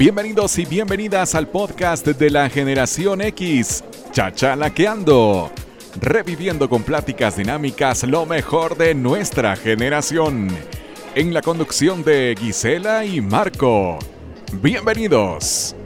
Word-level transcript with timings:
Bienvenidos 0.00 0.58
y 0.58 0.64
bienvenidas 0.64 1.34
al 1.34 1.46
podcast 1.46 2.06
de 2.06 2.30
la 2.30 2.48
generación 2.48 3.20
X, 3.20 3.84
Chachalaqueando, 4.12 5.50
reviviendo 6.00 6.70
con 6.70 6.84
pláticas 6.84 7.36
dinámicas 7.36 8.04
lo 8.04 8.24
mejor 8.24 8.78
de 8.78 8.94
nuestra 8.94 9.56
generación, 9.56 10.48
en 11.14 11.34
la 11.34 11.42
conducción 11.42 12.02
de 12.02 12.34
Gisela 12.40 13.04
y 13.04 13.20
Marco. 13.20 13.98
Bienvenidos. 14.54 15.76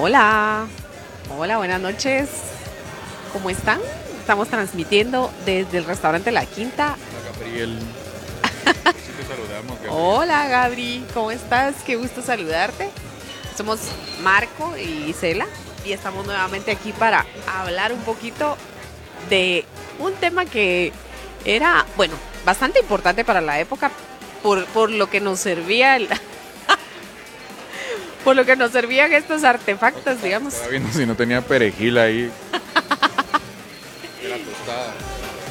Hola, 0.00 0.66
hola, 1.36 1.56
buenas 1.56 1.80
noches. 1.80 2.28
¿Cómo 3.32 3.50
están? 3.50 3.80
Estamos 4.26 4.48
transmitiendo 4.48 5.32
desde 5.44 5.78
el 5.78 5.84
restaurante 5.84 6.32
La 6.32 6.44
Quinta. 6.46 6.96
Hola, 6.98 7.30
Gabriel. 7.38 7.78
Hola, 9.88 10.48
Gabri. 10.48 11.06
¿Cómo 11.14 11.30
estás? 11.30 11.76
Qué 11.86 11.94
gusto 11.94 12.22
saludarte. 12.22 12.90
Somos 13.56 13.78
Marco 14.24 14.76
y 14.76 15.10
Isela 15.10 15.46
y 15.84 15.92
estamos 15.92 16.26
nuevamente 16.26 16.72
aquí 16.72 16.90
para 16.90 17.24
hablar 17.46 17.92
un 17.92 18.00
poquito 18.00 18.56
de 19.30 19.64
un 20.00 20.12
tema 20.14 20.44
que 20.44 20.92
era, 21.44 21.86
bueno, 21.96 22.14
bastante 22.44 22.80
importante 22.80 23.24
para 23.24 23.40
la 23.40 23.60
época 23.60 23.92
por, 24.42 24.66
por 24.66 24.90
lo 24.90 25.08
que 25.08 25.20
nos 25.20 25.38
servía 25.38 25.94
el, 25.94 26.08
por 28.24 28.34
lo 28.34 28.44
que 28.44 28.56
nos 28.56 28.72
servían 28.72 29.12
estos 29.12 29.44
artefactos, 29.44 30.20
digamos. 30.20 30.52
Estaba 30.54 30.72
viendo 30.72 30.92
si 30.92 31.06
no 31.06 31.14
tenía 31.14 31.42
perejil 31.42 31.96
ahí. 31.96 32.32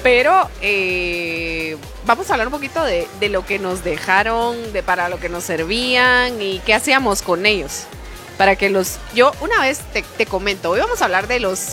Pero 0.04 0.50
eh, 0.62 1.78
vamos 2.06 2.30
a 2.30 2.34
hablar 2.34 2.48
un 2.48 2.54
poquito 2.54 2.84
de, 2.84 3.08
de 3.20 3.30
lo 3.30 3.46
que 3.46 3.58
nos 3.58 3.84
dejaron, 3.84 4.72
de 4.72 4.84
para 4.84 5.10
lo 5.10 5.20
que 5.20 5.30
nos 5.30 5.44
servían 5.44 6.42
y 6.42 6.60
qué 6.60 6.76
hacíamos 6.76 7.22
con 7.22 7.46
ellos. 7.46 7.86
Para 8.38 8.56
que 8.56 8.70
los. 8.70 9.00
Yo 9.16 9.32
una 9.42 9.60
vez 9.62 9.80
te, 9.94 10.04
te 10.04 10.26
comento, 10.26 10.70
hoy 10.70 10.80
vamos 10.80 11.02
a 11.02 11.06
hablar 11.06 11.28
de 11.28 11.40
los 11.40 11.70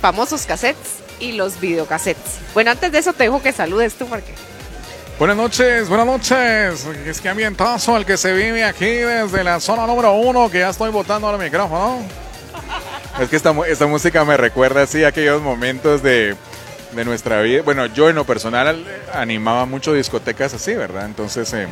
famosos 0.00 0.46
cassettes 0.46 1.02
y 1.18 1.32
los 1.32 1.60
videocassettes. 1.60 2.38
Bueno, 2.54 2.70
antes 2.70 2.92
de 2.92 2.98
eso 2.98 3.12
te 3.12 3.24
dejo 3.24 3.42
que 3.42 3.52
saludes 3.52 3.94
tú 3.94 4.06
porque. 4.06 4.32
Buenas 5.18 5.36
noches, 5.36 5.88
buenas 5.88 6.06
noches. 6.06 6.86
Es 7.06 7.20
que 7.20 7.28
ambientazo 7.28 7.96
el 7.96 8.04
que 8.04 8.16
se 8.16 8.32
vive 8.32 8.64
aquí 8.64 8.86
desde 8.86 9.42
la 9.42 9.60
zona 9.60 9.86
número 9.86 10.12
uno, 10.14 10.50
que 10.50 10.60
ya 10.60 10.70
estoy 10.70 10.90
botando 10.90 11.28
al 11.28 11.38
micrófono. 11.38 12.00
Es 13.20 13.28
que 13.28 13.36
esta, 13.36 13.54
esta 13.68 13.86
música 13.86 14.24
me 14.24 14.36
recuerda 14.36 14.82
así 14.82 15.04
a 15.04 15.08
aquellos 15.08 15.42
momentos 15.42 16.02
de, 16.02 16.34
de 16.94 17.04
nuestra 17.04 17.40
vida. 17.42 17.62
Bueno, 17.62 17.86
yo 17.86 18.08
en 18.08 18.16
lo 18.16 18.24
personal 18.24 18.84
animaba 19.12 19.66
mucho 19.66 19.92
discotecas 19.92 20.54
así, 20.54 20.74
¿verdad? 20.74 21.06
Entonces, 21.06 21.52
eh, 21.54 21.66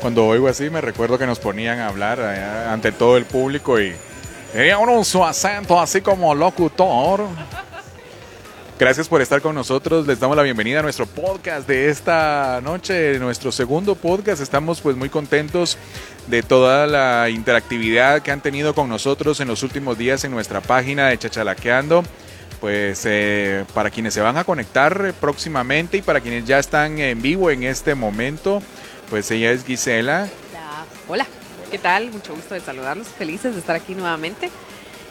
cuando 0.00 0.26
oigo 0.26 0.48
así, 0.48 0.70
me 0.70 0.80
recuerdo 0.80 1.18
que 1.18 1.26
nos 1.26 1.38
ponían 1.38 1.78
a 1.78 1.88
hablar 1.88 2.18
eh, 2.20 2.68
ante 2.68 2.92
todo 2.92 3.16
el 3.16 3.24
público 3.24 3.80
y 3.80 3.94
tenía 4.52 4.78
uno 4.78 5.02
su 5.04 5.24
acento 5.24 5.80
así 5.80 6.00
como 6.00 6.34
locutor. 6.34 7.26
Gracias 8.78 9.06
por 9.06 9.22
estar 9.22 9.40
con 9.40 9.54
nosotros. 9.54 10.06
Les 10.08 10.18
damos 10.18 10.36
la 10.36 10.42
bienvenida 10.42 10.80
a 10.80 10.82
nuestro 10.82 11.06
podcast 11.06 11.68
de 11.68 11.88
esta 11.88 12.60
noche, 12.62 13.16
nuestro 13.20 13.52
segundo 13.52 13.94
podcast. 13.94 14.42
Estamos 14.42 14.80
pues 14.80 14.96
muy 14.96 15.08
contentos 15.08 15.78
de 16.26 16.42
toda 16.42 16.88
la 16.88 17.30
interactividad 17.30 18.22
que 18.22 18.32
han 18.32 18.40
tenido 18.40 18.74
con 18.74 18.88
nosotros 18.88 19.38
en 19.38 19.46
los 19.46 19.62
últimos 19.62 19.98
días 19.98 20.24
en 20.24 20.32
nuestra 20.32 20.60
página 20.60 21.08
de 21.08 21.18
Chachalaqueando. 21.18 22.02
Pues 22.62 23.02
eh, 23.06 23.64
para 23.74 23.90
quienes 23.90 24.14
se 24.14 24.20
van 24.20 24.36
a 24.36 24.44
conectar 24.44 25.06
eh, 25.06 25.12
próximamente 25.12 25.96
y 25.96 26.02
para 26.02 26.20
quienes 26.20 26.44
ya 26.44 26.60
están 26.60 27.00
en 27.00 27.20
vivo 27.20 27.50
en 27.50 27.64
este 27.64 27.96
momento, 27.96 28.62
pues 29.10 29.28
ella 29.32 29.50
es 29.50 29.64
Gisela. 29.64 30.28
Hola. 31.08 31.26
¿qué 31.72 31.78
tal? 31.78 32.12
Mucho 32.12 32.36
gusto 32.36 32.54
de 32.54 32.60
saludarlos. 32.60 33.08
Felices 33.08 33.54
de 33.54 33.58
estar 33.58 33.74
aquí 33.74 33.96
nuevamente. 33.96 34.48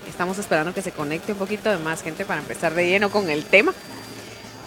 Estamos 0.08 0.38
esperando 0.38 0.74
que 0.74 0.81
se 0.81 0.94
conecte 0.94 1.34
un 1.34 1.40
poquito 1.40 1.70
de 1.70 1.78
más 1.78 2.03
gente 2.03 2.24
para 2.24 2.40
empezar 2.40 2.74
de 2.74 2.88
lleno 2.88 3.12
con 3.12 3.30
el 3.30 3.44
tema. 3.44 3.74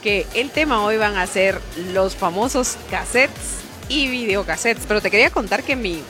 Que 0.02 0.26
el 0.34 0.50
tema 0.50 0.84
hoy 0.84 0.98
van 0.98 1.16
a 1.16 1.26
ser 1.26 1.58
los 1.94 2.14
famosos 2.16 2.76
cassettes 2.90 3.60
y 3.88 4.08
videocassettes. 4.08 4.84
Pero 4.86 5.00
te 5.00 5.10
quería 5.10 5.30
contar 5.30 5.62
que 5.62 5.74
mi, 5.74 6.02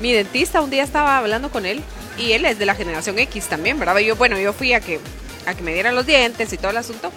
mi 0.00 0.12
dentista 0.12 0.60
un 0.60 0.70
día 0.70 0.82
estaba 0.82 1.18
hablando 1.18 1.52
con 1.52 1.66
él 1.66 1.82
y 2.18 2.32
él 2.32 2.46
es 2.46 2.58
de 2.58 2.66
la 2.66 2.74
generación 2.74 3.16
X 3.16 3.46
también, 3.46 3.78
¿verdad? 3.78 3.96
Y 3.98 4.06
yo, 4.06 4.16
bueno, 4.16 4.36
yo 4.40 4.52
fui 4.52 4.72
a 4.72 4.80
que, 4.80 4.98
a 5.46 5.54
que 5.54 5.62
me 5.62 5.72
dieran 5.72 5.94
los 5.94 6.06
dientes 6.06 6.52
y 6.52 6.56
todo 6.56 6.70
el 6.70 6.76
asunto. 6.76 7.12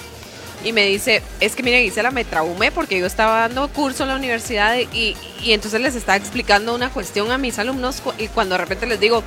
Y 0.64 0.72
me 0.72 0.86
dice, 0.86 1.22
es 1.42 1.56
que 1.56 1.64
mire 1.64 1.84
Gisela, 1.84 2.12
me 2.12 2.24
traumé 2.24 2.72
porque 2.72 2.98
yo 2.98 3.06
estaba 3.06 3.42
dando 3.42 3.68
curso 3.68 4.04
en 4.04 4.10
la 4.10 4.16
universidad 4.16 4.78
y, 4.78 5.18
y 5.42 5.52
entonces 5.52 5.82
les 5.82 5.96
estaba 5.96 6.16
explicando 6.16 6.74
una 6.74 6.90
cuestión 6.90 7.32
a 7.32 7.38
mis 7.38 7.60
alumnos 7.60 8.02
y 8.18 8.28
cuando 8.30 8.56
de 8.56 8.60
repente 8.60 8.86
les 8.86 9.00
digo, 9.00 9.24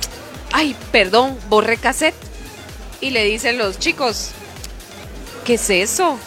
ay, 0.51 0.75
perdón, 0.91 1.37
borré 1.49 1.77
cassette. 1.77 2.15
Y 2.99 3.11
le 3.11 3.23
dicen 3.25 3.59
los 3.59 3.77
chicos, 3.77 4.31
¿qué 5.45 5.53
es 5.55 5.69
eso? 5.69 6.17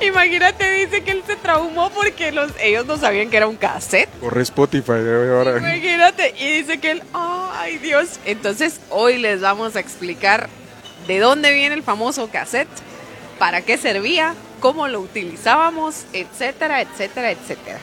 Imagínate, 0.00 0.86
dice 0.86 1.02
que 1.02 1.10
él 1.12 1.22
se 1.26 1.36
traumó 1.36 1.90
porque 1.90 2.30
los, 2.32 2.52
ellos 2.60 2.86
no 2.86 2.96
sabían 2.98 3.30
que 3.30 3.38
era 3.38 3.46
un 3.46 3.56
cassette. 3.56 4.10
Corre 4.20 4.42
Spotify 4.42 4.92
de 4.92 5.34
ahora. 5.34 5.58
Imagínate, 5.58 6.34
y 6.38 6.58
dice 6.58 6.78
que 6.78 6.92
él, 6.92 7.02
ay 7.12 7.78
Dios. 7.78 8.20
Entonces, 8.24 8.80
hoy 8.90 9.18
les 9.18 9.40
vamos 9.40 9.74
a 9.76 9.80
explicar 9.80 10.48
de 11.06 11.18
dónde 11.18 11.52
viene 11.52 11.74
el 11.74 11.82
famoso 11.82 12.28
cassette, 12.28 12.68
para 13.38 13.62
qué 13.62 13.78
servía, 13.78 14.34
cómo 14.60 14.88
lo 14.88 15.00
utilizábamos, 15.00 16.04
etcétera, 16.12 16.82
etcétera, 16.82 17.30
etcétera. 17.30 17.78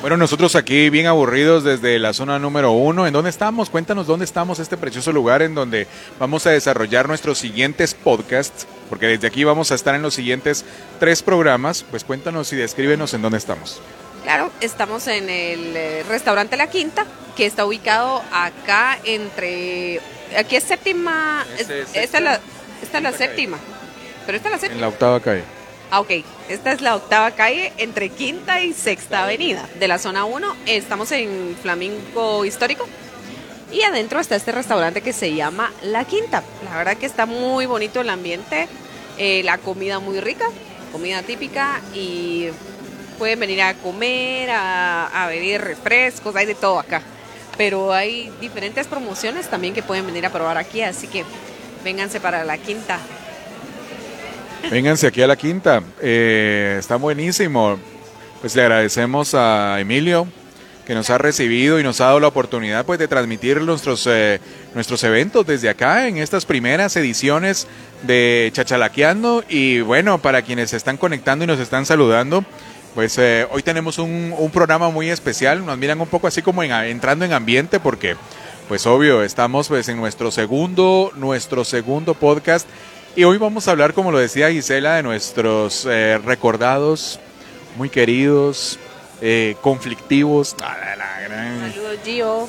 Bueno, 0.00 0.18
nosotros 0.18 0.54
aquí 0.56 0.90
bien 0.90 1.06
aburridos 1.06 1.64
desde 1.64 1.98
la 1.98 2.12
zona 2.12 2.38
número 2.38 2.72
uno. 2.72 3.06
¿En 3.06 3.14
dónde 3.14 3.30
estamos? 3.30 3.70
Cuéntanos 3.70 4.06
dónde 4.06 4.26
estamos, 4.26 4.58
este 4.58 4.76
precioso 4.76 5.10
lugar 5.10 5.40
en 5.40 5.54
donde 5.54 5.86
vamos 6.18 6.46
a 6.46 6.50
desarrollar 6.50 7.08
nuestros 7.08 7.38
siguientes 7.38 7.94
podcasts, 7.94 8.66
porque 8.88 9.06
desde 9.06 9.26
aquí 9.26 9.44
vamos 9.44 9.70
a 9.72 9.74
estar 9.74 9.94
en 9.94 10.02
los 10.02 10.14
siguientes 10.14 10.64
tres 11.00 11.22
programas. 11.22 11.84
Pues 11.90 12.04
cuéntanos 12.04 12.52
y 12.52 12.56
descríbenos 12.56 13.12
en 13.14 13.22
dónde 13.22 13.38
estamos. 13.38 13.80
Claro, 14.22 14.50
estamos 14.60 15.06
en 15.06 15.28
el 15.30 15.76
eh, 15.76 16.02
restaurante 16.08 16.56
La 16.56 16.68
Quinta, 16.68 17.06
que 17.36 17.46
está 17.46 17.64
ubicado 17.64 18.22
acá 18.32 18.98
entre. 19.04 20.00
Aquí 20.36 20.56
es 20.56 20.64
séptima. 20.64 21.46
Ese 21.58 21.82
es- 21.82 21.88
es 21.90 21.96
esta 21.96 22.18
es 22.18 22.24
la, 22.24 22.40
esta 22.82 22.98
es 22.98 23.02
la 23.04 23.12
calle. 23.12 23.24
séptima. 23.26 23.58
Pero 24.26 24.36
esta 24.38 24.48
es 24.48 24.50
la 24.52 24.56
En 24.56 24.60
séptima. 24.60 24.80
la 24.80 24.88
octava 24.88 25.20
calle. 25.20 25.44
Ah, 25.90 26.00
ok. 26.00 26.10
Esta 26.48 26.72
es 26.72 26.80
la 26.80 26.96
octava 26.96 27.30
calle 27.30 27.72
entre 27.78 28.08
Quinta 28.08 28.60
y 28.60 28.72
Sexta 28.72 29.22
Avenida 29.22 29.68
de 29.78 29.86
la 29.86 29.98
zona 29.98 30.24
1. 30.24 30.56
Estamos 30.66 31.12
en 31.12 31.56
Flamingo 31.62 32.44
Histórico. 32.44 32.88
Y 33.76 33.82
adentro 33.82 34.20
está 34.20 34.36
este 34.36 34.52
restaurante 34.52 35.02
que 35.02 35.12
se 35.12 35.34
llama 35.34 35.70
La 35.82 36.06
Quinta. 36.06 36.42
La 36.64 36.78
verdad 36.78 36.96
que 36.96 37.04
está 37.04 37.26
muy 37.26 37.66
bonito 37.66 38.00
el 38.00 38.08
ambiente. 38.08 38.68
eh, 39.18 39.42
la 39.44 39.58
comida 39.58 39.98
muy 39.98 40.18
rica, 40.18 40.46
comida 40.92 41.22
típica. 41.22 41.82
Y 41.92 42.48
pueden 43.18 43.38
venir 43.38 43.60
a 43.60 43.74
comer, 43.74 44.48
a, 44.48 45.08
a 45.08 45.28
beber 45.28 45.60
refrescos, 45.60 46.34
hay 46.36 46.46
de 46.46 46.54
todo 46.54 46.78
acá. 46.78 47.02
Pero 47.58 47.92
hay 47.92 48.32
diferentes 48.40 48.86
promociones 48.86 49.46
también 49.50 49.74
que 49.74 49.82
pueden 49.82 50.06
venir 50.06 50.24
a 50.24 50.30
probar 50.30 50.56
aquí. 50.56 50.80
Así 50.80 51.06
que 51.06 51.26
vénganse 51.84 52.18
para 52.18 52.44
La 52.44 52.56
Quinta. 52.56 52.98
Vénganse 54.70 55.06
aquí 55.06 55.20
a 55.20 55.26
la 55.26 55.36
quinta. 55.36 55.82
Eh, 56.00 56.76
está 56.78 56.96
buenísimo. 56.96 57.78
Pues 58.40 58.56
le 58.56 58.62
agradecemos 58.62 59.34
a 59.34 59.78
Emilio 59.80 60.26
que 60.86 60.94
nos 60.94 61.10
ha 61.10 61.18
recibido 61.18 61.80
y 61.80 61.82
nos 61.82 62.00
ha 62.00 62.06
dado 62.06 62.20
la 62.20 62.28
oportunidad 62.28 62.86
pues 62.86 62.98
de 63.00 63.08
transmitir 63.08 63.60
nuestros 63.60 64.06
eh, 64.06 64.40
nuestros 64.74 65.02
eventos 65.02 65.44
desde 65.46 65.68
acá 65.68 66.06
en 66.06 66.18
estas 66.18 66.44
primeras 66.46 66.96
ediciones 66.96 67.66
de 68.02 68.50
Chachalaqueando. 68.54 69.42
Y 69.48 69.80
bueno 69.80 70.18
para 70.18 70.42
quienes 70.42 70.70
se 70.70 70.76
están 70.76 70.96
conectando 70.96 71.44
y 71.44 71.48
nos 71.48 71.58
están 71.58 71.86
saludando 71.86 72.44
pues 72.94 73.18
eh, 73.18 73.46
hoy 73.50 73.62
tenemos 73.62 73.98
un, 73.98 74.32
un 74.38 74.50
programa 74.50 74.88
muy 74.88 75.10
especial. 75.10 75.66
Nos 75.66 75.76
miran 75.76 76.00
un 76.00 76.06
poco 76.06 76.28
así 76.28 76.40
como 76.40 76.62
en- 76.62 76.72
entrando 76.72 77.24
en 77.24 77.32
ambiente 77.32 77.78
porque 77.80 78.16
pues 78.68 78.86
obvio 78.86 79.22
estamos 79.22 79.68
pues 79.68 79.88
en 79.88 79.96
nuestro 79.98 80.30
segundo 80.30 81.12
nuestro 81.16 81.64
segundo 81.64 82.14
podcast. 82.14 82.66
Y 83.16 83.24
hoy 83.24 83.38
vamos 83.38 83.66
a 83.66 83.72
hablar 83.72 83.92
como 83.92 84.12
lo 84.12 84.18
decía 84.18 84.50
Gisela 84.50 84.94
de 84.96 85.02
nuestros 85.02 85.86
eh, 85.90 86.18
recordados 86.24 87.18
muy 87.76 87.90
queridos 87.90 88.78
eh, 89.20 89.56
conflictivos. 89.60 90.56
Saludos, 90.58 91.98
Gio. 92.04 92.48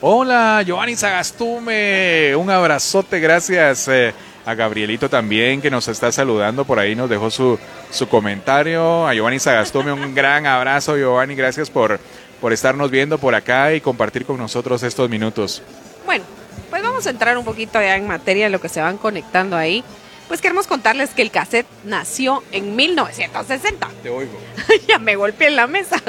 Hola, 0.00 0.62
Giovanni 0.66 0.96
Sagastume. 0.96 2.34
Un 2.36 2.50
abrazote, 2.50 3.20
gracias 3.20 3.86
eh, 3.88 4.12
a 4.44 4.54
Gabrielito 4.54 5.08
también 5.08 5.60
que 5.60 5.70
nos 5.70 5.86
está 5.86 6.10
saludando 6.10 6.64
por 6.64 6.80
ahí, 6.80 6.96
nos 6.96 7.08
dejó 7.08 7.30
su, 7.30 7.58
su 7.90 8.08
comentario. 8.08 9.06
A 9.06 9.14
Giovanni 9.14 9.38
Sagastume, 9.38 9.92
un 9.92 10.14
gran 10.16 10.46
abrazo, 10.46 10.96
Giovanni. 10.96 11.34
Gracias 11.34 11.70
por, 11.70 12.00
por 12.40 12.52
estarnos 12.52 12.90
viendo 12.90 13.18
por 13.18 13.34
acá 13.34 13.72
y 13.74 13.80
compartir 13.80 14.26
con 14.26 14.38
nosotros 14.38 14.82
estos 14.82 15.08
minutos. 15.08 15.62
Bueno, 16.04 16.24
pues 16.68 16.82
vamos 16.82 17.06
a 17.06 17.10
entrar 17.10 17.38
un 17.38 17.44
poquito 17.44 17.80
ya 17.80 17.96
en 17.96 18.08
materia 18.08 18.46
de 18.46 18.50
lo 18.50 18.60
que 18.60 18.68
se 18.68 18.80
van 18.80 18.98
conectando 18.98 19.56
ahí. 19.56 19.84
Pues 20.32 20.40
queremos 20.40 20.66
contarles 20.66 21.10
que 21.10 21.20
el 21.20 21.30
cassette 21.30 21.66
nació 21.84 22.42
en 22.52 22.74
1960. 22.74 23.90
Te 24.02 24.08
oigo. 24.08 24.32
ya 24.88 24.98
me 24.98 25.14
golpeé 25.14 25.48
en 25.48 25.56
la 25.56 25.66
mesa. 25.66 26.02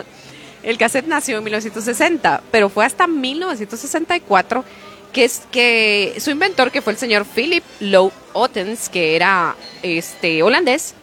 El 0.64 0.78
cassette 0.78 1.08
nació 1.08 1.40
en 1.40 1.44
1960, 1.44 2.42
pero 2.50 2.70
fue 2.70 2.86
hasta 2.86 3.06
1964 3.06 4.64
que 5.12 5.26
es 5.26 5.42
que 5.52 6.16
su 6.20 6.32
inventor, 6.32 6.72
que 6.72 6.82
fue 6.82 6.94
el 6.94 7.00
señor 7.00 7.26
Philip 7.26 7.66
Lowe 7.82 8.14
Ottens, 8.32 8.88
que 8.88 9.18
era 9.18 9.58
este 9.82 10.42
holandés, 10.42 10.94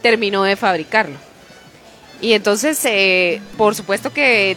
terminó 0.00 0.44
de 0.44 0.54
fabricarlo. 0.54 1.16
Y 2.20 2.34
entonces, 2.34 2.80
eh, 2.84 3.42
por 3.56 3.74
supuesto 3.74 4.12
que 4.12 4.56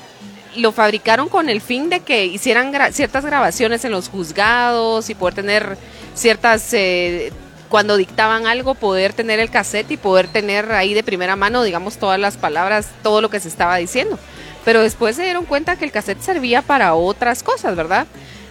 lo 0.56 0.72
fabricaron 0.72 1.30
con 1.30 1.50
el 1.50 1.62
fin 1.62 1.90
de 1.90 2.02
que 2.02 2.28
hicieran 2.28 2.72
ciertas 2.94 3.26
grabaciones 3.26 3.84
en 3.86 3.92
los 3.92 4.08
juzgados 4.08 5.10
y 5.10 5.16
poder 5.16 5.34
tener 5.34 5.78
ciertas, 6.14 6.76
eh, 6.76 7.32
cuando 7.74 7.98
dictaban 7.98 8.46
algo, 8.46 8.76
poder 8.76 9.14
tener 9.14 9.40
el 9.40 9.50
cassette 9.50 9.90
y 9.90 9.98
poder 9.98 10.28
tener 10.28 10.74
ahí 10.74 10.94
de 10.94 11.02
primera 11.02 11.36
mano, 11.36 11.64
digamos, 11.64 11.98
todas 11.98 12.20
las 12.20 12.38
palabras, 12.38 12.90
todo 13.02 13.20
lo 13.20 13.32
que 13.32 13.40
se 13.40 13.48
estaba 13.48 13.78
diciendo. 13.78 14.20
Pero 14.64 14.84
después 14.84 15.16
se 15.16 15.24
dieron 15.24 15.46
cuenta 15.46 15.76
que 15.76 15.84
el 15.84 15.92
cassette 15.92 16.22
servía 16.22 16.62
para 16.62 16.94
otras 16.94 17.42
cosas, 17.42 17.76
¿verdad? 17.76 18.06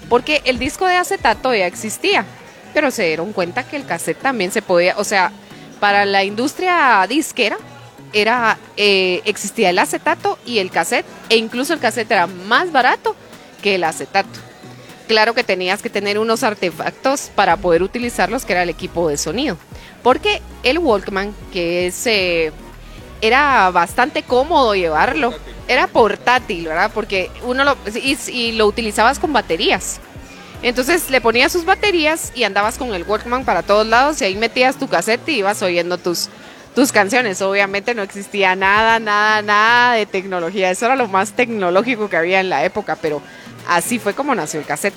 Porque 0.09 0.43
el 0.45 0.59
disco 0.59 0.89
de 0.89 0.97
acetato 0.97 1.55
ya 1.55 1.69
existía, 1.69 2.25
pero 2.75 2.91
se 2.91 3.07
dieron 3.07 3.33
cuenta 3.33 3.63
que 3.63 3.77
el 3.77 3.87
cassette 3.87 4.19
también 4.19 4.51
se 4.51 4.61
podía, 4.61 4.97
o 4.99 5.05
sea, 5.05 5.31
para 5.79 6.05
la 6.05 6.25
industria 6.25 7.07
disquera, 7.09 7.59
era 8.13 8.59
eh, 8.77 9.23
existía 9.25 9.71
el 9.71 9.79
acetato 9.79 10.37
y 10.45 10.59
el 10.59 10.73
cassette, 10.73 11.07
e 11.29 11.37
incluso 11.37 11.73
el 11.75 11.79
cassette 11.79 12.11
era 12.11 12.27
más 12.27 12.73
barato 12.73 13.15
que 13.63 13.77
el 13.77 13.85
acetato. 13.85 14.52
Claro 15.07 15.35
que 15.35 15.45
tenías 15.45 15.83
que 15.83 15.91
tener 15.91 16.19
unos 16.19 16.43
artefactos 16.43 17.31
para 17.35 17.57
poder 17.57 17.83
utilizarlos, 17.83 18.45
que 18.45 18.53
era 18.53 18.63
el 18.63 18.71
equipo 18.71 19.09
de 19.09 19.17
sonido. 19.17 19.57
Porque 20.03 20.43
el 20.63 20.79
Walkman, 20.79 21.35
que 21.53 21.87
es, 21.87 22.07
eh, 22.07 22.53
era 23.21 23.71
bastante 23.71 24.23
cómodo 24.23 24.75
llevarlo, 24.75 25.33
era 25.69 25.87
portátil, 25.87 26.67
¿verdad? 26.67 26.91
Porque 26.93 27.31
uno 27.43 27.65
lo, 27.65 27.77
y, 27.95 28.19
y 28.29 28.53
lo 28.53 28.67
utilizabas 28.67 29.19
con 29.19 29.33
baterías. 29.33 30.01
Entonces 30.63 31.11
le 31.11 31.21
ponías 31.21 31.51
sus 31.51 31.65
baterías 31.65 32.33
y 32.35 32.45
andabas 32.45 32.79
con 32.79 32.95
el 32.95 33.03
Walkman 33.03 33.45
para 33.45 33.63
todos 33.63 33.87
lados 33.87 34.21
y 34.23 34.25
ahí 34.25 34.37
metías 34.37 34.77
tu 34.77 34.89
cassette 34.89 35.29
y 35.29 35.39
ibas 35.39 35.61
oyendo 35.63 35.99
tus, 35.99 36.29
tus 36.75 36.93
canciones. 36.93 37.43
Obviamente 37.43 37.95
no 37.95 38.03
existía 38.03 38.55
nada, 38.55 39.01
nada, 39.01 39.43
nada 39.43 39.95
de 39.95 40.07
tecnología. 40.07 40.71
Eso 40.71 40.87
era 40.87 40.95
lo 40.95 41.09
más 41.09 41.33
tecnológico 41.33 42.09
que 42.09 42.17
había 42.17 42.41
en 42.41 42.49
la 42.49 42.65
época, 42.65 42.97
pero 43.03 43.21
así 43.69 43.99
fue 43.99 44.15
como 44.15 44.35
nació 44.35 44.61
el 44.61 44.67
cassette. 44.67 44.95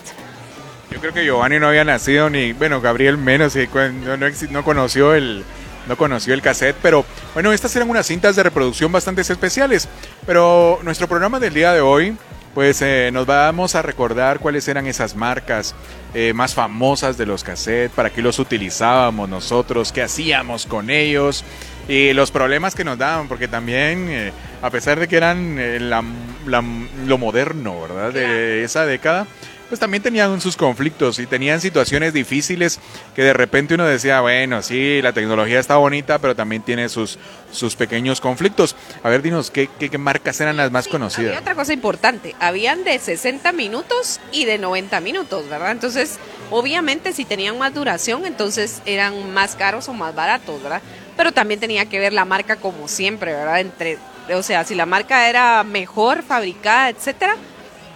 Yo 0.91 0.99
creo 0.99 1.13
que 1.13 1.25
Giovanni 1.25 1.59
no 1.59 1.67
había 1.67 1.83
nacido 1.83 2.29
ni, 2.29 2.53
bueno, 2.53 2.79
Gabriel 2.79 3.17
menos, 3.17 3.55
no, 3.55 4.17
no, 4.17 4.27
no 4.49 4.63
conoció 4.63 5.13
el, 5.13 5.43
no 5.87 5.97
conoció 5.97 6.33
el 6.33 6.41
cassette, 6.41 6.75
pero 6.81 7.05
bueno, 7.33 7.51
estas 7.51 7.75
eran 7.75 7.89
unas 7.89 8.05
cintas 8.05 8.35
de 8.35 8.43
reproducción 8.43 8.91
bastante 8.91 9.21
especiales. 9.21 9.87
Pero 10.25 10.79
nuestro 10.83 11.07
programa 11.07 11.39
del 11.39 11.53
día 11.53 11.73
de 11.73 11.81
hoy, 11.81 12.15
pues 12.53 12.81
eh, 12.81 13.09
nos 13.11 13.25
vamos 13.25 13.75
a 13.75 13.81
recordar 13.81 14.39
cuáles 14.39 14.67
eran 14.67 14.87
esas 14.87 15.15
marcas 15.15 15.75
eh, 16.13 16.31
más 16.33 16.53
famosas 16.53 17.17
de 17.17 17.25
los 17.25 17.43
cassettes, 17.43 17.91
para 17.91 18.09
qué 18.09 18.21
los 18.21 18.39
utilizábamos 18.39 19.27
nosotros, 19.27 19.91
qué 19.91 20.01
hacíamos 20.01 20.65
con 20.65 20.89
ellos 20.89 21.43
y 21.87 22.13
los 22.13 22.31
problemas 22.31 22.75
que 22.75 22.83
nos 22.83 22.97
daban, 22.97 23.27
porque 23.27 23.47
también, 23.47 24.07
eh, 24.09 24.31
a 24.61 24.69
pesar 24.69 24.99
de 24.99 25.07
que 25.07 25.17
eran 25.17 25.57
lo 25.89 27.17
moderno, 27.17 27.81
¿verdad? 27.81 28.11
De 28.11 28.63
esa 28.63 28.85
década, 28.85 29.27
pues 29.67 29.79
también 29.79 30.03
tenían 30.03 30.39
sus 30.41 30.55
conflictos 30.55 31.17
y 31.19 31.25
tenían 31.25 31.59
situaciones 31.59 32.13
difíciles 32.13 32.79
que 33.15 33.23
de 33.23 33.33
repente 33.33 33.73
uno 33.73 33.85
decía, 33.85 34.21
bueno, 34.21 34.61
sí, 34.61 35.01
la 35.01 35.13
tecnología 35.13 35.59
está 35.59 35.77
bonita, 35.77 36.19
pero 36.19 36.35
también 36.35 36.61
tiene 36.61 36.87
sus, 36.89 37.17
sus 37.51 37.75
pequeños 37.75 38.21
conflictos. 38.21 38.75
A 39.03 39.09
ver, 39.09 39.21
dinos, 39.21 39.49
¿qué, 39.49 39.67
qué, 39.79 39.97
marcas 39.97 40.39
eran 40.41 40.57
las 40.57 40.71
más 40.71 40.87
conocidas? 40.87 41.33
Y 41.33 41.37
otra 41.37 41.55
cosa 41.55 41.73
importante, 41.73 42.35
habían 42.39 42.83
de 42.83 42.99
60 42.99 43.51
minutos 43.53 44.19
y 44.31 44.45
de 44.45 44.57
90 44.57 44.99
minutos, 45.01 45.49
¿verdad? 45.49 45.71
Entonces, 45.71 46.19
obviamente 46.51 47.13
si 47.13 47.25
tenían 47.25 47.57
más 47.57 47.73
duración, 47.73 48.25
entonces 48.25 48.81
eran 48.85 49.33
más 49.33 49.55
caros 49.55 49.89
o 49.89 49.93
más 49.93 50.13
baratos, 50.13 50.61
¿verdad? 50.61 50.81
Pero 51.17 51.31
también 51.31 51.59
tenía 51.59 51.85
que 51.87 51.99
ver 51.99 52.13
la 52.13 52.25
marca 52.25 52.57
como 52.57 52.87
siempre, 52.87 53.33
¿verdad? 53.33 53.59
Entre, 53.59 53.97
o 54.33 54.43
sea, 54.43 54.63
si 54.63 54.75
la 54.75 54.85
marca 54.85 55.29
era 55.29 55.63
mejor 55.63 56.23
fabricada, 56.23 56.89
etcétera, 56.89 57.35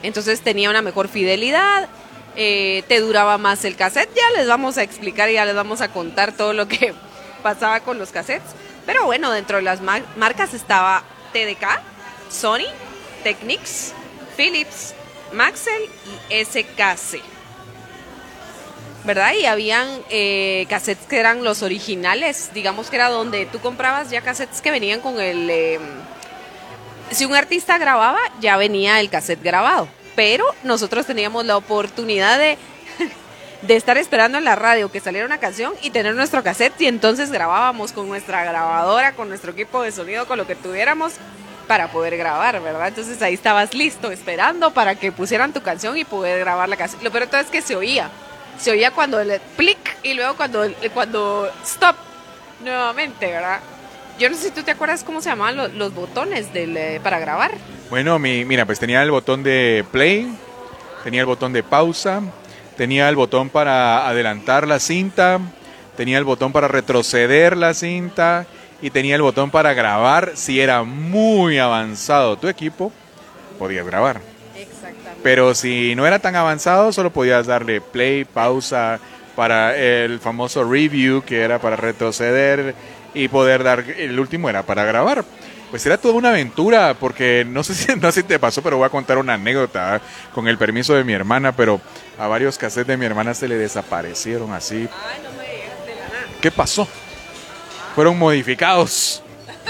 entonces 0.04 0.42
tenía 0.42 0.70
una 0.70 0.82
mejor 0.82 1.10
fidelidad, 1.10 1.90
eh, 2.36 2.84
te 2.88 3.00
duraba 3.02 3.38
más 3.38 3.66
el 3.66 3.76
cassette. 3.76 4.10
Ya 4.16 4.38
les 4.38 4.48
vamos 4.48 4.78
a 4.78 4.84
explicar 4.84 5.30
y 5.30 5.34
ya 5.34 5.46
les 5.46 5.56
vamos 5.56 5.82
a 5.82 5.90
contar 5.90 6.32
todo 6.32 6.54
lo 6.54 6.68
que 6.68 6.94
pasaba 7.44 7.82
con 7.82 8.00
los 8.00 8.12
cassettes. 8.12 8.52
Pero 8.86 9.06
bueno, 9.06 9.32
dentro 9.32 9.58
de 9.58 9.64
las 9.64 9.82
marcas 9.82 10.54
estaba 10.54 11.04
TDK, 11.34 11.82
Sony, 12.30 12.68
Technics, 13.24 13.94
Philips, 14.36 14.96
Maxell 15.34 15.90
y 16.30 16.44
SKC. 16.44 17.39
¿Verdad? 19.10 19.34
Y 19.34 19.48
habían 19.48 19.88
eh, 20.12 20.68
cassettes 20.70 21.08
que 21.08 21.18
eran 21.18 21.44
los 21.44 21.64
originales, 21.64 22.52
digamos 22.54 22.92
que 22.92 22.98
era 22.98 23.10
donde 23.10 23.48
tú 23.48 23.58
comprabas 23.60 24.12
ya 24.12 24.22
cassettes 24.22 24.62
que 24.62 24.70
venían 24.70 25.00
con 25.02 25.20
el... 25.20 25.50
Em, 25.50 25.82
si 27.10 27.26
un 27.26 27.34
artista 27.34 27.80
grababa, 27.80 28.20
ya 28.40 28.56
venía 28.56 29.00
el 29.00 29.10
cassette 29.10 29.42
grabado. 29.42 29.88
Pero 30.16 30.46
nosotros 30.62 31.08
teníamos 31.08 31.44
la 31.48 31.58
oportunidad 31.58 32.38
de, 32.38 32.60
de 33.64 33.76
estar 33.76 33.98
esperando 33.98 34.38
en 34.38 34.44
la 34.44 34.56
radio 34.56 34.92
que 34.92 35.00
saliera 35.00 35.26
una 35.26 35.40
canción 35.40 35.74
y 35.82 35.90
tener 35.90 36.14
nuestro 36.14 36.44
cassette 36.44 36.80
y 36.80 36.86
entonces 36.86 37.32
grabábamos 37.32 37.94
con 37.94 38.08
nuestra 38.08 38.44
grabadora, 38.44 39.14
con 39.14 39.28
nuestro 39.28 39.54
equipo 39.54 39.82
de 39.82 39.92
sonido, 39.92 40.28
con 40.28 40.38
lo 40.38 40.46
que 40.46 40.54
tuviéramos 40.54 41.14
para 41.68 41.92
poder 41.92 42.16
grabar, 42.16 42.62
¿verdad? 42.62 42.90
Entonces 42.90 43.20
ahí 43.24 43.34
estabas 43.34 43.74
listo, 43.74 44.12
esperando 44.12 44.70
para 44.70 44.94
que 44.94 45.12
pusieran 45.12 45.52
tu 45.52 45.64
canción 45.64 45.98
y 45.98 46.06
poder 46.06 46.42
grabar 46.42 46.70
la 46.70 46.78
canción. 46.78 47.04
Lo 47.04 47.10
peor 47.10 47.28
de 47.28 47.40
es 47.40 47.48
que 47.48 47.64
se 47.64 47.76
oía. 47.76 48.12
Se 48.60 48.72
oía 48.72 48.92
cuando 48.92 49.20
el 49.20 49.40
clic 49.56 49.98
y 50.04 50.14
luego 50.14 50.36
cuando, 50.36 50.66
cuando 50.94 51.50
stop 51.64 51.96
nuevamente, 52.64 53.28
¿verdad? 53.28 53.60
Yo 54.20 54.30
no 54.30 54.36
sé 54.36 54.50
si 54.50 54.52
tú 54.52 54.64
te 54.64 54.72
acuerdas 54.72 55.04
cómo 55.06 55.22
se 55.22 55.30
llamaban 55.30 55.78
los, 55.78 55.94
botones 55.96 56.48
eh, 56.54 57.00
para 57.02 57.20
grabar. 57.20 57.52
Bueno, 57.90 58.20
mi, 58.20 58.44
mira, 58.44 58.66
pues 58.66 58.78
tenía 58.78 59.02
el 59.02 59.12
botón 59.12 59.44
de 59.44 59.86
play, 59.94 60.30
tenía 61.06 61.22
el 61.22 61.26
botón 61.26 61.54
de 61.54 61.64
pausa, 61.64 62.22
tenía 62.76 63.08
el 63.08 63.16
botón 63.16 63.50
para 63.50 64.10
adelantar 64.10 64.68
la 64.68 64.80
cinta, 64.80 65.40
tenía 65.96 66.18
el 66.18 66.26
botón 66.26 66.52
para 66.52 66.68
retroceder 66.68 67.56
la 67.56 67.74
cinta 67.74 68.46
y 68.82 68.90
tenía 68.90 69.16
el 69.16 69.22
botón 69.22 69.52
para 69.52 69.74
grabar. 69.74 70.34
Si 70.36 70.60
era 70.60 70.84
muy 70.84 71.58
avanzado 71.58 72.38
tu 72.38 72.50
equipo, 72.50 72.92
podías 73.58 73.86
grabar. 73.86 74.29
Pero 75.24 75.54
si 75.54 75.96
no 75.96 76.08
era 76.08 76.20
tan 76.20 76.36
avanzado, 76.36 76.92
solo 76.94 77.12
podías 77.12 77.48
darle 77.48 77.82
play, 77.82 78.26
pausa, 78.26 79.00
para 79.40 79.74
el 79.78 80.20
famoso 80.20 80.70
review, 80.70 81.24
que 81.24 81.40
era 81.42 81.60
para 81.60 81.78
retroceder 81.78 82.76
y 83.14 83.30
poder 83.30 83.64
dar, 83.64 83.86
el 83.98 84.20
último 84.20 84.50
era 84.50 84.64
para 84.64 84.84
grabar. 84.84 85.24
Pues 85.70 85.86
era 85.86 85.98
toda 85.98 86.16
una 86.16 86.32
aventura, 86.32 86.96
porque 87.00 87.46
no 87.48 87.64
sé 87.64 87.74
si, 87.76 87.96
no 87.96 88.12
sé 88.12 88.22
si 88.22 88.28
te 88.28 88.38
pasó, 88.38 88.62
pero 88.62 88.76
voy 88.76 88.86
a 88.86 88.90
contar 88.90 89.18
una 89.18 89.36
anécdota 89.36 89.96
¿eh? 89.96 90.00
con 90.34 90.50
el 90.50 90.58
permiso 90.58 90.94
de 90.94 91.06
mi 91.06 91.14
hermana, 91.14 91.54
pero 91.54 91.80
a 92.18 92.28
varios 92.28 92.58
cassettes 92.58 92.88
de 92.88 92.98
mi 92.98 93.06
hermana 93.06 93.34
se 93.34 93.48
le 93.48 93.56
desaparecieron 93.56 94.52
así. 94.52 94.90
Ay, 95.08 95.22
no 95.24 95.32
me 95.38 96.42
¿Qué 96.42 96.52
pasó? 96.52 96.86
Fueron 97.96 98.20
modificados. 98.20 99.24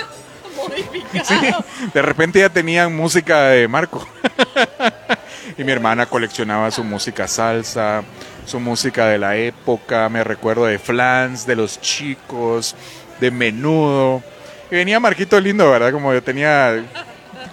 ¿Modificados? 0.56 1.63
de 1.94 2.01
repente 2.01 2.39
ya 2.39 2.50
tenían 2.50 2.96
música 2.96 3.50
de 3.50 3.68
Marco. 3.68 4.08
y 5.58 5.63
mi 5.63 5.72
hermana 5.72 6.05
coleccionaba 6.05 6.72
su 6.72 6.84
música 6.84 7.27
salsa, 7.27 8.03
su 8.46 8.60
música 8.60 9.08
de 9.08 9.17
la 9.17 9.36
época, 9.36 10.10
me 10.10 10.24
recuerdo 10.24 10.65
de 10.65 10.79
Flans, 10.79 11.46
de 11.46 11.55
los 11.55 11.79
chicos, 11.81 12.75
de 13.19 13.31
menudo. 13.31 14.24
Y 14.72 14.75
venía 14.75 15.00
Marquito 15.00 15.39
lindo, 15.39 15.69
¿verdad? 15.69 15.91
Como 15.91 16.13
yo 16.13 16.22
tenía. 16.24 16.84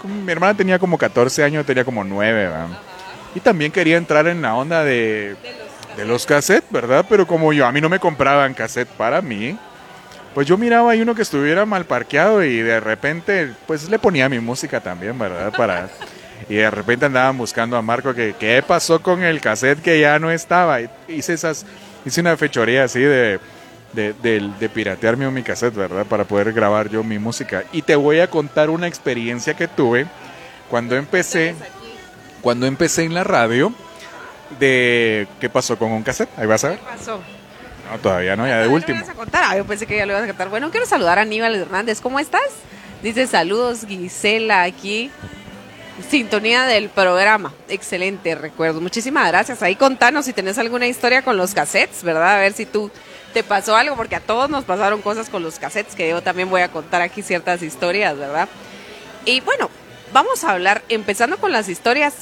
mi 0.04 0.32
hermana 0.32 0.56
tenía 0.56 0.78
como 0.78 0.98
14 0.98 1.44
años, 1.44 1.66
tenía 1.66 1.84
como 1.84 2.04
9, 2.04 2.32
¿verdad? 2.32 2.68
Y 3.34 3.40
también 3.40 3.72
quería 3.72 3.96
entrar 3.96 4.26
en 4.26 4.42
la 4.42 4.54
onda 4.54 4.82
de, 4.84 5.36
de 5.96 6.04
los 6.04 6.26
cassettes, 6.26 6.70
¿verdad? 6.70 7.04
Pero 7.08 7.26
como 7.26 7.52
yo, 7.52 7.66
a 7.66 7.72
mí 7.72 7.80
no 7.80 7.88
me 7.88 7.98
compraban 7.98 8.54
cassette 8.54 8.88
para 8.88 9.20
mí, 9.20 9.58
pues 10.36 10.46
yo 10.46 10.58
miraba 10.58 10.92
ahí 10.92 11.00
uno 11.00 11.14
que 11.14 11.22
estuviera 11.22 11.64
mal 11.64 11.86
parqueado 11.86 12.44
y 12.44 12.58
de 12.58 12.78
repente, 12.78 13.54
pues 13.66 13.88
le 13.88 13.98
ponía 13.98 14.28
mi 14.28 14.38
música 14.38 14.80
también, 14.80 15.18
¿verdad? 15.18 15.50
Para. 15.56 15.88
Y 16.48 16.54
de 16.56 16.70
repente 16.70 17.06
andaban 17.06 17.36
buscando 17.36 17.76
a 17.76 17.82
Marco 17.82 18.14
que 18.14 18.34
qué 18.38 18.62
pasó 18.66 19.02
con 19.02 19.22
el 19.22 19.40
cassette 19.40 19.82
que 19.82 20.00
ya 20.00 20.18
no 20.18 20.30
estaba. 20.30 20.80
Hice 21.08 21.34
esas, 21.34 21.66
hice 22.04 22.20
una 22.20 22.36
fechoría 22.36 22.84
así 22.84 23.00
de 23.00 23.40
de, 23.96 24.50
de, 24.60 24.68
piratear 24.68 25.16
mi 25.16 25.42
cassette, 25.42 25.74
¿verdad? 25.74 26.04
Para 26.04 26.24
poder 26.24 26.52
grabar 26.52 26.88
yo 26.88 27.02
mi 27.02 27.18
música. 27.18 27.64
Y 27.72 27.82
te 27.82 27.96
voy 27.96 28.20
a 28.20 28.28
contar 28.28 28.70
una 28.70 28.86
experiencia 28.86 29.54
que 29.54 29.68
tuve 29.68 30.06
cuando 30.68 30.96
empecé, 30.96 31.54
cuando 32.42 32.66
empecé 32.66 33.04
en 33.04 33.14
la 33.14 33.24
radio, 33.24 33.72
de 34.58 35.26
qué 35.40 35.48
pasó 35.48 35.78
con 35.78 35.90
un 35.92 36.02
cassette. 36.02 36.28
Ahí 36.38 36.46
vas 36.46 36.64
a 36.64 36.70
ver. 36.70 36.78
¿Qué 36.78 36.84
pasó? 36.84 37.20
No, 37.90 37.98
todavía 37.98 38.36
no, 38.36 38.46
ya 38.46 38.58
de 38.58 38.68
último. 38.68 38.98
¿lo 38.98 39.04
ibas 39.04 39.14
a 39.14 39.18
contar? 39.18 39.44
Ah, 39.46 39.56
yo 39.56 39.64
pensé 39.64 39.86
que 39.86 39.96
ya 39.96 40.06
lo 40.06 40.12
ibas 40.12 40.24
a 40.24 40.26
contar. 40.26 40.48
Bueno, 40.48 40.70
quiero 40.70 40.86
saludar 40.86 41.18
a 41.18 41.22
Aníbal 41.22 41.54
Hernández. 41.54 42.00
¿Cómo 42.00 42.18
estás? 42.18 42.48
Dice 43.02 43.26
saludos, 43.26 43.86
Gisela, 43.86 44.62
aquí. 44.64 45.10
Sintonía 46.10 46.64
del 46.64 46.88
programa. 46.88 47.52
Excelente 47.68 48.34
recuerdo. 48.34 48.80
Muchísimas 48.80 49.26
gracias. 49.28 49.62
Ahí 49.62 49.76
contanos 49.76 50.26
si 50.26 50.32
tenés 50.32 50.58
alguna 50.58 50.86
historia 50.86 51.22
con 51.22 51.36
los 51.36 51.54
cassettes, 51.54 52.02
¿verdad? 52.02 52.36
A 52.36 52.38
ver 52.38 52.52
si 52.52 52.66
tú 52.66 52.90
te 53.32 53.42
pasó 53.42 53.76
algo, 53.76 53.96
porque 53.96 54.16
a 54.16 54.20
todos 54.20 54.48
nos 54.50 54.64
pasaron 54.64 55.02
cosas 55.02 55.28
con 55.28 55.42
los 55.42 55.58
cassettes, 55.58 55.94
que 55.94 56.08
yo 56.08 56.22
también 56.22 56.50
voy 56.50 56.62
a 56.62 56.68
contar 56.68 57.02
aquí 57.02 57.22
ciertas 57.22 57.62
historias, 57.62 58.16
¿verdad? 58.16 58.48
Y 59.24 59.40
bueno, 59.40 59.70
vamos 60.12 60.44
a 60.44 60.52
hablar, 60.52 60.82
empezando 60.88 61.38
con 61.38 61.50
las 61.50 61.68
historias, 61.68 62.14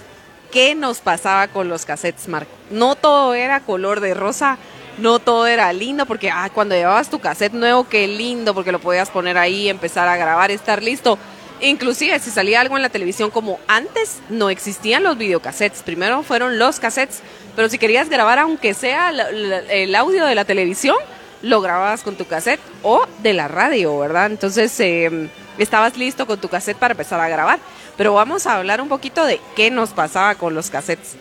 ¿qué 0.51 0.75
nos 0.75 1.01
pasaba 1.01 1.49
con 1.49 1.69
los 1.69 1.85
cassettes, 1.85 2.29
Marco? 2.29 2.51
No 2.71 2.95
todo 2.95 3.35
era 3.35 3.61
color 3.61 4.01
de 4.01 4.15
rosa, 4.15 4.57
no 4.99 5.19
todo 5.19 5.47
era 5.47 5.73
lindo, 5.73 6.07
porque 6.07 6.31
ah, 6.31 6.49
cuando 6.53 6.75
llevabas 6.75 7.11
tu 7.11 7.21
cassette 7.21 7.53
nuevo, 7.53 7.89
qué 7.89 8.07
lindo, 8.07 8.55
porque 8.55 8.73
lo 8.73 8.81
podías 8.81 9.11
poner 9.11 9.37
ahí, 9.37 9.69
empezar 9.69 10.09
a 10.09 10.17
grabar, 10.17 10.51
estar 10.51 10.83
listo. 10.83 11.19
Inclusive 11.65 12.19
si 12.19 12.31
salía 12.31 12.61
algo 12.61 12.77
en 12.77 12.83
la 12.83 12.91
televisión 12.91 13.31
como 13.31 13.59
antes, 13.67 14.21
no 14.29 14.51
existían 14.51 15.03
los 15.03 15.17
videocassettes, 15.17 15.83
primero 15.83 16.23
fueron 16.23 16.59
los 16.59 16.79
cassettes, 16.79 17.23
pero 17.57 17.71
si 17.71 17.79
querías 17.79 18.11
grabar 18.11 18.39
aunque 18.39 18.75
sea 18.75 19.11
el 19.11 19.95
audio 19.95 20.27
de 20.27 20.35
la 20.35 20.45
televisión, 20.45 20.97
lo 21.41 21.63
grababas 21.63 22.03
con 22.03 22.17
tu 22.17 22.27
cassette 22.27 22.61
o 22.83 23.07
de 23.23 23.33
la 23.33 23.49
radio, 23.49 23.99
¿verdad? 23.99 24.27
Entonces 24.27 24.79
eh, 24.81 25.31
estabas 25.57 25.97
listo 25.97 26.27
con 26.27 26.39
tu 26.39 26.49
cassette 26.49 26.77
para 26.77 26.93
empezar 26.93 27.19
a 27.19 27.29
grabar. 27.29 27.59
Pero 27.97 28.13
vamos 28.13 28.47
a 28.47 28.57
hablar 28.57 28.81
un 28.81 28.89
poquito 28.89 29.25
de 29.25 29.41
qué 29.57 29.71
nos 29.71 29.91
pasaba 29.91 30.35
con 30.35 30.55
los 30.55 30.69
cassettes. 30.69 31.17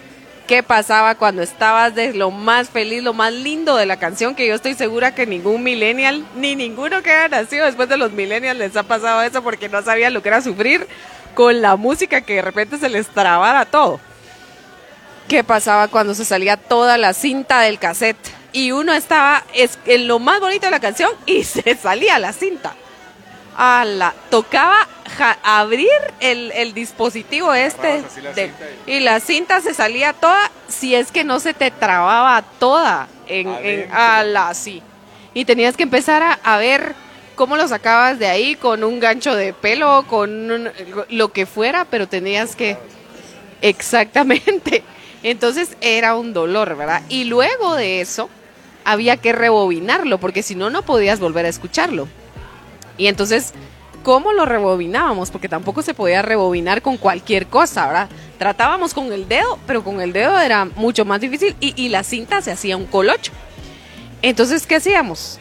¿Qué 0.47 0.61
pasaba 0.61 1.15
cuando 1.15 1.41
estabas 1.41 1.95
de 1.95 2.13
lo 2.13 2.29
más 2.29 2.69
feliz, 2.69 3.01
lo 3.01 3.13
más 3.13 3.31
lindo 3.31 3.77
de 3.77 3.85
la 3.85 3.97
canción? 3.97 4.35
Que 4.35 4.45
yo 4.47 4.55
estoy 4.55 4.73
segura 4.73 5.15
que 5.15 5.25
ningún 5.25 5.63
millennial, 5.63 6.25
ni 6.35 6.55
ninguno 6.55 7.01
que 7.01 7.11
haya 7.11 7.29
nacido 7.29 7.65
después 7.65 7.87
de 7.87 7.95
los 7.97 8.11
millennials 8.11 8.59
les 8.59 8.75
ha 8.75 8.83
pasado 8.83 9.21
eso 9.21 9.41
porque 9.41 9.69
no 9.69 9.81
sabían 9.81 10.13
lo 10.13 10.21
que 10.21 10.29
era 10.29 10.41
sufrir 10.41 10.85
con 11.33 11.61
la 11.61 11.77
música 11.77 12.21
que 12.21 12.35
de 12.35 12.41
repente 12.41 12.77
se 12.77 12.89
les 12.89 13.07
trabara 13.07 13.65
todo. 13.65 14.01
¿Qué 15.29 15.45
pasaba 15.45 15.87
cuando 15.87 16.13
se 16.13 16.25
salía 16.25 16.57
toda 16.57 16.97
la 16.97 17.13
cinta 17.13 17.61
del 17.61 17.79
cassette? 17.79 18.17
Y 18.51 18.71
uno 18.73 18.93
estaba 18.93 19.43
es- 19.53 19.79
en 19.85 20.07
lo 20.07 20.19
más 20.19 20.41
bonito 20.41 20.65
de 20.67 20.71
la 20.71 20.81
canción 20.81 21.09
y 21.25 21.43
se 21.45 21.75
salía 21.75 22.19
la 22.19 22.33
cinta. 22.33 22.75
La 23.57 24.13
tocaba 24.29 24.87
ja- 25.17 25.37
abrir 25.43 25.89
el, 26.19 26.51
el 26.51 26.73
dispositivo 26.73 27.53
este 27.53 28.03
la 28.21 28.31
de- 28.33 28.51
y 28.87 28.99
la 28.99 29.19
cinta 29.19 29.61
se 29.61 29.73
salía 29.73 30.13
toda 30.13 30.51
si 30.67 30.95
es 30.95 31.11
que 31.11 31.23
no 31.23 31.39
se 31.39 31.53
te 31.53 31.69
trababa 31.71 32.41
toda 32.59 33.07
en, 33.27 33.47
en 33.63 33.91
ala, 33.91 34.53
sí. 34.53 34.81
Y 35.33 35.45
tenías 35.45 35.77
que 35.77 35.83
empezar 35.83 36.21
a, 36.23 36.39
a 36.43 36.57
ver 36.57 36.93
cómo 37.35 37.55
lo 37.57 37.67
sacabas 37.67 38.19
de 38.19 38.27
ahí 38.27 38.55
con 38.55 38.83
un 38.83 38.99
gancho 38.99 39.35
de 39.35 39.53
pelo, 39.53 40.05
con 40.07 40.51
un- 40.51 40.71
lo 41.09 41.31
que 41.31 41.45
fuera, 41.45 41.85
pero 41.85 42.07
tenías 42.07 42.55
que... 42.55 42.77
Exactamente. 43.61 44.83
Entonces 45.23 45.77
era 45.81 46.15
un 46.15 46.33
dolor, 46.33 46.75
¿verdad? 46.75 47.01
Y 47.09 47.23
luego 47.25 47.75
de 47.75 48.01
eso 48.01 48.29
había 48.83 49.17
que 49.17 49.31
rebobinarlo, 49.31 50.17
porque 50.17 50.43
si 50.43 50.53
no, 50.55 50.69
no 50.69 50.81
podías 50.83 51.19
volver 51.19 51.45
a 51.45 51.49
escucharlo. 51.49 52.07
Y 52.97 53.07
entonces, 53.07 53.53
¿cómo 54.03 54.33
lo 54.33 54.45
rebobinábamos? 54.45 55.31
Porque 55.31 55.49
tampoco 55.49 55.81
se 55.81 55.93
podía 55.93 56.21
rebobinar 56.21 56.81
con 56.81 56.97
cualquier 56.97 57.47
cosa, 57.47 57.87
¿verdad? 57.87 58.09
Tratábamos 58.37 58.93
con 58.93 59.11
el 59.11 59.27
dedo, 59.27 59.59
pero 59.65 59.83
con 59.83 60.01
el 60.01 60.13
dedo 60.13 60.39
era 60.39 60.65
mucho 60.65 61.05
más 61.05 61.21
difícil 61.21 61.55
y, 61.59 61.73
y 61.81 61.89
la 61.89 62.03
cinta 62.03 62.41
se 62.41 62.51
hacía 62.51 62.77
un 62.77 62.85
colocho. 62.85 63.31
Entonces, 64.21 64.65
¿qué 64.65 64.75
hacíamos? 64.75 65.39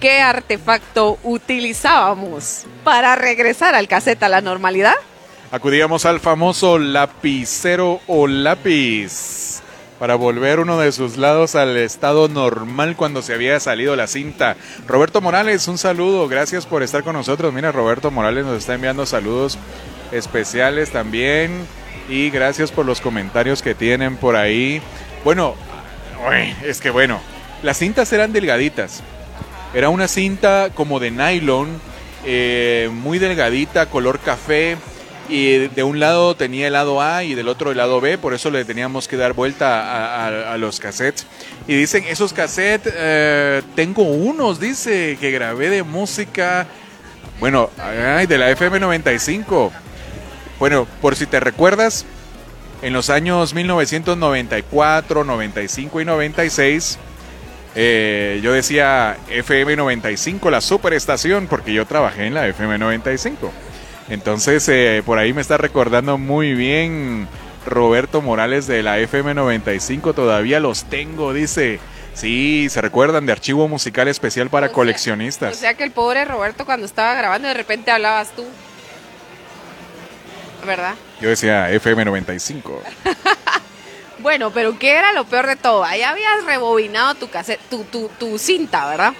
¿Qué 0.00 0.20
artefacto 0.20 1.18
utilizábamos 1.22 2.66
para 2.82 3.16
regresar 3.16 3.74
al 3.74 3.88
cassette 3.88 4.22
a 4.22 4.28
la 4.28 4.40
normalidad? 4.40 4.94
Acudíamos 5.50 6.04
al 6.04 6.20
famoso 6.20 6.78
lapicero 6.78 8.00
o 8.08 8.26
lápiz 8.26 9.62
para 9.98 10.16
volver 10.16 10.60
uno 10.60 10.78
de 10.78 10.92
sus 10.92 11.16
lados 11.16 11.54
al 11.54 11.76
estado 11.76 12.28
normal 12.28 12.96
cuando 12.96 13.22
se 13.22 13.34
había 13.34 13.58
salido 13.60 13.96
la 13.96 14.06
cinta. 14.06 14.56
Roberto 14.86 15.20
Morales, 15.20 15.68
un 15.68 15.78
saludo, 15.78 16.28
gracias 16.28 16.66
por 16.66 16.82
estar 16.82 17.04
con 17.04 17.14
nosotros. 17.14 17.52
Mira, 17.52 17.72
Roberto 17.72 18.10
Morales 18.10 18.44
nos 18.44 18.58
está 18.58 18.74
enviando 18.74 19.06
saludos 19.06 19.58
especiales 20.12 20.90
también 20.90 21.66
y 22.08 22.30
gracias 22.30 22.70
por 22.70 22.86
los 22.86 23.00
comentarios 23.00 23.62
que 23.62 23.74
tienen 23.74 24.16
por 24.16 24.36
ahí. 24.36 24.82
Bueno, 25.24 25.54
es 26.64 26.80
que 26.80 26.90
bueno, 26.90 27.20
las 27.62 27.78
cintas 27.78 28.12
eran 28.12 28.32
delgaditas. 28.32 29.02
Era 29.74 29.88
una 29.88 30.06
cinta 30.06 30.70
como 30.74 31.00
de 31.00 31.10
nylon, 31.10 31.80
eh, 32.24 32.90
muy 32.92 33.18
delgadita, 33.18 33.86
color 33.86 34.20
café. 34.20 34.76
Y 35.28 35.68
de 35.68 35.82
un 35.82 36.00
lado 36.00 36.34
tenía 36.36 36.66
el 36.66 36.74
lado 36.74 37.00
A 37.00 37.24
y 37.24 37.34
del 37.34 37.48
otro 37.48 37.70
el 37.70 37.78
lado 37.78 38.00
B, 38.00 38.18
por 38.18 38.34
eso 38.34 38.50
le 38.50 38.64
teníamos 38.64 39.08
que 39.08 39.16
dar 39.16 39.32
vuelta 39.32 39.80
a, 39.80 40.26
a- 40.26 40.52
a 40.52 40.58
los 40.58 40.80
cassettes. 40.80 41.26
Y 41.66 41.74
dicen, 41.74 42.04
esos 42.06 42.32
cassettes, 42.34 42.92
eh, 42.94 43.62
tengo 43.74 44.02
unos, 44.02 44.60
dice, 44.60 45.16
que 45.18 45.30
grabé 45.30 45.70
de 45.70 45.82
música, 45.82 46.66
bueno, 47.40 47.70
de 48.28 48.38
la 48.38 48.50
FM95. 48.50 49.70
Bueno, 50.58 50.86
por 51.00 51.16
si 51.16 51.24
te 51.26 51.40
recuerdas, 51.40 52.04
en 52.82 52.92
los 52.92 53.08
años 53.08 53.54
1994, 53.54 55.24
95 55.24 56.00
y 56.00 56.04
96, 56.04 56.98
eh, 57.76 58.40
yo 58.42 58.52
decía 58.52 59.16
FM95, 59.30 60.50
la 60.50 60.60
superestación, 60.60 61.46
porque 61.46 61.72
yo 61.72 61.86
trabajé 61.86 62.26
en 62.26 62.34
la 62.34 62.46
FM95. 62.48 63.50
Entonces, 64.08 64.68
eh, 64.68 65.02
por 65.04 65.18
ahí 65.18 65.32
me 65.32 65.40
está 65.40 65.56
recordando 65.56 66.18
muy 66.18 66.54
bien 66.54 67.26
Roberto 67.66 68.20
Morales 68.20 68.66
de 68.66 68.82
la 68.82 68.98
FM95, 68.98 70.14
todavía 70.14 70.60
los 70.60 70.84
tengo, 70.84 71.32
dice. 71.32 71.80
Sí, 72.12 72.68
se 72.70 72.80
recuerdan 72.80 73.26
de 73.26 73.32
archivo 73.32 73.66
musical 73.66 74.06
especial 74.06 74.48
para 74.48 74.66
O 74.66 74.68
sea- 74.68 74.74
coleccionistas. 74.74 75.56
O 75.56 75.58
sea 75.58 75.74
que 75.74 75.82
el 75.84 75.90
pobre 75.90 76.24
Roberto 76.24 76.64
cuando 76.64 76.86
estaba 76.86 77.14
grabando 77.14 77.48
de 77.48 77.54
repente 77.54 77.90
hablabas 77.90 78.30
tú. 78.36 78.44
¿Verdad? 80.66 80.94
Yo 81.20 81.28
decía 81.28 81.70
FM95. 81.72 82.62
Bueno, 84.20 84.52
pero 84.52 84.78
¿qué 84.78 84.92
era 84.92 85.12
lo 85.12 85.24
peor 85.26 85.46
de 85.46 85.56
todo? 85.56 85.84
Ahí 85.84 86.00
habías 86.00 86.44
rebobinado 86.46 87.14
tu, 87.16 87.28
cassette, 87.28 87.60
tu, 87.68 87.84
tu, 87.84 88.08
tu 88.18 88.38
cinta, 88.38 88.86
¿verdad? 88.88 89.12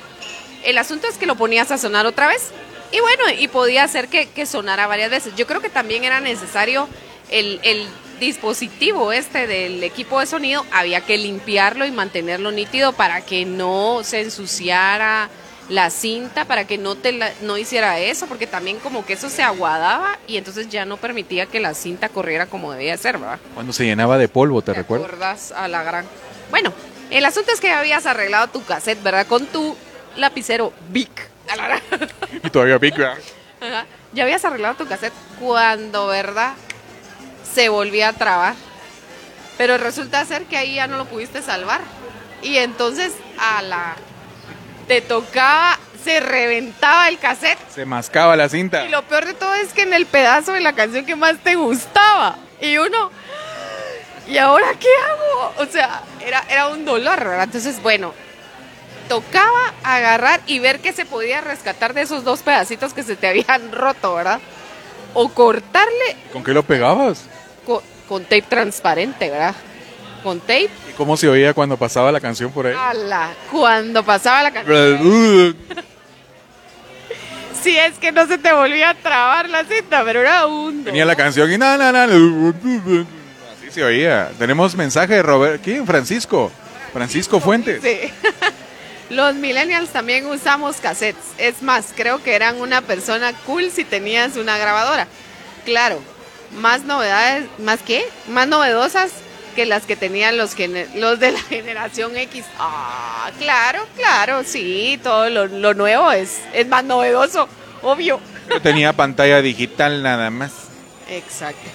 El 0.64 0.78
asunto 0.78 1.06
es 1.08 1.18
que 1.18 1.26
lo 1.26 1.34
ponías 1.34 1.70
a 1.72 1.76
sonar 1.76 2.06
otra 2.06 2.26
vez. 2.28 2.52
Y 2.94 3.00
bueno, 3.00 3.24
y 3.38 3.48
podía 3.48 3.82
hacer 3.82 4.08
que, 4.08 4.28
que 4.28 4.46
sonara 4.46 4.86
varias 4.86 5.10
veces. 5.10 5.34
Yo 5.36 5.46
creo 5.46 5.60
que 5.60 5.68
también 5.68 6.04
era 6.04 6.20
necesario 6.20 6.88
el, 7.30 7.58
el 7.64 7.86
dispositivo 8.20 9.12
este 9.12 9.46
del 9.48 9.82
equipo 9.82 10.20
de 10.20 10.26
sonido, 10.26 10.64
había 10.70 11.00
que 11.00 11.18
limpiarlo 11.18 11.86
y 11.86 11.90
mantenerlo 11.90 12.52
nítido 12.52 12.92
para 12.92 13.22
que 13.22 13.44
no 13.46 14.02
se 14.04 14.20
ensuciara 14.20 15.28
la 15.68 15.90
cinta, 15.90 16.44
para 16.44 16.66
que 16.66 16.78
no, 16.78 16.94
te 16.94 17.10
la- 17.12 17.32
no 17.40 17.56
hiciera 17.58 17.98
eso, 17.98 18.26
porque 18.26 18.46
también 18.46 18.78
como 18.78 19.04
que 19.04 19.14
eso 19.14 19.28
se 19.30 19.42
aguadaba 19.42 20.18
y 20.28 20.36
entonces 20.36 20.68
ya 20.68 20.84
no 20.84 20.96
permitía 20.98 21.46
que 21.46 21.58
la 21.58 21.74
cinta 21.74 22.08
corriera 22.10 22.46
como 22.46 22.70
debía 22.72 22.96
ser, 22.98 23.18
¿verdad? 23.18 23.38
Cuando 23.54 23.72
se 23.72 23.84
llenaba 23.84 24.18
de 24.18 24.28
polvo, 24.28 24.60
¿te 24.62 24.72
¿Te 24.72 24.78
recuerdas? 24.78 25.06
acuerdas 25.08 25.52
a 25.52 25.66
la 25.68 25.82
gran? 25.82 26.04
Bueno, 26.50 26.72
el 27.10 27.24
asunto 27.24 27.50
es 27.50 27.60
que 27.60 27.70
habías 27.70 28.04
arreglado 28.06 28.48
tu 28.48 28.62
cassette, 28.62 29.02
¿verdad? 29.02 29.26
Con 29.26 29.46
tu 29.46 29.74
lapicero 30.16 30.72
Bic. 30.90 31.33
Y 32.42 32.50
todavía 32.50 32.78
Big 32.78 32.96
Bang. 32.96 33.18
Ajá. 33.60 33.86
Ya 34.12 34.24
habías 34.24 34.44
arreglado 34.44 34.74
tu 34.74 34.86
cassette 34.86 35.12
cuando, 35.40 36.06
¿verdad? 36.06 36.54
Se 37.52 37.68
volvía 37.68 38.08
a 38.08 38.12
trabar. 38.12 38.54
Pero 39.58 39.78
resulta 39.78 40.24
ser 40.24 40.44
que 40.44 40.56
ahí 40.56 40.74
ya 40.74 40.86
no 40.86 40.98
lo 40.98 41.04
pudiste 41.06 41.42
salvar. 41.42 41.80
Y 42.42 42.58
entonces 42.58 43.12
a 43.38 43.62
la 43.62 43.96
te 44.86 45.00
tocaba, 45.00 45.78
se 46.02 46.20
reventaba 46.20 47.08
el 47.08 47.18
cassette. 47.18 47.58
Se 47.74 47.84
mascaba 47.86 48.36
la 48.36 48.48
cinta. 48.48 48.84
Y 48.84 48.90
lo 48.90 49.02
peor 49.02 49.24
de 49.24 49.34
todo 49.34 49.54
es 49.54 49.72
que 49.72 49.82
en 49.82 49.94
el 49.94 50.06
pedazo 50.06 50.52
de 50.52 50.60
la 50.60 50.74
canción 50.74 51.06
que 51.06 51.16
más 51.16 51.38
te 51.38 51.54
gustaba. 51.54 52.36
Y 52.60 52.76
uno, 52.76 53.10
¿y 54.28 54.36
ahora 54.38 54.66
qué 54.78 54.88
hago? 55.08 55.54
O 55.58 55.66
sea, 55.66 56.02
era, 56.24 56.44
era 56.48 56.68
un 56.68 56.84
dolor, 56.84 57.18
¿verdad? 57.18 57.44
Entonces, 57.44 57.80
bueno, 57.82 58.12
tocaba 59.08 59.72
agarrar 59.82 60.40
y 60.46 60.58
ver 60.58 60.80
qué 60.80 60.92
se 60.92 61.04
podía 61.04 61.40
rescatar 61.40 61.94
de 61.94 62.02
esos 62.02 62.24
dos 62.24 62.40
pedacitos 62.40 62.92
que 62.94 63.02
se 63.02 63.16
te 63.16 63.28
habían 63.28 63.72
roto, 63.72 64.14
¿verdad? 64.14 64.40
O 65.14 65.28
cortarle 65.28 66.16
¿Con 66.32 66.42
qué 66.42 66.52
lo 66.52 66.62
pegabas? 66.62 67.24
co- 67.66 67.82
con, 68.08 68.22
tape 68.24 68.42
transparente, 68.42 69.30
¿verdad? 69.30 69.54
Con 70.22 70.40
tape. 70.40 70.70
¿Y 70.90 70.92
cómo 70.96 71.16
se 71.16 71.28
oía 71.28 71.52
cuando 71.54 71.76
pasaba 71.76 72.10
la 72.10 72.20
canción 72.20 72.50
por 72.50 72.66
ahí? 72.66 72.74
¡Hala! 72.76 73.30
Cuando 73.50 74.02
pasaba 74.02 74.42
la 74.42 74.50
canción. 74.52 75.56
Si 77.62 77.78
es 77.78 77.94
que 77.98 78.12
no 78.12 78.26
se 78.26 78.36
te 78.36 78.52
volvía 78.52 78.90
a 78.90 78.94
trabar 78.94 79.48
la 79.48 79.64
cinta, 79.64 80.04
pero 80.04 80.20
era 80.20 80.44
un... 80.46 80.84
Tenía 80.84 81.06
la 81.06 81.16
canción 81.16 81.50
y 81.50 81.56
na, 81.56 81.78
na, 81.78 81.92
na, 81.92 82.04
Así 82.04 83.70
se 83.70 83.82
oía. 83.82 84.30
Tenemos 84.38 84.74
mensaje 84.74 85.14
de 85.14 85.22
Robert. 85.22 85.62
¿Quién? 85.64 85.86
Francisco. 85.86 86.52
Francisco 86.92 87.40
Fuentes. 87.40 87.80
Sí. 87.82 88.12
Los 89.10 89.34
millennials 89.34 89.90
también 89.90 90.26
usamos 90.26 90.76
cassettes. 90.76 91.24
Es 91.38 91.62
más, 91.62 91.92
creo 91.94 92.22
que 92.22 92.34
eran 92.34 92.60
una 92.60 92.80
persona 92.80 93.32
cool 93.46 93.70
si 93.70 93.84
tenías 93.84 94.36
una 94.36 94.56
grabadora. 94.56 95.06
Claro, 95.64 96.00
más 96.52 96.84
novedades, 96.84 97.46
¿más 97.58 97.80
qué? 97.82 98.04
Más 98.28 98.48
novedosas 98.48 99.12
que 99.54 99.66
las 99.66 99.84
que 99.84 99.94
tenían 99.94 100.36
los, 100.36 100.56
los 100.94 101.20
de 101.20 101.32
la 101.32 101.40
generación 101.48 102.16
X. 102.16 102.44
Ah, 102.58 103.30
claro, 103.38 103.86
claro, 103.96 104.42
sí, 104.44 104.98
todo 105.02 105.28
lo, 105.28 105.74
nuevo 105.74 106.10
es, 106.10 106.40
es 106.52 106.66
más 106.66 106.84
novedoso, 106.84 107.48
obvio. 107.82 108.20
tenía 108.62 108.92
pantalla 108.94 109.42
digital 109.42 110.02
nada 110.02 110.30
más. 110.30 110.52
Exacto. 111.08 111.70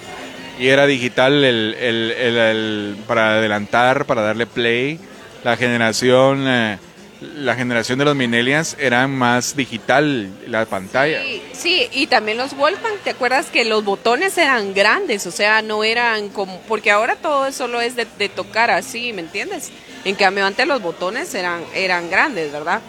Y 0.58 0.68
era 0.68 0.86
digital 0.86 1.44
el, 1.44 1.74
el, 1.74 2.96
para 3.06 3.38
adelantar, 3.38 4.04
para 4.04 4.22
darle 4.22 4.46
play. 4.46 4.98
La 5.42 5.56
generación... 5.56 6.44
Eh, 6.46 6.78
la 7.20 7.54
generación 7.54 7.98
de 7.98 8.06
los 8.06 8.16
millennials 8.16 8.76
era 8.78 9.06
más 9.06 9.54
digital 9.54 10.30
la 10.46 10.64
pantalla. 10.64 11.20
Sí, 11.52 11.88
y 11.92 12.06
también 12.06 12.38
los 12.38 12.56
Wolfman, 12.56 12.92
¿te 13.04 13.10
acuerdas 13.10 13.46
que 13.46 13.64
los 13.64 13.84
botones 13.84 14.38
eran 14.38 14.72
grandes? 14.72 15.26
O 15.26 15.30
sea, 15.30 15.60
no 15.60 15.84
eran 15.84 16.30
como, 16.30 16.60
porque 16.62 16.90
ahora 16.90 17.16
todo 17.16 17.52
solo 17.52 17.80
es 17.80 17.94
de, 17.96 18.06
tocar 18.28 18.70
así, 18.70 19.12
¿me 19.12 19.20
entiendes? 19.20 19.70
En 20.04 20.14
cambio, 20.14 20.46
antes 20.46 20.66
los 20.66 20.80
botones 20.80 21.34
eran, 21.34 21.62
eran 21.74 22.08
grandes, 22.10 22.50
¿verdad? 22.52 22.80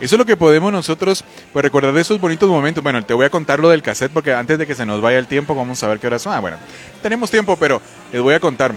Eso 0.00 0.16
es 0.16 0.18
lo 0.18 0.24
que 0.24 0.36
podemos 0.36 0.72
nosotros 0.72 1.24
pues, 1.52 1.62
recordar 1.62 1.92
de 1.92 2.00
esos 2.00 2.20
bonitos 2.20 2.48
momentos. 2.48 2.82
Bueno, 2.82 3.04
te 3.04 3.14
voy 3.14 3.26
a 3.26 3.30
contar 3.30 3.60
lo 3.60 3.68
del 3.68 3.82
cassette 3.82 4.12
porque 4.12 4.32
antes 4.32 4.58
de 4.58 4.66
que 4.66 4.74
se 4.74 4.86
nos 4.86 5.00
vaya 5.00 5.18
el 5.18 5.26
tiempo, 5.26 5.54
vamos 5.54 5.82
a 5.82 5.88
ver 5.88 5.98
qué 6.00 6.06
hora 6.06 6.18
son. 6.18 6.32
Ah, 6.32 6.40
bueno, 6.40 6.56
tenemos 7.02 7.30
tiempo, 7.30 7.56
pero 7.56 7.80
les 8.12 8.20
voy 8.20 8.34
a 8.34 8.40
contar. 8.40 8.74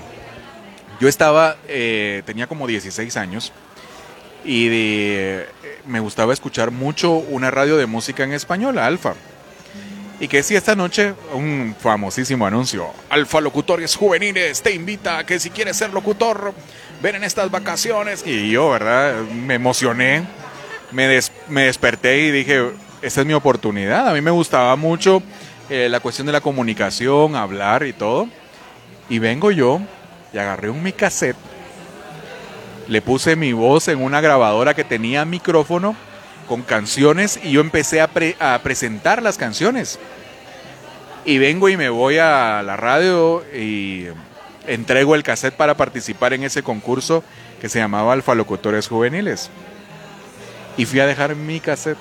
Yo 1.00 1.08
estaba, 1.08 1.58
eh, 1.68 2.24
tenía 2.26 2.48
como 2.48 2.68
16 2.68 3.16
años 3.18 3.54
y 4.48 4.70
de, 4.70 5.46
me 5.86 6.00
gustaba 6.00 6.32
escuchar 6.32 6.72
mucho 6.72 7.12
una 7.12 7.52
radio 7.52 7.76
de 7.76 7.86
música 7.86 8.24
en 8.24 8.32
español, 8.32 8.80
Alfa. 8.80 9.14
Y 10.22 10.30
que 10.30 10.42
si 10.42 10.56
esta 10.56 10.74
noche 10.74 11.14
un 11.34 11.76
famosísimo 11.78 12.48
anuncio, 12.48 12.88
Alfa 13.10 13.42
Locutores 13.42 13.96
Juveniles 13.96 14.64
te 14.64 14.72
invita 14.74 15.20
a 15.20 15.26
que 15.26 15.38
si 15.40 15.50
quieres 15.50 15.76
ser 15.76 15.94
locutor, 15.94 16.54
ven 17.04 17.16
en 17.16 17.26
estas 17.26 17.52
vacaciones. 17.52 18.26
Y 18.26 18.50
yo, 18.50 18.70
¿verdad? 18.72 19.22
Me 19.24 19.56
emocioné, 19.56 20.24
me, 20.92 21.20
me 21.50 21.64
desperté 21.64 22.18
y 22.20 22.32
dije, 22.32 22.72
esta 23.02 23.22
es 23.22 23.28
mi 23.28 23.34
oportunidad. 23.34 24.08
A 24.08 24.14
mí 24.14 24.22
me 24.22 24.32
gustaba 24.32 24.76
mucho 24.78 25.22
eh, 25.70 25.90
la 25.90 26.00
cuestión 26.00 26.26
de 26.26 26.34
la 26.34 26.42
comunicación, 26.42 27.36
hablar 27.36 27.86
y 27.86 27.92
todo. 27.92 28.30
Y 29.10 29.20
vengo 29.20 29.52
yo 29.52 29.82
y 30.34 30.38
agarré 30.38 30.70
un 30.70 30.82
mi 30.82 30.94
cassette 30.94 31.36
le 32.88 33.02
puse 33.02 33.36
mi 33.36 33.54
voz 33.54 33.88
en 33.88 34.02
una 34.02 34.22
grabadora 34.22 34.74
que 34.74 34.84
tenía 34.84 35.26
micrófono 35.26 35.96
con 36.48 36.62
canciones 36.62 37.40
y 37.44 37.52
yo 37.52 37.62
empecé 37.62 38.02
a, 38.02 38.60
presentar 38.64 39.22
las 39.22 39.38
canciones. 39.38 40.00
Y 41.26 41.38
vengo 41.40 41.68
y 41.68 41.76
me 41.76 41.90
voy 41.90 42.18
a 42.18 42.64
la 42.64 42.78
radio 42.78 43.44
y 43.54 44.06
entrego 44.66 45.14
el 45.16 45.24
cassette 45.24 45.56
para 45.56 45.76
participar 45.76 46.34
en 46.34 46.44
ese 46.44 46.64
concurso 46.64 47.24
que 47.60 47.68
se 47.68 47.80
llamaba 47.80 48.14
Alfa 48.14 48.34
Locutores 48.34 48.88
Juveniles. 48.88 49.50
Y 50.78 50.86
fui 50.86 51.02
a 51.02 51.06
dejar 51.06 51.36
mi 51.36 51.60
cassette 51.60 51.98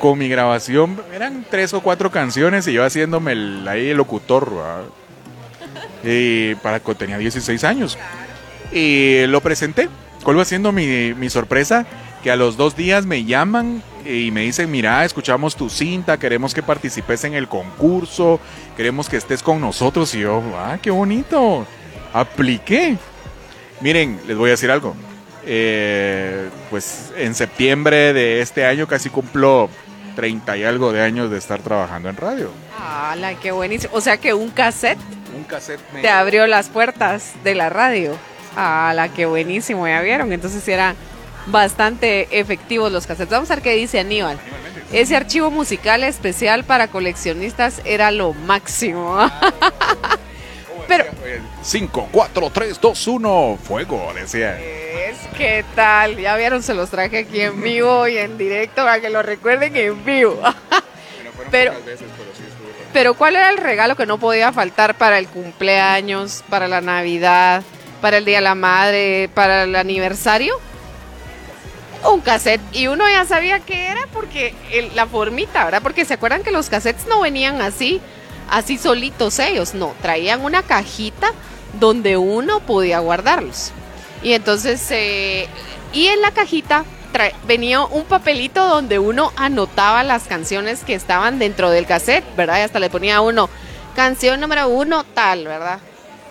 con 0.00 0.18
mi 0.18 0.28
grabación. 0.28 1.00
Eran 1.14 1.46
tres 1.48 1.72
o 1.72 1.80
cuatro 1.80 2.10
canciones 2.10 2.66
y 2.66 2.72
yo 2.72 2.84
haciéndome 2.84 3.32
el, 3.32 3.68
ahí 3.68 3.90
el 3.90 3.96
locutor. 3.96 4.50
Y 6.02 6.56
para 6.56 6.80
tenía 6.80 7.16
16 7.16 7.62
años. 7.62 7.96
Y 8.74 9.26
lo 9.28 9.40
presenté. 9.40 9.88
¿Cuál 10.24 10.38
va 10.38 10.44
siendo 10.44 10.72
mi, 10.72 11.14
mi 11.14 11.30
sorpresa? 11.30 11.86
Que 12.22 12.30
a 12.30 12.36
los 12.36 12.56
dos 12.56 12.76
días 12.76 13.06
me 13.06 13.24
llaman 13.24 13.82
y 14.04 14.30
me 14.30 14.42
dicen, 14.42 14.70
mira, 14.70 15.04
escuchamos 15.04 15.56
tu 15.56 15.70
cinta, 15.70 16.18
queremos 16.18 16.54
que 16.54 16.62
participes 16.62 17.24
en 17.24 17.34
el 17.34 17.48
concurso, 17.48 18.40
queremos 18.76 19.08
que 19.08 19.16
estés 19.16 19.42
con 19.42 19.60
nosotros. 19.60 20.14
Y 20.14 20.20
yo, 20.20 20.42
ah, 20.56 20.78
qué 20.82 20.90
bonito. 20.90 21.66
Apliqué. 22.12 22.96
Miren, 23.80 24.20
les 24.26 24.36
voy 24.36 24.48
a 24.48 24.52
decir 24.52 24.70
algo. 24.70 24.94
Eh, 25.46 26.48
pues 26.70 27.12
en 27.16 27.34
septiembre 27.34 28.12
de 28.12 28.40
este 28.40 28.64
año 28.64 28.86
casi 28.86 29.10
cumplo 29.10 29.68
30 30.16 30.56
y 30.56 30.64
algo 30.64 30.92
de 30.92 31.02
años 31.02 31.30
de 31.30 31.38
estar 31.38 31.60
trabajando 31.60 32.08
en 32.08 32.16
radio. 32.16 32.50
¡Ah, 32.78 33.14
qué 33.42 33.52
buenísimo! 33.52 33.94
O 33.94 34.00
sea 34.00 34.16
que 34.16 34.32
un 34.32 34.50
cassette, 34.50 34.98
un 35.36 35.44
cassette 35.44 35.80
te 36.00 36.08
abrió 36.08 36.46
las 36.46 36.68
puertas 36.68 37.32
de 37.44 37.54
la 37.54 37.68
radio. 37.68 38.16
Ah, 38.56 38.92
la 38.94 39.08
que 39.08 39.26
buenísimo, 39.26 39.86
ya 39.86 40.00
vieron. 40.00 40.32
Entonces 40.32 40.66
eran 40.68 40.96
bastante 41.46 42.38
efectivos 42.38 42.90
los 42.90 43.06
cassettes. 43.06 43.30
Vamos 43.30 43.50
a 43.50 43.56
ver 43.56 43.62
qué 43.62 43.72
dice 43.72 44.00
Aníbal. 44.00 44.38
Ese 44.92 45.16
archivo 45.16 45.50
musical 45.50 46.04
especial 46.04 46.64
para 46.64 46.88
coleccionistas 46.88 47.80
era 47.84 48.10
lo 48.10 48.32
máximo. 48.32 49.18
Pero 50.88 51.04
5, 51.62 52.08
4, 52.12 52.50
3, 52.50 52.80
2, 52.80 53.06
1, 53.06 53.58
fuego, 53.62 54.12
decía. 54.14 54.60
Es 54.60 55.18
que 55.36 55.64
tal, 55.74 56.16
ya 56.18 56.36
vieron, 56.36 56.62
se 56.62 56.74
los 56.74 56.90
traje 56.90 57.18
aquí 57.20 57.40
en 57.40 57.60
vivo 57.62 58.06
y 58.06 58.18
en 58.18 58.36
directo 58.36 58.84
para 58.84 59.00
que 59.00 59.10
lo 59.10 59.22
recuerden 59.22 59.74
en 59.76 60.04
vivo. 60.04 60.40
pero, 61.50 61.72
pero 62.92 63.14
¿cuál 63.14 63.36
era 63.36 63.48
el 63.50 63.56
regalo 63.56 63.96
que 63.96 64.06
no 64.06 64.18
podía 64.18 64.52
faltar 64.52 64.94
para 64.96 65.18
el 65.18 65.26
cumpleaños, 65.26 66.44
para 66.50 66.68
la 66.68 66.80
Navidad? 66.82 67.62
Para 68.04 68.18
el 68.18 68.26
Día 68.26 68.36
de 68.36 68.42
la 68.42 68.54
Madre, 68.54 69.30
para 69.32 69.62
el 69.62 69.74
aniversario, 69.74 70.60
un 72.12 72.20
cassette. 72.20 72.60
Y 72.72 72.86
uno 72.86 73.08
ya 73.08 73.24
sabía 73.24 73.60
qué 73.60 73.86
era 73.86 74.06
porque 74.12 74.54
la 74.94 75.06
formita, 75.06 75.64
¿verdad? 75.64 75.80
Porque 75.82 76.04
se 76.04 76.12
acuerdan 76.12 76.42
que 76.42 76.50
los 76.50 76.68
cassettes 76.68 77.06
no 77.06 77.22
venían 77.22 77.62
así, 77.62 78.02
así 78.50 78.76
solitos 78.76 79.38
ellos, 79.38 79.72
no, 79.72 79.94
traían 80.02 80.44
una 80.44 80.62
cajita 80.62 81.32
donde 81.80 82.18
uno 82.18 82.60
podía 82.60 82.98
guardarlos. 82.98 83.72
Y 84.22 84.34
entonces, 84.34 84.86
eh, 84.90 85.48
y 85.94 86.08
en 86.08 86.20
la 86.20 86.30
cajita 86.30 86.84
venía 87.46 87.80
un 87.84 88.04
papelito 88.04 88.66
donde 88.68 88.98
uno 88.98 89.32
anotaba 89.36 90.02
las 90.02 90.24
canciones 90.24 90.84
que 90.84 90.92
estaban 90.92 91.38
dentro 91.38 91.70
del 91.70 91.86
cassette, 91.86 92.36
¿verdad? 92.36 92.58
Y 92.58 92.64
hasta 92.64 92.80
le 92.80 92.90
ponía 92.90 93.22
uno, 93.22 93.48
canción 93.96 94.40
número 94.40 94.68
uno, 94.68 95.04
tal, 95.14 95.46
¿verdad? 95.46 95.78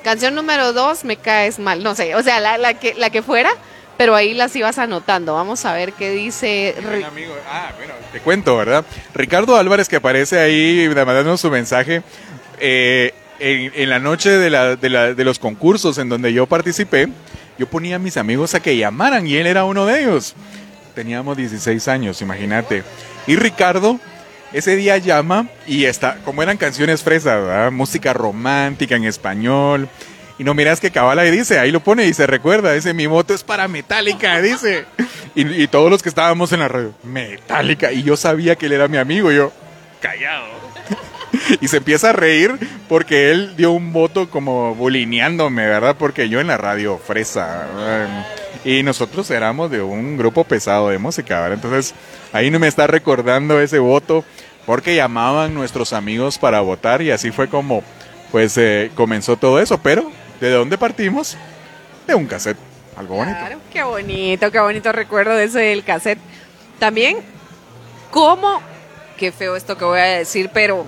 Canción 0.04 0.36
número 0.36 0.74
dos, 0.74 1.06
me 1.06 1.16
caes 1.16 1.60
mal. 1.60 1.82
No 1.82 1.96
sé, 1.96 2.16
o 2.16 2.24
sea, 2.24 2.40
la, 2.40 2.74
que, 2.74 2.94
la 2.96 3.10
que 3.10 3.22
fuera, 3.22 3.52
pero 3.98 4.16
ahí 4.16 4.34
las 4.34 4.56
ibas 4.56 4.78
anotando. 4.78 5.34
Vamos 5.34 5.64
a 5.66 5.74
ver 5.74 5.94
qué 5.94 6.12
dice. 6.12 6.76
amigo, 7.08 7.34
ah, 7.50 7.72
bueno, 7.78 7.94
te 8.12 8.20
cuento, 8.20 8.58
¿verdad? 8.58 8.86
Ricardo 9.14 9.56
Álvarez, 9.56 9.88
que 9.88 9.96
aparece 9.96 10.40
ahí 10.40 10.90
mandando 10.94 11.38
su 11.38 11.50
mensaje. 11.50 12.04
Eh, 12.60 13.14
en, 13.40 13.90
la 13.90 14.00
noche 14.00 14.30
de, 14.30 14.50
la, 14.50 14.76
de, 14.76 14.90
la, 14.90 15.14
de 15.14 15.24
los 15.24 15.40
concursos 15.40 15.98
en 15.98 16.10
donde 16.10 16.32
yo 16.34 16.48
participé, 16.48 17.10
yo 17.58 17.68
ponía 17.68 17.98
a 17.98 18.00
mis 18.00 18.18
amigos 18.18 18.56
a 18.56 18.62
que 18.62 18.78
llamaran 18.78 19.28
y 19.28 19.36
él 19.36 19.48
era 19.48 19.66
uno 19.66 19.86
de 19.86 20.02
ellos. 20.02 20.36
Teníamos 20.96 21.38
16 21.38 21.88
años, 21.88 22.22
imagínate. 22.22 22.84
Y 23.26 23.36
Ricardo 23.36 24.00
ese 24.54 24.76
día 24.76 24.98
llama 24.98 25.48
y 25.68 25.86
está, 25.86 26.18
como 26.24 26.44
eran 26.44 26.58
canciones 26.58 27.04
fresas, 27.04 27.72
música 27.72 28.14
romántica 28.14 28.96
en 28.96 29.06
español. 29.06 29.90
Y 30.40 30.44
no 30.44 30.54
miras 30.54 30.80
que 30.80 30.92
cabala 30.92 31.26
y 31.26 31.32
dice, 31.32 31.60
ahí 31.60 31.72
lo 31.72 31.82
pone 31.82 32.06
y 32.06 32.14
se 32.14 32.26
recuerda, 32.26 32.74
dice, 32.74 32.94
mi 32.94 33.08
moto 33.08 33.34
es 33.34 33.44
para 33.44 33.68
Metallica, 33.68 34.42
dice. 34.42 34.86
Y, 35.36 35.68
todos 35.68 35.90
los 35.90 36.02
que 36.04 36.10
estábamos 36.10 36.52
en 36.52 36.60
la 36.60 36.68
radio, 36.68 36.94
Metallica. 37.04 37.92
Y 37.92 38.04
yo 38.04 38.16
sabía 38.16 38.56
que 38.56 38.68
él 38.68 38.74
era 38.74 38.88
mi 38.88 38.98
amigo, 38.98 39.32
y 39.32 39.36
yo, 39.36 39.52
callado. 40.00 40.73
y 41.62 41.68
se 41.68 41.78
empieza 41.78 42.10
a 42.10 42.14
reír 42.14 42.58
porque 42.88 43.32
él 43.32 43.56
dio 43.56 43.72
un 43.72 43.94
voto 43.94 44.30
como 44.30 44.76
bulineándome, 44.76 45.66
¿verdad? 45.66 45.96
Porque 45.98 46.30
yo 46.30 46.40
en 46.40 46.48
la 46.48 46.58
radio 46.58 46.98
fresa. 46.98 47.68
y 48.64 48.84
nosotros 48.84 49.30
éramos 49.32 49.72
de 49.72 49.82
un 49.82 50.18
grupo 50.18 50.44
pesado 50.44 50.90
de 50.90 50.98
música, 50.98 51.42
¿verdad? 51.42 51.60
Entonces 51.64 51.94
ahí 52.32 52.50
no 52.52 52.60
me 52.60 52.68
está 52.68 52.88
recordando 52.88 53.60
ese 53.60 53.80
voto 53.80 54.24
porque 54.66 54.96
llamaban 54.96 55.54
nuestros 55.54 55.94
amigos 55.94 56.38
para 56.38 56.62
votar 56.62 57.02
y 57.02 57.12
así 57.12 57.32
fue 57.32 57.50
como 57.50 57.84
pues 58.32 58.58
eh, 58.58 58.92
comenzó 58.96 59.38
todo 59.38 59.60
eso. 59.60 59.78
Pero, 59.78 60.12
¿de 60.40 60.50
dónde 60.50 60.78
partimos? 60.78 61.38
De 62.08 62.16
un 62.16 62.26
cassette. 62.26 62.58
Algo 62.96 63.16
bonito. 63.16 63.38
Claro, 63.38 63.60
qué 63.72 63.84
bonito, 63.84 64.52
qué 64.52 64.60
bonito 64.60 64.92
recuerdo 64.92 65.38
ese 65.38 65.60
del 65.60 65.84
cassette. 65.84 66.20
También, 66.80 67.18
¿cómo? 68.12 68.62
Qué 69.18 69.32
feo 69.32 69.56
esto 69.56 69.78
que 69.78 69.86
voy 69.86 70.00
a 70.00 70.06
decir, 70.06 70.50
pero 70.54 70.88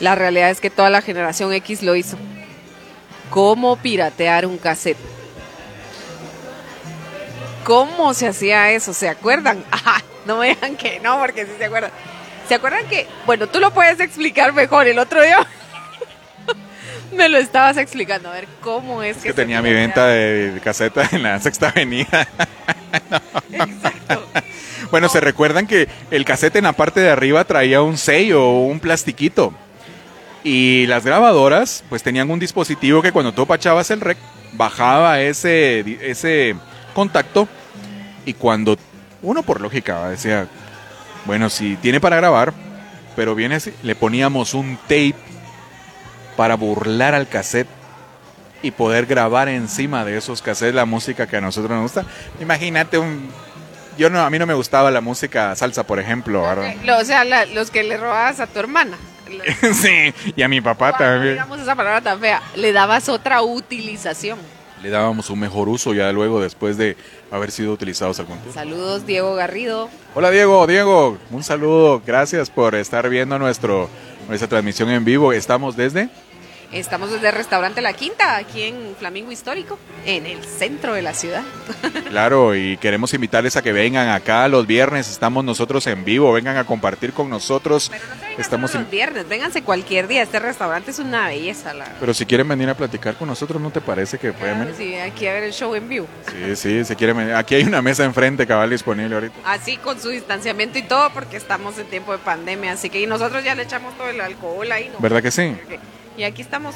la 0.00 0.14
realidad 0.14 0.50
es 0.50 0.60
que 0.60 0.70
toda 0.70 0.90
la 0.90 1.02
generación 1.02 1.52
X 1.52 1.82
lo 1.82 1.94
hizo. 1.96 2.16
¿Cómo 3.30 3.76
piratear 3.76 4.46
un 4.46 4.58
cassette? 4.58 4.98
¿Cómo 7.64 8.12
se 8.12 8.26
hacía 8.26 8.70
eso? 8.72 8.92
¿Se 8.92 9.08
acuerdan? 9.08 9.64
no 10.26 10.38
me 10.38 10.48
digan 10.48 10.76
que 10.76 11.00
no, 11.00 11.18
porque 11.18 11.46
sí 11.46 11.52
se 11.58 11.64
acuerdan. 11.64 11.90
¿Se 12.48 12.54
acuerdan 12.54 12.86
que, 12.88 13.06
bueno, 13.24 13.46
tú 13.46 13.60
lo 13.60 13.72
puedes 13.72 14.00
explicar 14.00 14.52
mejor 14.52 14.86
el 14.88 14.98
otro 14.98 15.22
día? 15.22 15.46
Me 17.12 17.28
lo 17.28 17.38
estabas 17.38 17.76
explicando, 17.76 18.30
a 18.30 18.32
ver 18.32 18.48
cómo 18.60 19.02
es, 19.02 19.18
es 19.18 19.22
que, 19.22 19.32
tenía 19.32 19.62
mi 19.62 19.72
venta 19.72 20.06
de 20.08 20.60
caseta 20.64 21.08
en 21.12 21.22
la 21.22 21.38
Sexta 21.38 21.68
Avenida. 21.68 22.26
Exacto. 23.52 24.26
Bueno, 24.90 25.08
se 25.08 25.20
recuerdan 25.20 25.66
que 25.66 25.88
el 26.10 26.24
cassette 26.24 26.56
en 26.56 26.64
la 26.64 26.72
parte 26.72 27.00
de 27.00 27.10
arriba 27.10 27.44
traía 27.44 27.80
un 27.80 27.96
sello 27.96 28.44
o 28.44 28.66
un 28.66 28.80
plastiquito. 28.80 29.54
Y 30.44 30.86
las 30.86 31.04
grabadoras, 31.04 31.84
pues 31.88 32.02
tenían 32.02 32.30
un 32.30 32.38
dispositivo 32.38 33.02
que 33.02 33.12
cuando 33.12 33.32
tú 33.32 33.46
pachabas 33.46 33.90
el 33.90 34.00
rec, 34.00 34.18
bajaba 34.52 35.20
ese, 35.20 35.80
ese 36.02 36.56
contacto. 36.94 37.48
Y 38.24 38.34
cuando 38.34 38.76
uno 39.22 39.42
por 39.42 39.60
lógica 39.60 40.08
decía, 40.08 40.48
bueno, 41.24 41.48
si 41.48 41.76
tiene 41.76 42.00
para 42.00 42.16
grabar, 42.16 42.52
pero 43.14 43.34
viene 43.34 43.56
así, 43.56 43.72
le 43.82 43.94
poníamos 43.94 44.54
un 44.54 44.76
tape 44.76 45.14
para 46.36 46.56
burlar 46.56 47.14
al 47.14 47.28
cassette 47.28 47.68
y 48.62 48.70
poder 48.70 49.06
grabar 49.06 49.48
encima 49.48 50.04
de 50.04 50.16
esos 50.16 50.40
cassettes 50.42 50.74
la 50.74 50.86
música 50.86 51.26
que 51.26 51.36
a 51.36 51.40
nosotros 51.40 51.70
nos 51.70 51.82
gusta. 51.82 52.04
Imagínate 52.40 52.98
un 52.98 53.30
yo 53.98 54.08
no, 54.10 54.20
a 54.20 54.30
mí 54.30 54.38
no 54.38 54.46
me 54.46 54.54
gustaba 54.54 54.90
la 54.90 55.00
música 55.00 55.54
salsa, 55.54 55.86
por 55.86 55.98
ejemplo. 55.98 56.42
o 56.42 57.04
sea, 57.04 57.24
los 57.46 57.70
que 57.70 57.82
le 57.82 57.96
robabas 57.96 58.40
a 58.40 58.46
tu 58.46 58.58
hermana. 58.58 58.96
sí, 59.72 60.12
y 60.36 60.42
a 60.42 60.48
mi 60.48 60.60
papá 60.60 60.96
también. 60.96 61.34
Digamos 61.34 61.60
esa 61.60 61.74
palabra 61.74 62.00
tan 62.00 62.20
fea. 62.20 62.42
Le 62.56 62.72
dabas 62.72 63.08
otra 63.08 63.42
utilización. 63.42 64.38
Le 64.82 64.90
dábamos 64.90 65.30
un 65.30 65.38
mejor 65.38 65.68
uso 65.68 65.94
ya 65.94 66.10
luego 66.10 66.40
después 66.40 66.76
de 66.76 66.96
haber 67.30 67.52
sido 67.52 67.72
utilizados 67.72 68.18
algún 68.18 68.38
tiempo. 68.38 68.52
Saludos, 68.52 69.06
Diego 69.06 69.34
Garrido. 69.36 69.88
Hola, 70.14 70.30
Diego. 70.30 70.66
Diego, 70.66 71.18
un 71.30 71.44
saludo. 71.44 72.02
Gracias 72.04 72.50
por 72.50 72.74
estar 72.74 73.08
viendo 73.08 73.38
nuestro, 73.38 73.88
nuestra 74.28 74.48
transmisión 74.48 74.90
en 74.90 75.04
vivo. 75.04 75.32
Estamos 75.32 75.76
desde... 75.76 76.08
Estamos 76.72 77.10
desde 77.10 77.28
el 77.28 77.34
restaurante 77.34 77.82
La 77.82 77.92
Quinta, 77.92 78.36
aquí 78.36 78.62
en 78.62 78.96
Flamingo 78.98 79.30
Histórico, 79.30 79.78
en 80.06 80.24
el 80.24 80.42
centro 80.42 80.94
de 80.94 81.02
la 81.02 81.12
ciudad. 81.12 81.42
Claro, 82.12 82.54
y 82.54 82.76
queremos 82.76 83.14
invitarles 83.14 83.56
a 83.56 83.62
que 83.62 83.72
vengan 83.72 84.10
acá 84.10 84.46
los 84.46 84.66
viernes, 84.66 85.08
estamos 85.08 85.42
nosotros 85.44 85.86
en 85.86 86.04
vivo, 86.04 86.30
vengan 86.30 86.58
a 86.58 86.64
compartir 86.64 87.14
con 87.14 87.30
nosotros. 87.30 87.88
Pero 87.90 88.04
no 88.36 88.42
estamos 88.42 88.74
los 88.74 88.90
viernes, 88.90 89.26
vénganse 89.26 89.62
cualquier 89.62 90.08
día, 90.08 90.22
este 90.22 90.38
restaurante 90.38 90.90
es 90.90 90.98
una 90.98 91.28
belleza. 91.28 91.72
La... 91.72 91.86
Pero 91.98 92.12
si 92.12 92.26
quieren 92.26 92.46
venir 92.48 92.68
a 92.68 92.74
platicar 92.74 93.14
con 93.14 93.28
nosotros, 93.28 93.62
¿no 93.62 93.70
te 93.70 93.80
parece 93.80 94.18
que 94.18 94.34
pueden 94.34 94.58
venir? 94.58 94.74
Sí, 94.76 94.94
aquí 94.96 95.26
a 95.26 95.32
ver 95.32 95.44
el 95.44 95.52
show 95.54 95.74
en 95.74 95.88
vivo. 95.88 96.06
Sí, 96.30 96.56
sí, 96.56 96.84
si 96.84 96.96
quieren 96.96 97.16
venir. 97.16 97.34
Aquí 97.34 97.54
hay 97.54 97.64
una 97.64 97.80
mesa 97.80 98.04
enfrente, 98.04 98.46
cabal, 98.46 98.68
disponible 98.68 99.14
ahorita. 99.14 99.34
Así 99.46 99.78
con 99.78 99.98
su 99.98 100.10
distanciamiento 100.10 100.78
y 100.78 100.82
todo, 100.82 101.10
porque 101.14 101.38
estamos 101.38 101.78
en 101.78 101.86
tiempo 101.86 102.12
de 102.12 102.18
pandemia, 102.18 102.72
así 102.72 102.90
que 102.90 103.06
nosotros 103.06 103.42
ya 103.42 103.54
le 103.54 103.62
echamos 103.62 103.96
todo 103.96 104.10
el 104.10 104.20
alcohol 104.20 104.70
ahí. 104.70 104.90
¿no? 104.92 105.00
¿Verdad 105.00 105.22
que 105.22 105.30
sí? 105.30 105.56
Y 106.16 106.24
aquí 106.24 106.42
estamos. 106.42 106.74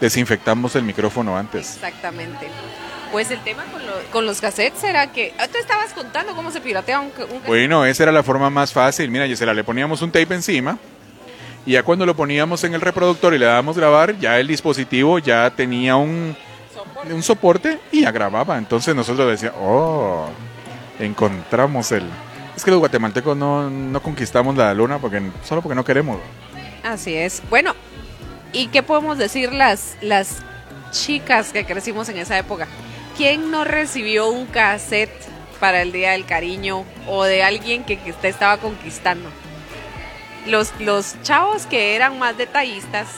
Desinfectamos 0.00 0.76
el 0.76 0.82
micrófono 0.82 1.36
antes. 1.36 1.74
Exactamente. 1.74 2.48
Pues 3.12 3.30
el 3.30 3.40
tema 3.40 3.64
con, 4.12 4.26
los 4.26 4.40
cassettes 4.40 4.82
era 4.84 5.12
que. 5.12 5.32
Ah, 5.38 5.48
tú 5.48 5.58
estabas 5.58 5.92
contando 5.92 6.34
cómo 6.34 6.50
se 6.50 6.60
piratea 6.60 7.00
un, 7.00 7.06
un 7.30 7.42
Bueno, 7.46 7.84
esa 7.84 8.02
era 8.04 8.12
la 8.12 8.22
forma 8.22 8.50
más 8.50 8.72
fácil. 8.72 9.10
Mira, 9.10 9.26
Gisela, 9.26 9.54
le 9.54 9.64
poníamos 9.64 10.02
un 10.02 10.10
tape 10.10 10.34
encima. 10.34 10.78
Y 11.64 11.72
ya 11.72 11.82
cuando 11.82 12.06
lo 12.06 12.14
poníamos 12.14 12.62
en 12.64 12.74
el 12.74 12.80
reproductor 12.80 13.34
y 13.34 13.38
le 13.38 13.46
dábamos 13.46 13.76
grabar, 13.76 14.16
ya 14.18 14.38
el 14.38 14.46
dispositivo 14.46 15.18
ya 15.18 15.50
tenía 15.50 15.96
un 15.96 16.36
soporte, 16.72 17.14
un 17.14 17.22
soporte 17.22 17.78
y 17.90 18.02
ya 18.02 18.12
grababa. 18.12 18.56
Entonces 18.56 18.94
nosotros 18.94 19.28
decíamos, 19.28 19.58
oh, 19.60 20.28
encontramos 21.00 21.90
el. 21.90 22.04
Es 22.54 22.64
que 22.64 22.70
los 22.70 22.78
guatemaltecos 22.78 23.36
no, 23.36 23.68
no 23.68 24.00
conquistamos 24.00 24.56
la 24.56 24.72
luna 24.74 24.98
porque 24.98 25.20
solo 25.44 25.60
porque 25.60 25.74
no 25.74 25.84
queremos. 25.84 26.18
Así 26.84 27.14
es. 27.14 27.42
Bueno, 27.50 27.74
¿Y 28.52 28.68
qué 28.68 28.82
podemos 28.82 29.18
decir 29.18 29.52
las, 29.52 29.96
las 30.00 30.38
chicas 30.90 31.52
que 31.52 31.64
crecimos 31.64 32.08
en 32.08 32.18
esa 32.18 32.38
época? 32.38 32.68
¿Quién 33.16 33.50
no 33.50 33.64
recibió 33.64 34.28
un 34.28 34.46
cassette 34.46 35.10
para 35.60 35.82
el 35.82 35.92
Día 35.92 36.12
del 36.12 36.26
Cariño 36.26 36.84
o 37.06 37.24
de 37.24 37.42
alguien 37.42 37.84
que, 37.84 37.98
que 37.98 38.28
estaba 38.28 38.58
conquistando? 38.58 39.30
Los, 40.46 40.72
los 40.80 41.20
chavos 41.22 41.66
que 41.66 41.96
eran 41.96 42.18
más 42.18 42.36
detallistas, 42.36 43.08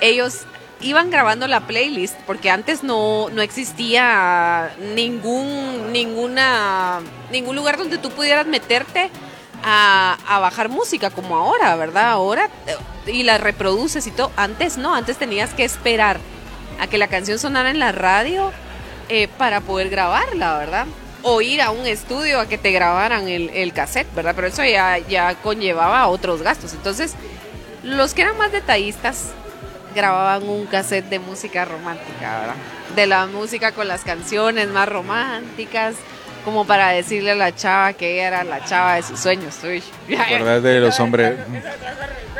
ellos 0.00 0.46
iban 0.80 1.10
grabando 1.10 1.46
la 1.46 1.66
playlist 1.66 2.14
porque 2.26 2.50
antes 2.50 2.82
no, 2.82 3.28
no 3.30 3.42
existía 3.42 4.74
ningún, 4.94 5.92
ninguna, 5.92 7.00
ningún 7.30 7.56
lugar 7.56 7.78
donde 7.78 7.98
tú 7.98 8.10
pudieras 8.10 8.46
meterte 8.46 9.10
a, 9.64 10.38
bajar 10.40 10.68
música 10.68 11.10
como 11.10 11.36
ahora, 11.36 11.74
¿verdad? 11.76 12.10
Ahora 12.10 12.50
y 13.06 13.22
la 13.22 13.38
reproduces 13.38 14.06
y 14.06 14.10
todo. 14.10 14.30
Antes 14.36 14.76
no, 14.76 14.94
antes 14.94 15.16
tenías 15.16 15.54
que 15.54 15.64
esperar 15.64 16.18
a 16.80 16.86
que 16.86 16.98
la 16.98 17.08
canción 17.08 17.38
sonara 17.38 17.70
en 17.70 17.78
la 17.78 17.92
radio 17.92 18.52
eh, 19.08 19.28
para 19.38 19.60
poder 19.60 19.88
grabarla, 19.88 20.58
¿verdad? 20.58 20.86
O 21.22 21.40
ir 21.40 21.62
a 21.62 21.70
un 21.70 21.86
estudio 21.86 22.40
a 22.40 22.46
que 22.46 22.58
te 22.58 22.70
grabaran 22.70 23.28
el, 23.28 23.48
el 23.50 23.72
cassette, 23.72 24.12
¿verdad? 24.14 24.34
Pero 24.34 24.48
eso 24.48 24.64
ya, 24.64 24.98
ya 24.98 25.34
conllevaba 25.36 26.06
otros 26.08 26.42
gastos. 26.42 26.74
Entonces, 26.74 27.14
los 27.82 28.12
que 28.12 28.22
eran 28.22 28.36
más 28.36 28.52
detallistas 28.52 29.32
grababan 29.94 30.46
un 30.48 30.66
cassette 30.66 31.08
de 31.08 31.18
música 31.18 31.64
romántica, 31.64 32.40
¿verdad? 32.40 32.54
De 32.94 33.06
la 33.06 33.26
música 33.26 33.72
con 33.72 33.88
las 33.88 34.02
canciones 34.02 34.68
más 34.68 34.88
románticas 34.88 35.96
como 36.44 36.66
para 36.66 36.90
decirle 36.90 37.32
a 37.32 37.34
la 37.34 37.54
chava 37.54 37.92
que 37.94 38.14
ella 38.14 38.28
era 38.28 38.44
la 38.44 38.64
chava 38.64 38.96
de 38.96 39.02
sus 39.02 39.18
sueños. 39.18 39.56
¿Te 39.56 40.16
acuerdas 40.16 40.62
de 40.62 40.80
los 40.80 41.00
hombres? 41.00 41.38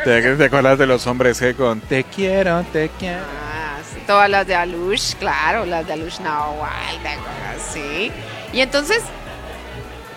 ¿Te, 0.05 0.45
acuerdas 0.45 0.79
de 0.79 0.87
los 0.87 1.07
hombres 1.07 1.39
que 1.39 1.55
con 1.55 1.81
Te 1.81 2.05
quiero, 2.05 2.63
te 2.73 2.91
quiero? 2.99 3.23
Ah, 3.23 3.79
sí, 3.83 4.01
todas 4.07 4.29
las 4.29 4.47
de 4.47 4.55
Alush, 4.55 5.15
claro, 5.15 5.65
las 5.65 5.87
de 5.87 5.95
Alush 5.95 6.21
Nahual, 6.21 6.99
¿te 7.03 7.09
acuerdas? 7.09 7.71
Sí. 7.73 8.13
Y 8.53 8.61
entonces, 8.61 9.03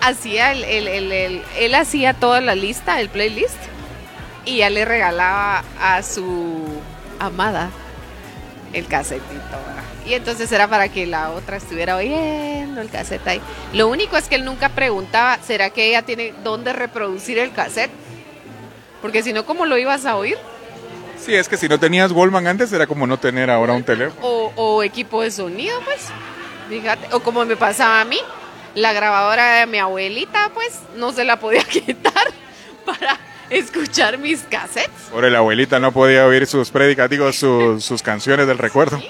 hacía 0.02 0.52
el, 0.52 0.64
el, 0.64 1.42
él 1.58 1.74
hacía 1.74 2.12
toda 2.12 2.40
la 2.40 2.54
lista, 2.54 3.00
el 3.00 3.08
playlist, 3.08 3.56
y 4.44 4.58
ya 4.58 4.70
le 4.70 4.84
regalaba 4.84 5.64
a 5.80 6.02
su 6.02 6.80
amada 7.18 7.70
el 8.72 8.86
casetito, 8.86 9.56
¿verdad? 9.66 9.82
Y 10.06 10.14
entonces 10.14 10.50
era 10.52 10.68
para 10.68 10.88
que 10.88 11.06
la 11.06 11.30
otra 11.30 11.58
estuviera 11.58 11.96
oyendo 11.96 12.80
el 12.80 12.88
cassette 12.88 13.26
ahí. 13.26 13.40
Lo 13.74 13.88
único 13.88 14.16
es 14.16 14.28
que 14.28 14.36
él 14.36 14.44
nunca 14.44 14.70
preguntaba, 14.70 15.38
¿será 15.42 15.70
que 15.70 15.88
ella 15.88 16.02
tiene 16.02 16.32
dónde 16.42 16.72
reproducir 16.72 17.38
el 17.38 17.52
cassette? 17.52 17.90
Porque 19.02 19.22
si 19.22 19.32
no, 19.32 19.44
¿cómo 19.44 19.66
lo 19.66 19.76
ibas 19.76 20.06
a 20.06 20.16
oír? 20.16 20.38
Sí, 21.18 21.34
es 21.34 21.48
que 21.48 21.56
si 21.56 21.68
no 21.68 21.78
tenías 21.78 22.12
Goldman 22.12 22.46
antes 22.46 22.72
era 22.72 22.86
como 22.86 23.06
no 23.06 23.18
tener 23.18 23.50
ahora 23.50 23.74
un 23.74 23.84
teléfono. 23.84 24.52
O, 24.56 24.82
equipo 24.82 25.22
de 25.22 25.30
sonido, 25.30 25.78
pues. 25.84 26.06
Fíjate, 26.68 27.14
o 27.14 27.20
como 27.20 27.44
me 27.44 27.56
pasaba 27.56 28.00
a 28.00 28.04
mí, 28.04 28.18
la 28.74 28.92
grabadora 28.92 29.56
de 29.56 29.66
mi 29.66 29.78
abuelita, 29.78 30.50
pues, 30.54 30.78
no 30.96 31.12
se 31.12 31.24
la 31.24 31.38
podía 31.38 31.64
quitar 31.68 32.26
para 32.84 33.18
escuchar 33.50 34.18
mis 34.18 34.40
cassettes. 34.42 35.08
Por 35.10 35.30
la 35.30 35.38
abuelita 35.38 35.78
no 35.78 35.92
podía 35.92 36.26
oír 36.26 36.46
sus 36.46 36.70
predicativos, 36.70 37.36
sus, 37.36 37.84
sus 37.84 38.02
canciones 38.02 38.46
del 38.46 38.58
recuerdo 38.58 39.00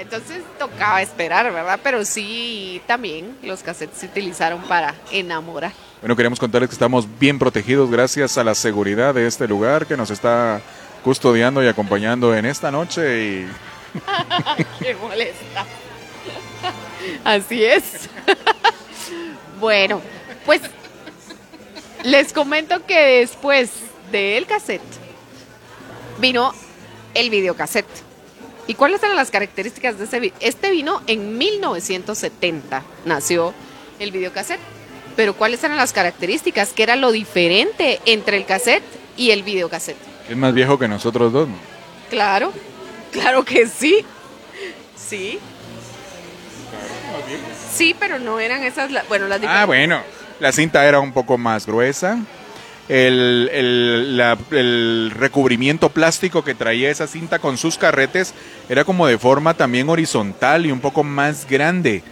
entonces 0.00 0.42
tocaba 0.58 1.02
esperar, 1.02 1.52
¿verdad? 1.52 1.78
Pero 1.82 2.04
sí, 2.04 2.80
también 2.86 3.36
los 3.42 3.62
cassettes 3.62 3.98
se 3.98 4.06
utilizaron 4.06 4.60
para 4.62 4.94
enamorar. 5.10 5.72
Bueno, 6.00 6.16
queremos 6.16 6.38
contarles 6.38 6.68
que 6.70 6.74
estamos 6.74 7.06
bien 7.18 7.38
protegidos 7.38 7.90
gracias 7.90 8.38
a 8.38 8.44
la 8.44 8.54
seguridad 8.54 9.14
de 9.14 9.26
este 9.26 9.46
lugar 9.46 9.86
que 9.86 9.96
nos 9.96 10.10
está 10.10 10.60
custodiando 11.04 11.62
y 11.62 11.68
acompañando 11.68 12.34
en 12.34 12.46
esta 12.46 12.70
noche 12.70 13.24
y... 13.24 13.48
¡Qué 14.78 14.94
molesta! 14.94 15.66
Así 17.24 17.64
es. 17.64 18.08
bueno, 19.60 20.00
pues 20.46 20.62
les 22.04 22.32
comento 22.32 22.84
que 22.86 23.20
después 23.20 23.70
del 24.10 24.46
cassette 24.46 24.82
vino 26.18 26.52
el 27.14 27.30
videocassette. 27.30 27.86
¿Y 28.66 28.74
cuáles 28.74 29.02
eran 29.02 29.16
las 29.16 29.30
características 29.30 29.98
de 29.98 30.04
ese 30.04 30.32
Este 30.40 30.70
vino 30.70 31.02
en 31.06 31.38
1970, 31.38 32.82
nació 33.04 33.52
el 33.98 34.12
videocassette. 34.12 34.60
Pero 35.16 35.34
¿cuáles 35.34 35.62
eran 35.64 35.76
las 35.76 35.92
características? 35.92 36.72
¿Qué 36.72 36.84
era 36.84 36.96
lo 36.96 37.10
diferente 37.10 38.00
entre 38.06 38.36
el 38.36 38.46
cassette 38.46 38.84
y 39.16 39.32
el 39.32 39.42
videocassette? 39.42 39.98
Es 40.28 40.36
más 40.36 40.54
viejo 40.54 40.78
que 40.78 40.86
nosotros 40.86 41.32
dos, 41.32 41.48
¿no? 41.48 41.56
Claro, 42.10 42.52
claro 43.10 43.44
que 43.44 43.66
sí. 43.66 44.04
Sí. 44.96 45.38
Sí, 47.74 47.96
pero 47.98 48.18
no 48.18 48.38
eran 48.38 48.62
esas, 48.62 48.90
bueno, 49.08 49.26
las 49.26 49.40
Ah, 49.46 49.66
bueno, 49.66 50.02
la 50.40 50.52
cinta 50.52 50.86
era 50.86 51.00
un 51.00 51.12
poco 51.12 51.38
más 51.38 51.66
gruesa 51.66 52.18
el, 52.90 53.52
recubrimiento 55.14 55.90
plástico 55.90 56.42
que 56.42 56.56
traía 56.56 56.90
esa 56.90 57.06
cinta 57.06 57.38
con 57.38 57.56
sus 57.56 57.78
carretes 57.78 58.34
era 58.68 58.84
como 58.84 59.06
de 59.06 59.16
forma 59.18 59.54
también 59.54 59.88
horizontal 59.88 60.66
y 60.66 60.72
un 60.72 60.80
poco 60.80 61.04
más 61.04 61.46
grande. 61.48 62.02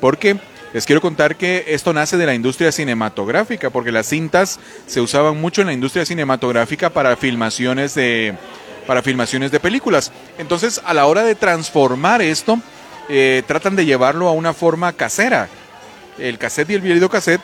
Porque 0.00 0.38
les 0.72 0.86
quiero 0.86 1.00
contar 1.00 1.34
que 1.36 1.64
esto 1.68 1.92
nace 1.92 2.16
de 2.16 2.26
la 2.26 2.34
industria 2.34 2.70
cinematográfica, 2.70 3.70
porque 3.70 3.90
las 3.90 4.06
cintas 4.06 4.60
se 4.86 5.00
usaban 5.00 5.40
mucho 5.40 5.62
en 5.62 5.66
la 5.68 5.72
industria 5.72 6.06
cinematográfica 6.06 6.90
para 6.90 7.16
filmaciones 7.16 7.94
de 7.94 8.34
para 8.86 9.02
filmaciones 9.02 9.50
de 9.50 9.58
películas. 9.60 10.12
Entonces, 10.38 10.80
a 10.84 10.94
la 10.94 11.04
hora 11.06 11.22
de 11.22 11.34
transformar 11.34 12.22
esto, 12.22 12.58
eh, 13.10 13.42
tratan 13.46 13.76
de 13.76 13.84
llevarlo 13.84 14.28
a 14.28 14.32
una 14.32 14.54
forma 14.54 14.94
casera. 14.94 15.48
El 16.16 16.38
cassette 16.38 16.70
y 16.70 16.74
el 16.74 16.80
videocassette 16.80 17.42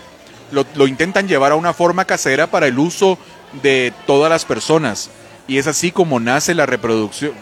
lo, 0.51 0.65
lo 0.75 0.87
intentan 0.87 1.29
llevar 1.29 1.53
a 1.53 1.57
una 1.57 1.73
forma 1.73 2.05
casera 2.05 2.47
para 2.47 2.67
el 2.67 2.79
uso 2.79 3.19
de 3.63 3.93
todas 4.07 4.31
las 4.31 4.45
personas. 4.45 5.11
Y 5.47 5.59
es 5.59 5.67
así 5.67 5.91
como 5.93 6.21
nace 6.21 6.55
la 6.55 6.67
reproducción. 6.67 7.33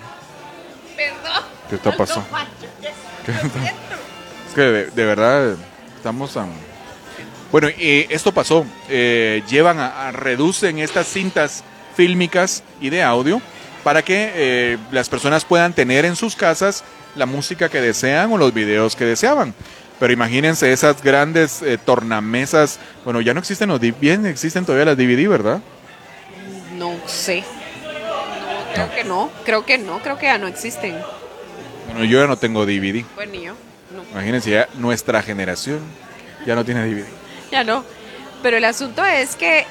Perdón. 0.97 1.43
¿Qué 1.69 1.77
está 1.77 1.97
pasando? 1.97 2.27
Es 4.49 4.55
que 4.55 4.61
de, 4.61 4.87
de 4.91 5.05
verdad 5.05 5.57
estamos 5.97 6.35
tan... 6.35 6.51
Bueno, 7.51 7.69
eh, 7.69 8.07
esto 8.11 8.33
pasó. 8.33 8.65
Eh, 8.88 9.43
llevan 9.49 9.79
a, 9.79 10.09
a- 10.09 10.12
reducen 10.12 10.79
estas 10.79 11.07
cintas 11.07 11.62
fílmicas 11.95 12.62
y 12.81 12.91
de 12.91 13.03
audio 13.03 13.41
para 13.85 14.03
que 14.03 14.33
eh, 14.35 14.79
las 14.91 15.09
personas 15.09 15.45
puedan 15.45 15.73
tener 15.73 16.05
en 16.05 16.17
sus 16.17 16.35
casas 16.35 16.83
la 17.15 17.27
música 17.27 17.69
que 17.69 17.81
desean 17.81 18.33
o 18.33 18.38
los 18.38 18.55
videos 18.55 18.97
que 18.97 19.05
deseaban. 19.05 19.55
Pero 20.03 20.15
imagínense 20.15 20.73
esas 20.73 21.01
grandes 21.01 21.62
eh, 21.62 21.79
tornamesas. 21.79 22.81
Bueno, 23.05 23.21
ya 23.21 23.35
no 23.35 23.38
existen 23.38 23.69
los 23.69 23.81
bien 24.01 24.27
existen 24.27 24.65
todavía 24.65 24.87
las 24.87 24.97
DVD, 24.97 25.29
¿verdad? 25.29 25.61
No 26.77 26.97
sé. 27.07 27.45
No, 27.45 28.75
creo 28.75 28.91
que 28.97 29.05
no. 29.05 29.31
Creo 29.45 29.65
que 29.65 29.79
no. 29.79 30.03
Creo 30.03 30.19
que 30.19 30.27
ya 30.27 30.38
no 30.38 30.49
existen. 30.49 30.99
Bueno, 31.87 32.03
yo 32.03 32.19
ya 32.19 32.27
no 32.27 32.37
tengo 32.37 32.67
DVD. 32.67 33.05
Bueno, 33.15 33.31
ni 33.31 33.43
yo. 33.43 33.53
No. 33.95 34.03
Imagínense 34.11 34.51
ya 34.51 34.69
nuestra 34.75 35.23
generación 35.23 35.79
ya 36.45 36.57
no 36.57 36.65
tiene 36.65 36.85
DVD. 36.85 37.07
Ya 37.53 37.62
no. 37.62 37.85
Pero 38.43 38.57
el 38.57 38.65
asunto 38.65 39.05
es 39.05 39.37
que 39.37 39.67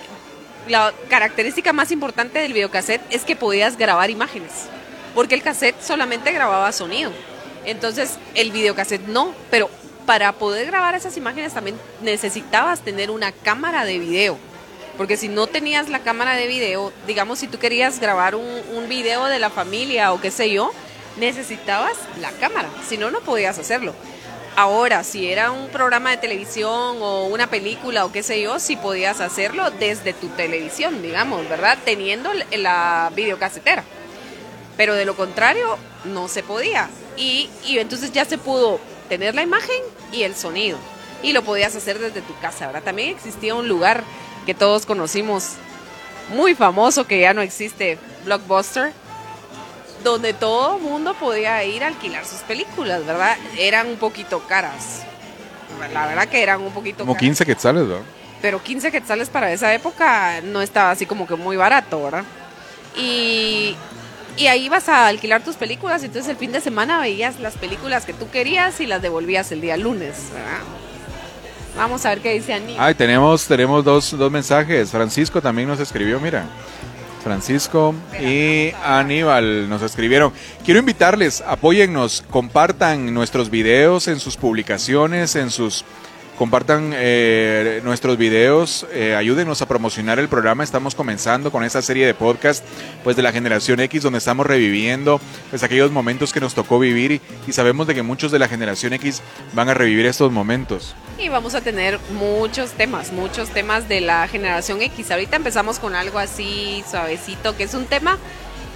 la 0.69 0.93
característica 1.09 1.73
más 1.73 1.91
importante 1.91 2.39
del 2.39 2.53
videocassette 2.53 3.01
es 3.09 3.23
que 3.25 3.35
podías 3.35 3.77
grabar 3.77 4.09
imágenes. 4.09 4.69
Porque 5.13 5.35
el 5.35 5.41
cassette 5.41 5.81
solamente 5.81 6.31
grababa 6.31 6.71
sonido. 6.71 7.11
Entonces 7.65 8.17
el 8.33 8.53
videocassette 8.53 9.07
no. 9.07 9.35
Pero 9.49 9.69
para 10.05 10.33
poder 10.33 10.67
grabar 10.67 10.95
esas 10.95 11.17
imágenes 11.17 11.53
también 11.53 11.77
necesitabas 12.01 12.81
tener 12.81 13.11
una 13.11 13.31
cámara 13.31 13.85
de 13.85 13.99
video. 13.99 14.37
Porque 14.97 15.17
si 15.17 15.29
no 15.29 15.47
tenías 15.47 15.89
la 15.89 15.99
cámara 15.99 16.35
de 16.35 16.47
video, 16.47 16.91
digamos 17.07 17.39
si 17.39 17.47
tú 17.47 17.57
querías 17.57 17.99
grabar 17.99 18.35
un, 18.35 18.61
video 18.87 19.25
de 19.25 19.39
la 19.39 19.49
familia 19.49 20.11
o 20.11 20.19
qué 20.19 20.31
sé 20.31 20.51
yo, 20.51 20.71
necesitabas 21.17 21.93
la 22.19 22.31
cámara. 22.31 22.69
Si 22.87 22.97
no, 22.97 23.09
no 23.09 23.21
podías 23.21 23.57
hacerlo. 23.57 23.93
Ahora, 24.57 25.05
si 25.05 25.31
era 25.31 25.51
un 25.51 25.69
programa 25.69 26.11
de 26.11 26.17
televisión 26.17 26.97
o 26.99 27.27
una 27.27 27.47
película 27.47 28.03
o 28.05 28.11
qué 28.11 28.21
sé 28.21 28.41
yo, 28.41 28.59
sí 28.59 28.75
podías 28.75 29.21
hacerlo 29.21 29.71
desde 29.71 30.11
tu 30.11 30.27
televisión, 30.29 31.01
digamos, 31.01 31.47
¿verdad? 31.47 31.77
Teniendo 31.85 32.29
la 32.51 33.11
videocasetera. 33.15 33.85
Pero 34.75 34.93
de 34.93 35.05
lo 35.05 35.15
contrario, 35.15 35.77
no 36.03 36.27
se 36.27 36.43
podía. 36.43 36.89
Y, 37.15 37.49
y 37.65 37.79
entonces 37.79 38.11
ya 38.11 38.25
se 38.25 38.37
pudo 38.37 38.79
tener 39.11 39.35
la 39.35 39.41
imagen 39.41 39.75
y 40.13 40.23
el 40.23 40.35
sonido. 40.35 40.77
Y 41.21 41.33
lo 41.33 41.41
podías 41.41 41.75
hacer 41.75 41.99
desde 41.99 42.21
tu 42.21 42.33
casa, 42.39 42.67
¿verdad? 42.67 42.81
También 42.81 43.09
existía 43.09 43.53
un 43.53 43.67
lugar 43.67 44.05
que 44.45 44.53
todos 44.53 44.85
conocimos, 44.85 45.55
muy 46.29 46.55
famoso, 46.55 47.05
que 47.05 47.19
ya 47.19 47.33
no 47.33 47.41
existe, 47.41 47.97
Blockbuster, 48.23 48.93
donde 50.01 50.33
todo 50.33 50.79
mundo 50.79 51.13
podía 51.13 51.61
ir 51.65 51.83
a 51.83 51.87
alquilar 51.87 52.25
sus 52.25 52.39
películas, 52.39 53.05
¿verdad? 53.05 53.37
Eran 53.57 53.87
un 53.87 53.97
poquito 53.97 54.47
caras. 54.47 55.01
La 55.93 56.07
verdad 56.07 56.29
que 56.29 56.41
eran 56.41 56.61
un 56.61 56.71
poquito 56.71 56.99
Como 56.99 57.13
caras. 57.15 57.21
15 57.21 57.45
quetzales, 57.45 57.87
¿verdad? 57.89 58.05
Pero 58.41 58.63
15 58.63 58.91
quetzales 58.93 59.27
para 59.27 59.51
esa 59.51 59.73
época 59.73 60.39
no 60.41 60.61
estaba 60.61 60.91
así 60.91 61.05
como 61.05 61.27
que 61.27 61.35
muy 61.35 61.57
barato, 61.57 62.01
¿verdad? 62.01 62.23
Y, 62.95 63.75
y 64.37 64.47
ahí 64.47 64.65
ibas 64.65 64.89
a 64.89 65.07
alquilar 65.07 65.43
tus 65.43 65.55
películas, 65.55 66.03
y 66.03 66.05
entonces 66.07 66.29
el 66.29 66.37
fin 66.37 66.51
de 66.51 66.61
semana 66.61 66.99
veías 66.99 67.39
las 67.39 67.55
películas 67.55 68.05
que 68.05 68.13
tú 68.13 68.29
querías 68.29 68.79
y 68.79 68.87
las 68.87 69.01
devolvías 69.01 69.51
el 69.51 69.61
día 69.61 69.77
lunes, 69.77 70.29
¿verdad? 70.33 70.59
Vamos 71.75 72.05
a 72.05 72.09
ver 72.09 72.19
qué 72.19 72.33
dice 72.33 72.53
Ani. 72.53 72.75
Ay, 72.77 72.95
tenemos, 72.95 73.47
tenemos 73.47 73.83
dos, 73.83 74.11
dos 74.17 74.31
mensajes. 74.31 74.91
Francisco 74.91 75.41
también 75.41 75.69
nos 75.69 75.79
escribió, 75.79 76.19
mira. 76.19 76.45
Francisco 77.23 77.93
y 78.19 78.71
Aníbal 78.83 79.69
nos 79.69 79.81
escribieron. 79.81 80.33
Quiero 80.65 80.79
invitarles, 80.79 81.41
apóyennos, 81.45 82.23
compartan 82.29 83.13
nuestros 83.13 83.49
videos 83.49 84.07
en 84.07 84.19
sus 84.19 84.37
publicaciones, 84.37 85.35
en 85.35 85.51
sus 85.51 85.85
compartan 86.41 86.91
eh, 86.95 87.81
nuestros 87.83 88.17
videos, 88.17 88.87
eh, 88.93 89.13
ayúdenos 89.13 89.61
a 89.61 89.67
promocionar 89.67 90.17
el 90.17 90.27
programa. 90.27 90.63
Estamos 90.63 90.95
comenzando 90.95 91.51
con 91.51 91.63
esta 91.63 91.83
serie 91.83 92.03
de 92.07 92.15
podcast, 92.15 92.65
pues 93.03 93.15
de 93.15 93.21
la 93.21 93.31
generación 93.31 93.79
X, 93.79 94.01
donde 94.01 94.17
estamos 94.17 94.47
reviviendo 94.47 95.21
pues 95.51 95.61
aquellos 95.61 95.91
momentos 95.91 96.33
que 96.33 96.39
nos 96.39 96.55
tocó 96.55 96.79
vivir 96.79 97.11
y, 97.11 97.21
y 97.45 97.51
sabemos 97.51 97.85
de 97.85 97.93
que 97.93 98.01
muchos 98.01 98.31
de 98.31 98.39
la 98.39 98.47
generación 98.47 98.91
X 98.93 99.21
van 99.53 99.69
a 99.69 99.75
revivir 99.75 100.07
estos 100.07 100.31
momentos. 100.31 100.95
Y 101.19 101.29
vamos 101.29 101.53
a 101.53 101.61
tener 101.61 101.99
muchos 102.17 102.71
temas, 102.71 103.11
muchos 103.11 103.49
temas 103.49 103.87
de 103.87 104.01
la 104.01 104.27
generación 104.27 104.81
X. 104.81 105.11
Ahorita 105.11 105.35
empezamos 105.35 105.77
con 105.77 105.93
algo 105.93 106.17
así 106.17 106.83
suavecito, 106.89 107.55
que 107.55 107.65
es 107.65 107.75
un 107.75 107.85
tema 107.85 108.17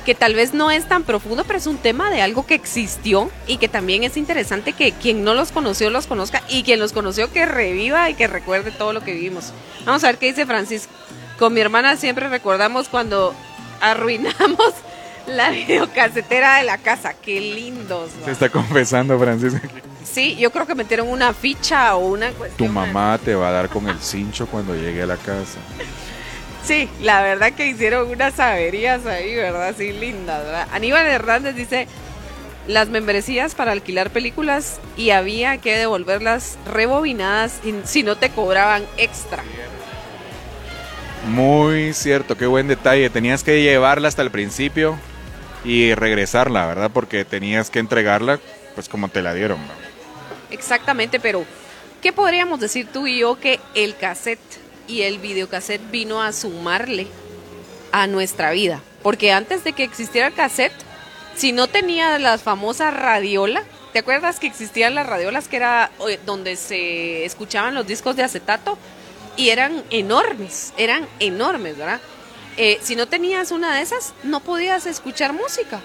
que 0.05 0.15
tal 0.15 0.35
vez 0.35 0.53
no 0.53 0.69
es 0.71 0.87
tan 0.87 1.03
profundo, 1.03 1.43
pero 1.45 1.57
es 1.57 1.67
un 1.67 1.77
tema 1.77 2.09
de 2.11 2.21
algo 2.21 2.45
que 2.45 2.53
existió 2.53 3.29
y 3.47 3.57
que 3.57 3.67
también 3.67 4.03
es 4.03 4.15
interesante 4.17 4.73
que 4.73 4.91
quien 4.93 5.23
no 5.23 5.33
los 5.33 5.51
conoció 5.51 5.89
los 5.89 6.05
conozca 6.07 6.43
y 6.47 6.63
quien 6.63 6.79
los 6.79 6.93
conoció 6.93 7.31
que 7.33 7.45
reviva 7.45 8.09
y 8.09 8.13
que 8.13 8.27
recuerde 8.27 8.71
todo 8.71 8.93
lo 8.93 9.01
que 9.03 9.13
vivimos. 9.13 9.51
Vamos 9.85 10.03
a 10.03 10.07
ver 10.07 10.17
qué 10.17 10.27
dice 10.27 10.45
Francisco. 10.45 10.93
Con 11.39 11.53
mi 11.53 11.59
hermana 11.59 11.97
siempre 11.97 12.29
recordamos 12.29 12.87
cuando 12.87 13.33
arruinamos 13.81 14.73
la 15.27 15.49
videocasetera 15.49 16.57
de 16.57 16.63
la 16.63 16.77
casa. 16.77 17.13
Qué 17.13 17.39
lindos. 17.41 18.11
¿no? 18.19 18.25
Se 18.25 18.31
está 18.31 18.49
confesando, 18.49 19.17
Francisco. 19.19 19.59
Sí, 20.03 20.35
yo 20.37 20.51
creo 20.51 20.67
que 20.67 20.75
metieron 20.75 21.09
una 21.09 21.33
ficha 21.33 21.95
o 21.95 22.07
una 22.07 22.29
Tu 22.29 22.35
cuestión. 22.37 22.73
mamá 22.73 23.19
te 23.23 23.33
va 23.35 23.49
a 23.49 23.51
dar 23.51 23.69
con 23.69 23.89
el 23.89 23.99
cincho 23.99 24.45
cuando 24.47 24.75
llegue 24.75 25.01
a 25.01 25.07
la 25.07 25.17
casa. 25.17 25.57
Sí, 26.65 26.89
la 27.01 27.21
verdad 27.21 27.53
que 27.53 27.67
hicieron 27.67 28.09
unas 28.09 28.39
averías 28.39 29.05
ahí, 29.05 29.35
¿verdad? 29.35 29.75
Sí, 29.77 29.93
lindas, 29.93 30.43
¿verdad? 30.43 30.67
Aníbal 30.71 31.05
Hernández 31.05 31.55
dice 31.55 31.87
las 32.67 32.89
membresías 32.89 33.53
para 33.53 33.71
alquilar 33.71 34.09
películas 34.09 34.79
y 34.97 35.11
había 35.11 35.59
que 35.59 35.77
devolverlas 35.77 36.57
rebobinadas 36.65 37.59
si 37.83 38.01
no 38.01 38.15
te 38.15 38.31
cobraban 38.31 38.83
extra. 38.97 39.43
Muy 41.27 41.93
cierto, 41.93 42.35
qué 42.35 42.47
buen 42.47 42.67
detalle. 42.67 43.11
Tenías 43.11 43.43
que 43.43 43.61
llevarla 43.61 44.07
hasta 44.07 44.23
el 44.23 44.31
principio 44.31 44.97
y 45.63 45.93
regresarla, 45.93 46.65
¿verdad? 46.65 46.89
Porque 46.91 47.25
tenías 47.25 47.69
que 47.69 47.77
entregarla, 47.77 48.39
pues 48.73 48.89
como 48.89 49.09
te 49.09 49.21
la 49.21 49.35
dieron. 49.35 49.59
¿no? 49.59 49.73
Exactamente, 50.49 51.19
pero 51.19 51.45
¿qué 52.01 52.11
podríamos 52.11 52.59
decir 52.59 52.87
tú 52.91 53.05
y 53.05 53.19
yo 53.19 53.39
que 53.39 53.59
el 53.75 53.95
cassette 53.95 54.64
y 54.87 55.03
el 55.03 55.19
videocassette 55.19 55.91
vino 55.91 56.21
a 56.21 56.31
sumarle 56.31 57.07
a 57.91 58.07
nuestra 58.07 58.51
vida? 58.51 58.81
Porque 59.03 59.31
antes 59.31 59.63
de 59.63 59.73
que 59.73 59.83
existiera 59.83 60.27
el 60.27 60.33
cassette, 60.33 60.73
si 61.35 61.51
no 61.51 61.67
tenía 61.67 62.17
la 62.17 62.37
famosa 62.37 62.91
radiola, 62.91 63.63
¿te 63.93 63.99
acuerdas 63.99 64.39
que 64.39 64.47
existían 64.47 64.95
las 64.95 65.07
radiolas 65.07 65.47
que 65.47 65.57
era 65.57 65.91
eh, 66.09 66.19
donde 66.25 66.55
se 66.55 67.25
escuchaban 67.25 67.75
los 67.75 67.85
discos 67.85 68.15
de 68.15 68.23
acetato? 68.23 68.77
Y 69.37 69.49
eran 69.49 69.83
enormes, 69.89 70.73
eran 70.77 71.07
enormes, 71.19 71.77
¿verdad? 71.77 71.99
Eh, 72.57 72.79
si 72.81 72.95
no 72.95 73.07
tenías 73.07 73.51
una 73.51 73.75
de 73.75 73.81
esas, 73.81 74.13
no 74.23 74.39
podías 74.39 74.85
escuchar 74.85 75.33
música. 75.33 75.81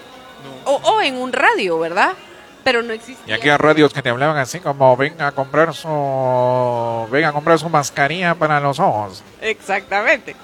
O, 0.65 0.75
o 0.75 1.01
en 1.01 1.17
un 1.17 1.33
radio, 1.33 1.77
¿verdad? 1.77 2.13
Pero 2.63 2.83
no 2.83 2.93
Y 2.93 2.97
existía. 2.97 3.35
aquí 3.35 3.49
a 3.49 3.57
radios 3.57 3.91
que 3.93 4.01
te 4.01 4.09
hablaban 4.09 4.37
así 4.37 4.59
como 4.59 4.95
venga 4.95 5.27
a 5.27 5.31
comprar 5.31 5.73
su 5.73 7.07
venga 7.11 7.29
a 7.29 7.33
comprar 7.33 7.57
su 7.59 7.69
mascarilla 7.69 8.35
para 8.35 8.59
los 8.59 8.79
ojos. 8.79 9.23
Exactamente. 9.41 10.35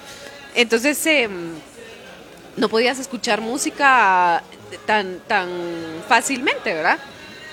Entonces, 0.54 1.04
em, 1.06 1.52
no 2.56 2.68
podías 2.68 2.98
escuchar 2.98 3.40
música 3.40 4.42
tan, 4.86 5.20
tan 5.28 5.48
fácilmente, 6.08 6.74
¿verdad? 6.74 6.98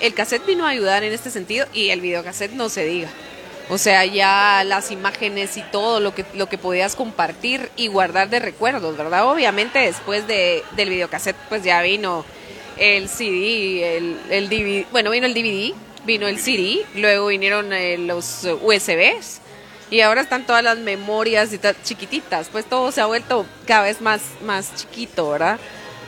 El 0.00 0.14
cassette 0.14 0.44
vino 0.46 0.66
a 0.66 0.70
ayudar 0.70 1.04
en 1.04 1.12
este 1.12 1.30
sentido 1.30 1.66
y 1.72 1.90
el 1.90 2.00
videocassette 2.00 2.52
no 2.52 2.68
se 2.68 2.84
diga. 2.84 3.08
O 3.68 3.78
sea, 3.78 4.04
ya 4.04 4.62
las 4.64 4.90
imágenes 4.90 5.56
y 5.56 5.62
todo 5.62 5.98
lo 6.00 6.14
que, 6.14 6.24
lo 6.34 6.48
que 6.48 6.58
podías 6.58 6.94
compartir 6.94 7.70
y 7.76 7.88
guardar 7.88 8.28
de 8.28 8.38
recuerdos, 8.40 8.96
¿verdad? 8.96 9.26
Obviamente 9.30 9.78
después 9.80 10.26
de, 10.26 10.62
del 10.76 10.90
videocassette 10.90 11.36
pues 11.48 11.62
ya 11.64 11.80
vino 11.82 12.24
el 12.78 13.08
CD, 13.08 13.96
el, 13.96 14.16
el 14.30 14.48
DVD, 14.48 14.86
bueno, 14.92 15.10
vino 15.10 15.26
el 15.26 15.34
DVD, 15.34 15.74
vino 16.04 16.26
el 16.28 16.38
CD, 16.38 16.84
luego 16.94 17.26
vinieron 17.28 17.72
eh, 17.72 17.98
los 17.98 18.46
USBs 18.62 19.40
y 19.90 20.00
ahora 20.00 20.20
están 20.20 20.46
todas 20.46 20.62
las 20.64 20.78
memorias 20.78 21.52
y 21.52 21.58
ta- 21.58 21.74
chiquititas, 21.82 22.48
pues 22.50 22.64
todo 22.64 22.90
se 22.92 23.00
ha 23.00 23.06
vuelto 23.06 23.46
cada 23.66 23.84
vez 23.84 24.00
más, 24.00 24.20
más 24.42 24.74
chiquito, 24.74 25.30
¿verdad? 25.30 25.58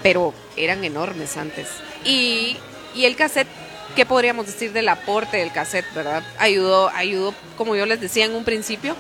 Pero 0.03 0.35
eran 0.57 0.85
enormes 0.85 1.37
antes. 1.37 1.69
Y, 2.05 2.57
y 2.95 3.05
el 3.05 3.17
cassette, 3.17 3.49
¿qué 3.97 4.05
podríamos 4.07 4.47
decir 4.47 4.73
del 4.73 4.89
aporte 4.89 5.37
del 5.39 5.53
cassette, 5.53 5.87
verdad? 5.95 6.23
Ayudó, 6.39 6.89
ayudó, 6.91 7.35
como 7.57 7.77
yo 7.77 7.87
les 7.87 8.01
decía 8.01 8.25
en 8.25 8.35
un 8.35 8.45
principio, 8.45 8.95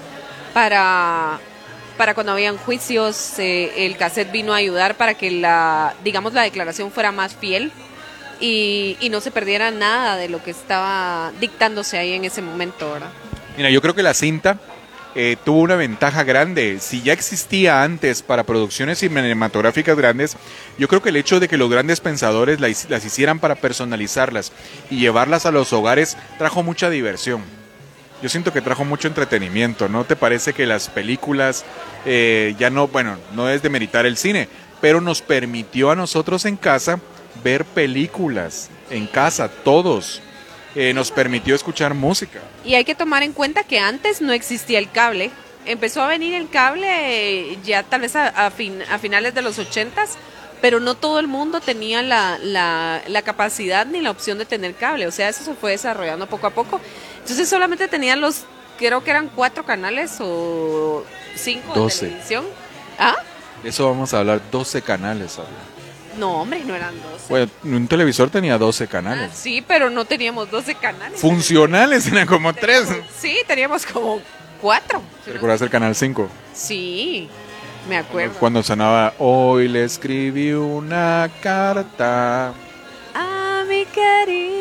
para 0.54 1.38
para 1.98 2.14
cuando 2.14 2.32
habían 2.32 2.56
juicios, 2.56 3.38
eh, 3.38 3.84
el 3.84 3.98
cassette 3.98 4.32
vino 4.32 4.54
a 4.54 4.56
ayudar 4.56 4.96
para 4.96 5.12
que 5.14 5.30
la, 5.30 5.94
digamos, 6.02 6.32
la 6.32 6.42
declaración 6.42 6.90
fuera 6.90 7.12
más 7.12 7.34
fiel 7.34 7.70
y, 8.40 8.96
y 9.00 9.10
no 9.10 9.20
se 9.20 9.30
perdiera 9.30 9.70
nada 9.70 10.16
de 10.16 10.30
lo 10.30 10.42
que 10.42 10.50
estaba 10.50 11.32
dictándose 11.38 11.98
ahí 11.98 12.14
en 12.14 12.24
ese 12.24 12.40
momento, 12.40 12.90
¿verdad? 12.90 13.10
Mira, 13.58 13.68
yo 13.68 13.82
creo 13.82 13.94
que 13.94 14.02
la 14.02 14.14
cinta 14.14 14.58
eh, 15.14 15.36
tuvo 15.44 15.62
una 15.62 15.74
ventaja 15.74 16.22
grande. 16.22 16.78
Si 16.80 17.02
ya 17.02 17.12
existía 17.12 17.82
antes 17.82 18.22
para 18.22 18.44
producciones 18.44 18.98
cinematográficas 18.98 19.96
grandes, 19.96 20.36
yo 20.78 20.86
creo 20.86 21.02
que 21.02 21.08
el 21.08 21.16
hecho 21.16 21.40
de 21.40 21.48
que 21.48 21.56
los 21.56 21.68
grandes 21.68 22.00
pensadores 22.00 22.60
las 22.60 23.04
hicieran 23.04 23.40
para 23.40 23.56
personalizarlas 23.56 24.52
y 24.90 25.00
llevarlas 25.00 25.44
a 25.44 25.50
los 25.50 25.72
hogares 25.72 26.16
trajo 26.38 26.62
mucha 26.62 26.88
diversión. 26.88 27.42
Yo 28.22 28.28
siento 28.28 28.52
que 28.52 28.60
trajo 28.60 28.84
mucho 28.84 29.06
entretenimiento. 29.08 29.88
¿No 29.88 30.04
te 30.04 30.16
parece 30.16 30.52
que 30.52 30.66
las 30.66 30.88
películas 30.88 31.64
eh, 32.04 32.54
ya 32.58 32.68
no, 32.70 32.88
bueno, 32.88 33.16
no 33.34 33.48
es 33.48 33.62
de 33.62 33.70
meritar 33.70 34.06
el 34.06 34.16
cine, 34.16 34.48
pero 34.80 35.00
nos 35.00 35.22
permitió 35.22 35.90
a 35.90 35.96
nosotros 35.96 36.44
en 36.44 36.56
casa 36.56 36.98
ver 37.44 37.64
películas 37.64 38.70
en 38.90 39.06
casa, 39.06 39.48
todos. 39.48 40.20
Eh, 40.74 40.92
nos 40.94 41.10
permitió 41.10 41.54
escuchar 41.54 41.94
música. 41.94 42.40
Y 42.64 42.74
hay 42.74 42.84
que 42.84 42.94
tomar 42.94 43.22
en 43.22 43.32
cuenta 43.32 43.64
que 43.64 43.78
antes 43.78 44.20
no 44.20 44.32
existía 44.32 44.78
el 44.78 44.90
cable. 44.90 45.30
Empezó 45.64 46.02
a 46.02 46.06
venir 46.08 46.34
el 46.34 46.48
cable 46.48 46.86
eh, 47.52 47.58
ya 47.64 47.82
tal 47.82 48.02
vez 48.02 48.16
a, 48.16 48.28
a 48.28 48.50
fin- 48.50 48.82
a 48.90 48.98
finales 48.98 49.34
de 49.34 49.42
los 49.42 49.58
ochentas, 49.58 50.16
pero 50.60 50.78
no 50.80 50.94
todo 50.94 51.20
el 51.20 51.26
mundo 51.26 51.60
tenía 51.60 52.02
la, 52.02 52.38
la- 52.42 53.02
la 53.06 53.22
capacidad 53.22 53.86
ni 53.86 54.00
la 54.00 54.10
opción 54.10 54.38
de 54.38 54.44
tener 54.44 54.74
cable. 54.74 55.06
O 55.06 55.10
sea, 55.10 55.28
eso 55.28 55.42
se 55.44 55.54
fue 55.54 55.72
desarrollando 55.72 56.26
poco 56.26 56.46
a 56.46 56.50
poco. 56.50 56.80
Entonces 57.28 57.50
solamente 57.50 57.88
tenían 57.88 58.22
los, 58.22 58.44
creo 58.78 59.04
que 59.04 59.10
eran 59.10 59.28
cuatro 59.28 59.62
canales 59.62 60.16
o 60.20 61.04
cinco 61.36 61.74
Doce. 61.74 62.06
de 62.06 62.10
televisión. 62.12 62.44
¿Ah? 62.98 63.16
De 63.62 63.68
eso 63.68 63.86
vamos 63.86 64.14
a 64.14 64.20
hablar, 64.20 64.40
12 64.50 64.80
canales. 64.80 65.38
habla. 65.38 65.50
No, 66.16 66.40
hombre, 66.40 66.62
no 66.64 66.74
eran 66.74 66.94
doce. 67.02 67.26
Bueno, 67.28 67.50
un 67.64 67.86
televisor 67.86 68.30
tenía 68.30 68.56
12 68.56 68.84
Ah, 68.84 68.86
canales. 68.86 69.30
sí, 69.34 69.62
pero 69.68 69.90
no 69.90 70.06
teníamos 70.06 70.50
12 70.50 70.74
canales. 70.76 71.20
Funcionales 71.20 72.06
eran 72.06 72.26
como 72.26 72.54
3. 72.54 72.88
Sí, 73.20 73.36
teníamos 73.46 73.84
como 73.84 74.22
cuatro. 74.62 75.02
¿Recuerdas 75.26 75.60
el 75.60 75.68
canal 75.68 75.94
5? 75.94 76.28
Sí, 76.54 77.28
me 77.90 77.98
acuerdo. 77.98 78.34
Cuando 78.40 78.62
sonaba, 78.62 79.12
hoy 79.18 79.68
le 79.68 79.84
escribí 79.84 80.52
una 80.52 81.30
carta. 81.42 82.54
A 83.14 83.64
mi 83.68 83.84
querido 83.84 84.57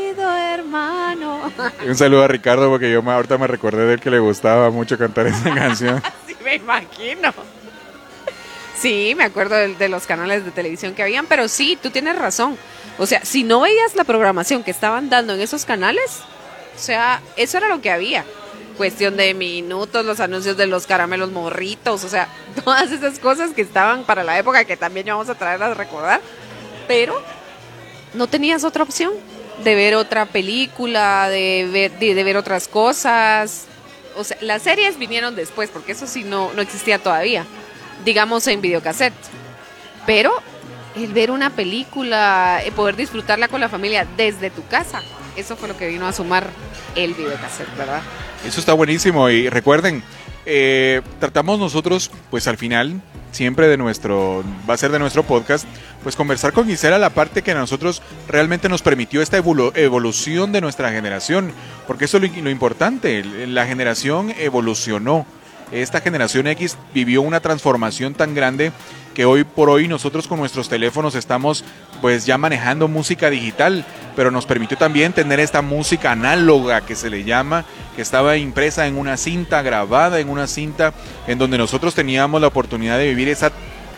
hermano. 0.68 1.52
Y 1.84 1.90
un 1.90 1.96
saludo 1.96 2.24
a 2.24 2.28
Ricardo 2.28 2.70
porque 2.70 2.92
yo 2.92 3.02
ahorita 3.02 3.38
me 3.38 3.48
recordé 3.48 3.86
de 3.86 3.94
él 3.96 4.00
que 4.00 4.10
le 4.10 4.20
gustaba 4.20 4.70
mucho 4.70 4.98
cantar 4.98 5.28
esa 5.28 5.44
canción. 5.54 6.02
Sí, 6.26 6.36
me 6.44 6.56
imagino. 6.56 7.34
Sí, 8.76 9.14
me 9.18 9.24
acuerdo 9.24 9.56
de, 9.56 9.76
de 9.76 9.90
los 9.90 10.06
canales 10.06 10.46
de 10.46 10.52
televisión 10.52 10.94
que 10.94 11.02
habían, 11.02 11.26
pero 11.26 11.48
sí, 11.48 11.78
tú 11.82 11.90
tienes 11.90 12.18
razón. 12.18 12.58
O 13.00 13.06
sea, 13.06 13.24
si 13.26 13.44
no 13.44 13.62
veías 13.62 13.96
la 13.96 14.04
programación 14.04 14.64
que 14.64 14.72
estaban 14.72 15.10
dando 15.10 15.34
en 15.34 15.42
esos 15.42 15.66
canales, 15.66 16.22
o 16.76 16.80
sea, 16.80 17.22
eso 17.38 17.58
era 17.58 17.70
lo 17.70 17.82
que 17.82 17.90
había. 17.90 18.24
Cuestión 18.76 19.18
de 19.18 19.34
minutos, 19.34 20.06
los 20.06 20.20
anuncios 20.20 20.56
de 20.58 20.68
los 20.68 20.86
caramelos 20.86 21.32
morritos, 21.32 22.04
o 22.04 22.10
sea, 22.10 22.28
todas 22.64 22.92
esas 22.92 23.18
cosas 23.18 23.52
que 23.52 23.62
estaban 23.62 24.04
para 24.04 24.24
la 24.24 24.38
época 24.38 24.66
que 24.66 24.78
también 24.78 25.08
vamos 25.08 25.30
a 25.30 25.36
traer 25.36 25.64
a 25.64 25.74
recordar. 25.74 26.22
Pero 26.88 27.20
no 28.14 28.28
tenías 28.28 28.64
otra 28.64 28.84
opción 28.84 29.14
de 29.64 29.76
ver 29.76 29.96
otra 29.96 30.26
película, 30.26 31.30
de 31.30 31.68
ver, 31.72 31.92
de, 32.00 32.24
ver 32.24 32.38
otras 32.38 32.68
cosas. 32.68 33.66
O 34.16 34.24
sea, 34.24 34.38
las 34.42 34.64
series 34.64 34.98
vinieron 34.98 35.36
después, 35.36 35.70
porque 35.70 35.92
eso 35.92 36.08
sí 36.08 36.24
no, 36.24 36.52
no 36.54 36.62
existía 36.62 37.00
todavía, 37.00 37.46
digamos 38.06 38.48
en 38.48 38.62
videocassette. 38.62 39.14
Pero 40.06 40.32
el 40.96 41.14
ver 41.14 41.32
una 41.32 41.52
película, 41.52 42.62
eh, 42.64 42.72
poder 42.72 42.96
disfrutarla 42.96 43.48
con 43.48 43.62
la 43.62 43.70
familia 43.70 44.08
desde 44.18 44.50
tu 44.50 44.66
casa, 44.68 45.02
eso 45.36 45.56
fue 45.56 45.68
lo 45.68 45.78
que 45.78 45.88
vino 45.88 46.08
a 46.08 46.14
sumar 46.14 46.50
el 46.96 47.14
videocassette, 47.14 47.76
¿verdad? 47.78 48.02
Eso 48.46 48.60
está 48.60 48.74
buenísimo 48.74 49.30
y 49.30 49.50
recuerden, 49.50 50.04
eh, 50.46 51.02
tratamos 51.20 51.60
nosotros, 51.60 52.10
pues 52.32 52.48
al 52.48 52.58
final, 52.58 53.02
siempre 53.38 53.68
de 53.68 53.78
nuestro, 53.78 54.44
va 54.68 54.74
a 54.74 54.78
ser 54.78 54.92
de 54.92 54.98
nuestro 54.98 55.22
podcast, 55.22 55.68
pues 56.02 56.16
conversar 56.16 56.54
con 56.54 56.66
Gisela 56.66 56.98
la 56.98 57.12
parte 57.12 57.44
que 57.44 57.52
a 57.52 57.56
nosotros 57.56 58.02
realmente 58.28 58.68
nos 58.68 58.82
permitió 58.82 59.22
esta 59.22 59.40
evolu- 59.40 59.72
evolución 59.76 60.52
de 60.52 60.60
nuestra 60.60 60.92
generación, 60.92 61.52
porque 61.86 62.06
eso 62.06 62.18
es 62.18 62.36
lo, 62.36 62.42
lo 62.42 62.50
importante, 62.50 63.24
la 63.24 63.68
generación 63.68 64.34
evolucionó. 64.40 65.28
Esta 65.72 66.00
generación 66.02 66.48
X 66.48 66.78
vivió 66.94 67.22
una 67.22 67.42
transformación 67.42 68.14
tan 68.14 68.34
grande 68.34 68.72
que 69.14 69.26
hoy 69.26 69.44
por 69.44 69.70
hoy 69.70 69.88
nosotros 69.88 70.28
con 70.28 70.40
nuestros 70.40 70.70
teléfonos 70.70 71.16
estamos 71.16 71.66
pues 72.02 72.26
ya 72.26 72.38
manejando 72.38 72.88
música 72.88 73.30
digital, 73.30 73.84
pero 74.16 74.32
nos 74.32 74.46
permitió 74.46 74.78
también 74.78 75.12
tener 75.12 75.40
esta 75.40 75.62
música 75.62 76.12
análoga 76.12 76.82
que 76.82 76.96
se 76.96 77.10
le 77.10 77.24
llama, 77.24 77.66
que 77.96 78.02
estaba 78.02 78.38
impresa 78.38 78.88
en 78.88 78.98
una 78.98 79.18
cinta, 79.18 79.62
grabada 79.62 80.20
en 80.20 80.30
una 80.30 80.48
cinta, 80.48 80.94
en 81.26 81.40
donde 81.40 81.58
nosotros 81.58 81.96
teníamos 81.96 82.40
la 82.40 82.48
oportunidad 82.48 82.98
de 82.98 83.10
vivir 83.10 83.28
esa 83.28 83.52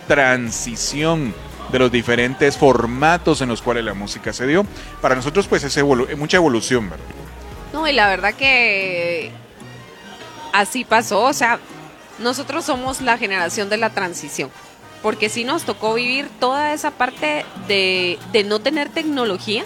transición 0.08 1.36
de 1.72 1.80
los 1.80 1.92
diferentes 1.92 2.58
formatos 2.58 3.42
en 3.42 3.50
los 3.50 3.62
cuales 3.62 3.84
la 3.84 3.94
música 3.94 4.34
se 4.34 4.48
dio. 4.48 4.66
Para 5.02 5.16
nosotros 5.16 5.48
pues 5.48 5.64
es 5.64 5.84
mucha 6.18 6.38
evolución, 6.38 6.90
¿verdad? 6.90 7.06
No, 7.74 7.88
y 7.88 7.94
la 7.94 8.08
verdad 8.08 8.34
que 8.34 9.32
así 10.54 10.86
pasó, 10.86 11.24
o 11.24 11.34
sea, 11.34 11.60
nosotros 12.20 12.66
somos 12.66 13.02
la 13.02 13.18
generación 13.18 13.70
de 13.70 13.78
la 13.78 13.92
transición, 13.92 14.50
porque 15.02 15.30
sí 15.30 15.44
nos 15.44 15.64
tocó 15.64 15.94
vivir 15.94 16.30
toda 16.40 16.74
esa 16.74 16.92
parte 16.92 17.46
de, 17.68 18.20
de 18.32 18.44
no 18.44 18.60
tener 18.60 18.90
tecnología, 18.90 19.64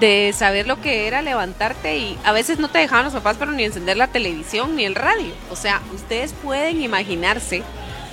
de 0.00 0.34
saber 0.36 0.66
lo 0.66 0.80
que 0.80 1.06
era 1.06 1.20
levantarte 1.22 1.98
y 1.98 2.18
a 2.24 2.32
veces 2.32 2.58
no 2.58 2.68
te 2.68 2.78
dejaban 2.78 3.04
los 3.04 3.14
papás, 3.14 3.36
pero 3.38 3.52
ni 3.52 3.64
encender 3.64 3.98
la 3.98 4.08
televisión 4.08 4.74
ni 4.74 4.84
el 4.84 4.94
radio. 4.94 5.32
O 5.50 5.56
sea, 5.56 5.82
ustedes 5.94 6.32
pueden 6.42 6.80
imaginarse, 6.80 7.62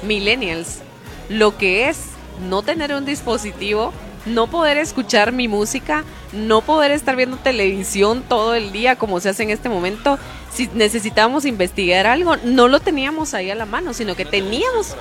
millennials, 0.04 0.80
lo 1.30 1.58
que 1.58 1.88
es 1.90 2.10
no 2.50 2.62
tener 2.62 2.94
un 2.94 3.06
dispositivo, 3.06 3.94
no 4.26 4.48
poder 4.48 4.78
escuchar 4.78 5.32
mi 5.32 5.48
música, 5.48 6.04
no 6.34 6.62
poder 6.62 6.92
estar 6.92 7.16
viendo 7.16 7.38
televisión 7.38 8.24
todo 8.28 8.54
el 8.56 8.72
día 8.72 8.98
como 8.98 9.20
se 9.20 9.30
hace 9.30 9.44
en 9.44 9.50
este 9.50 9.70
momento. 9.70 10.20
Si 10.54 10.68
necesitábamos 10.74 11.46
investigar 11.46 12.08
algo, 12.08 12.36
no 12.38 12.68
lo 12.68 12.80
teníamos 12.80 13.34
ahí 13.34 13.52
a 13.52 13.56
la 13.56 13.66
mano, 13.66 13.94
sino 13.94 14.16
que 14.16 14.26
teníamos 14.26 14.96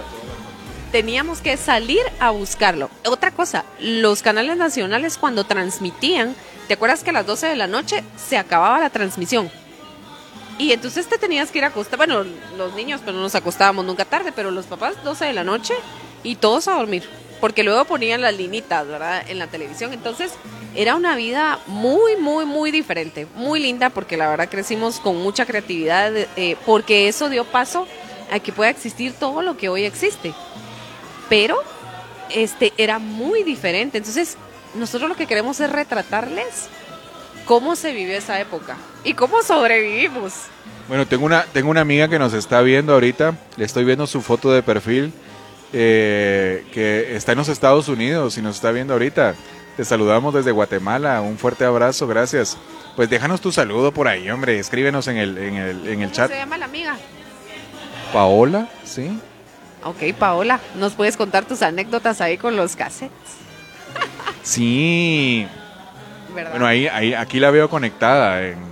teníamos 0.92 1.40
que 1.40 1.56
salir 1.56 2.00
a 2.20 2.30
buscarlo. 2.30 2.88
Otra 3.06 3.30
cosa, 3.30 3.64
los 3.80 4.22
canales 4.22 4.56
nacionales 4.56 5.18
cuando 5.18 5.44
transmitían, 5.44 6.34
¿te 6.68 6.74
acuerdas 6.74 7.02
que 7.02 7.10
a 7.10 7.12
las 7.12 7.26
12 7.26 7.48
de 7.48 7.56
la 7.56 7.66
noche 7.66 8.02
se 8.16 8.38
acababa 8.38 8.80
la 8.80 8.90
transmisión? 8.90 9.50
Y 10.58 10.72
entonces 10.72 11.06
te 11.06 11.18
tenías 11.18 11.50
que 11.50 11.58
ir 11.58 11.64
a 11.64 11.68
acostar, 11.68 11.98
bueno, 11.98 12.24
los 12.56 12.74
niños, 12.74 13.02
pero 13.04 13.16
no 13.16 13.22
nos 13.22 13.34
acostábamos 13.34 13.84
nunca 13.84 14.06
tarde, 14.06 14.32
pero 14.34 14.50
los 14.50 14.66
papás 14.66 14.94
12 15.04 15.26
de 15.26 15.32
la 15.34 15.44
noche 15.44 15.74
y 16.22 16.36
todos 16.36 16.66
a 16.66 16.74
dormir, 16.74 17.04
porque 17.40 17.62
luego 17.62 17.84
ponían 17.84 18.22
las 18.22 18.34
linitas, 18.34 18.86
¿verdad? 18.86 19.22
En 19.28 19.38
la 19.38 19.48
televisión. 19.48 19.92
Entonces 19.92 20.32
era 20.76 20.94
una 20.94 21.16
vida 21.16 21.58
muy, 21.66 22.16
muy, 22.16 22.44
muy 22.44 22.70
diferente, 22.70 23.26
muy 23.34 23.60
linda, 23.60 23.90
porque 23.90 24.16
la 24.16 24.28
verdad 24.28 24.48
crecimos 24.48 25.00
con 25.00 25.16
mucha 25.16 25.46
creatividad, 25.46 26.12
eh, 26.36 26.56
porque 26.66 27.08
eso 27.08 27.28
dio 27.28 27.44
paso 27.44 27.88
a 28.30 28.38
que 28.40 28.52
pueda 28.52 28.70
existir 28.70 29.12
todo 29.12 29.42
lo 29.42 29.56
que 29.56 29.68
hoy 29.68 29.84
existe. 29.84 30.34
Pero 31.28 31.58
este 32.30 32.72
era 32.76 32.98
muy 32.98 33.42
diferente. 33.42 33.98
Entonces, 33.98 34.36
nosotros 34.74 35.08
lo 35.08 35.16
que 35.16 35.26
queremos 35.26 35.58
es 35.60 35.70
retratarles 35.70 36.68
cómo 37.44 37.76
se 37.76 37.92
vivió 37.92 38.16
esa 38.16 38.38
época 38.40 38.76
y 39.04 39.14
cómo 39.14 39.42
sobrevivimos. 39.42 40.34
Bueno, 40.88 41.06
tengo 41.06 41.24
una, 41.24 41.44
tengo 41.44 41.70
una 41.70 41.80
amiga 41.80 42.08
que 42.08 42.18
nos 42.18 42.32
está 42.32 42.60
viendo 42.60 42.92
ahorita, 42.92 43.34
le 43.56 43.64
estoy 43.64 43.84
viendo 43.84 44.06
su 44.06 44.20
foto 44.20 44.52
de 44.52 44.62
perfil, 44.62 45.12
eh, 45.72 46.64
que 46.72 47.16
está 47.16 47.32
en 47.32 47.38
los 47.38 47.48
Estados 47.48 47.88
Unidos 47.88 48.38
y 48.38 48.42
nos 48.42 48.56
está 48.56 48.70
viendo 48.70 48.92
ahorita. 48.92 49.34
Te 49.76 49.84
saludamos 49.84 50.32
desde 50.32 50.52
Guatemala, 50.52 51.20
un 51.20 51.36
fuerte 51.36 51.64
abrazo, 51.64 52.06
gracias. 52.06 52.56
Pues 52.96 53.10
déjanos 53.10 53.42
tu 53.42 53.52
saludo 53.52 53.92
por 53.92 54.08
ahí, 54.08 54.30
hombre, 54.30 54.58
escríbenos 54.58 55.06
en 55.08 55.18
el, 55.18 55.36
en 55.36 55.54
el, 55.56 55.86
en 55.88 56.00
el 56.00 56.06
¿Cómo 56.08 56.12
chat. 56.12 56.30
se 56.30 56.38
llama 56.38 56.56
la 56.56 56.64
amiga? 56.64 56.96
Paola, 58.12 58.68
¿sí? 58.84 59.18
Ok, 59.84 60.14
Paola, 60.18 60.60
¿nos 60.76 60.94
puedes 60.94 61.16
contar 61.18 61.44
tus 61.44 61.60
anécdotas 61.60 62.22
ahí 62.22 62.38
con 62.38 62.56
los 62.56 62.74
cassettes? 62.74 63.12
Sí. 64.42 65.46
¿Verdad? 66.34 66.52
Bueno, 66.52 66.66
ahí, 66.66 66.86
ahí, 66.88 67.12
aquí 67.14 67.38
la 67.38 67.50
veo 67.50 67.68
conectada. 67.68 68.42
en- 68.42 68.64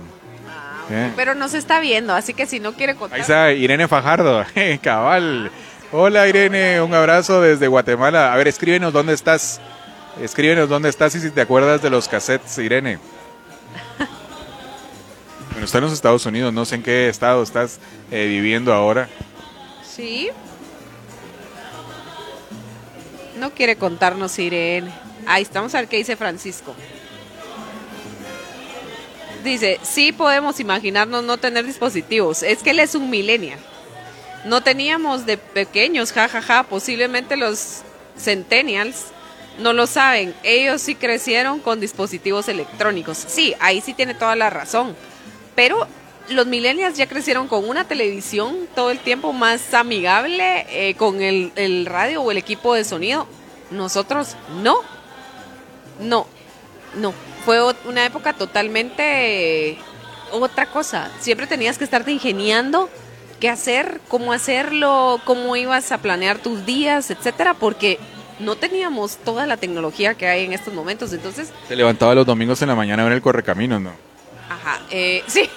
Ah, 0.47 0.81
eh. 0.89 1.11
Pero 1.15 1.35
nos 1.35 1.53
está 1.53 1.79
viendo, 1.79 2.13
así 2.15 2.33
que 2.33 2.45
si 2.47 2.59
no 2.59 2.73
quiere 2.73 2.95
contar... 2.95 3.15
Ahí 3.17 3.21
está 3.21 3.51
Irene 3.53 3.87
Fajardo, 3.87 4.43
cabal. 4.81 5.51
Hola 5.91 6.27
Irene, 6.27 6.81
un 6.81 6.93
abrazo 6.93 7.41
desde 7.41 7.67
Guatemala. 7.67 8.33
A 8.33 8.35
ver, 8.37 8.47
escríbenos 8.47 8.91
dónde 8.91 9.13
estás. 9.13 9.61
Escríbenos 10.21 10.69
dónde 10.69 10.89
estás 10.89 11.13
y 11.15 11.19
si 11.19 11.29
te 11.29 11.41
acuerdas 11.41 11.81
de 11.81 11.89
los 11.89 12.07
cassettes, 12.07 12.57
Irene. 12.57 12.99
Bueno, 15.51 15.65
está 15.65 15.77
en 15.77 15.83
los 15.85 15.93
Estados 15.93 16.25
Unidos, 16.25 16.53
no 16.53 16.65
sé 16.65 16.75
en 16.75 16.83
qué 16.83 17.09
estado 17.09 17.43
estás 17.43 17.79
eh, 18.11 18.25
viviendo 18.27 18.73
ahora. 18.73 19.09
Sí, 19.83 20.29
No 23.37 23.51
quiere 23.51 23.75
contarnos 23.75 24.39
Irene. 24.39 24.91
Ahí 25.27 25.43
estamos 25.43 25.75
a 25.75 25.79
ver 25.79 25.89
qué 25.89 25.97
dice 25.97 26.15
Francisco. 26.15 26.73
Dice, 29.43 29.79
sí 29.83 30.11
podemos 30.11 30.59
imaginarnos 30.59 31.23
no 31.23 31.37
tener 31.37 31.65
dispositivos. 31.65 32.43
Es 32.43 32.63
que 32.63 32.71
él 32.71 32.79
es 32.79 32.95
un 32.95 33.09
millennial. 33.09 33.59
No 34.45 34.61
teníamos 34.61 35.25
de 35.25 35.37
pequeños, 35.37 36.13
jajaja. 36.13 36.63
Posiblemente 36.63 37.35
los 37.35 37.81
centennials 38.17 39.07
no 39.59 39.73
lo 39.73 39.87
saben. 39.87 40.35
Ellos 40.43 40.81
sí 40.81 40.95
crecieron 40.95 41.59
con 41.59 41.79
dispositivos 41.79 42.47
electrónicos. 42.47 43.17
Sí, 43.27 43.55
ahí 43.59 43.81
sí 43.81 43.93
tiene 43.93 44.13
toda 44.13 44.35
la 44.35 44.49
razón. 44.49 44.95
Pero 45.55 45.87
los 46.29 46.47
millennials 46.47 46.97
ya 46.97 47.07
crecieron 47.07 47.47
con 47.47 47.67
una 47.67 47.87
televisión 47.87 48.67
todo 48.75 48.91
el 48.91 48.99
tiempo 48.99 49.33
más 49.33 49.73
amigable, 49.73 50.65
eh, 50.69 50.95
con 50.95 51.21
el, 51.21 51.51
el 51.55 51.85
radio 51.85 52.21
o 52.21 52.31
el 52.31 52.37
equipo 52.37 52.73
de 52.73 52.83
sonido. 52.83 53.27
Nosotros 53.71 54.35
no. 54.61 54.77
No, 55.99 56.27
no. 56.95 57.13
Fue 57.45 57.59
una 57.85 58.05
época 58.05 58.33
totalmente 58.33 59.69
eh, 59.69 59.77
otra 60.31 60.65
cosa. 60.65 61.11
Siempre 61.19 61.47
tenías 61.47 61.77
que 61.77 61.83
estarte 61.83 62.11
ingeniando 62.11 62.89
qué 63.39 63.49
hacer, 63.49 64.01
cómo 64.07 64.33
hacerlo, 64.33 65.21
cómo 65.25 65.55
ibas 65.55 65.91
a 65.91 65.99
planear 65.99 66.39
tus 66.39 66.65
días, 66.65 67.11
etcétera, 67.11 67.53
porque 67.53 67.99
no 68.39 68.55
teníamos 68.55 69.17
toda 69.17 69.45
la 69.47 69.57
tecnología 69.57 70.13
que 70.15 70.27
hay 70.27 70.45
en 70.45 70.53
estos 70.53 70.73
momentos. 70.73 71.13
Entonces, 71.13 71.51
Se 71.67 71.75
levantaba 71.75 72.15
los 72.15 72.25
domingos 72.25 72.61
en 72.61 72.67
la 72.69 72.75
mañana 72.75 73.01
a 73.03 73.05
ver 73.05 73.13
el 73.13 73.21
correcaminos, 73.21 73.81
¿no? 73.81 73.91
ajá, 74.49 74.81
eh, 74.91 75.23
sí. 75.27 75.49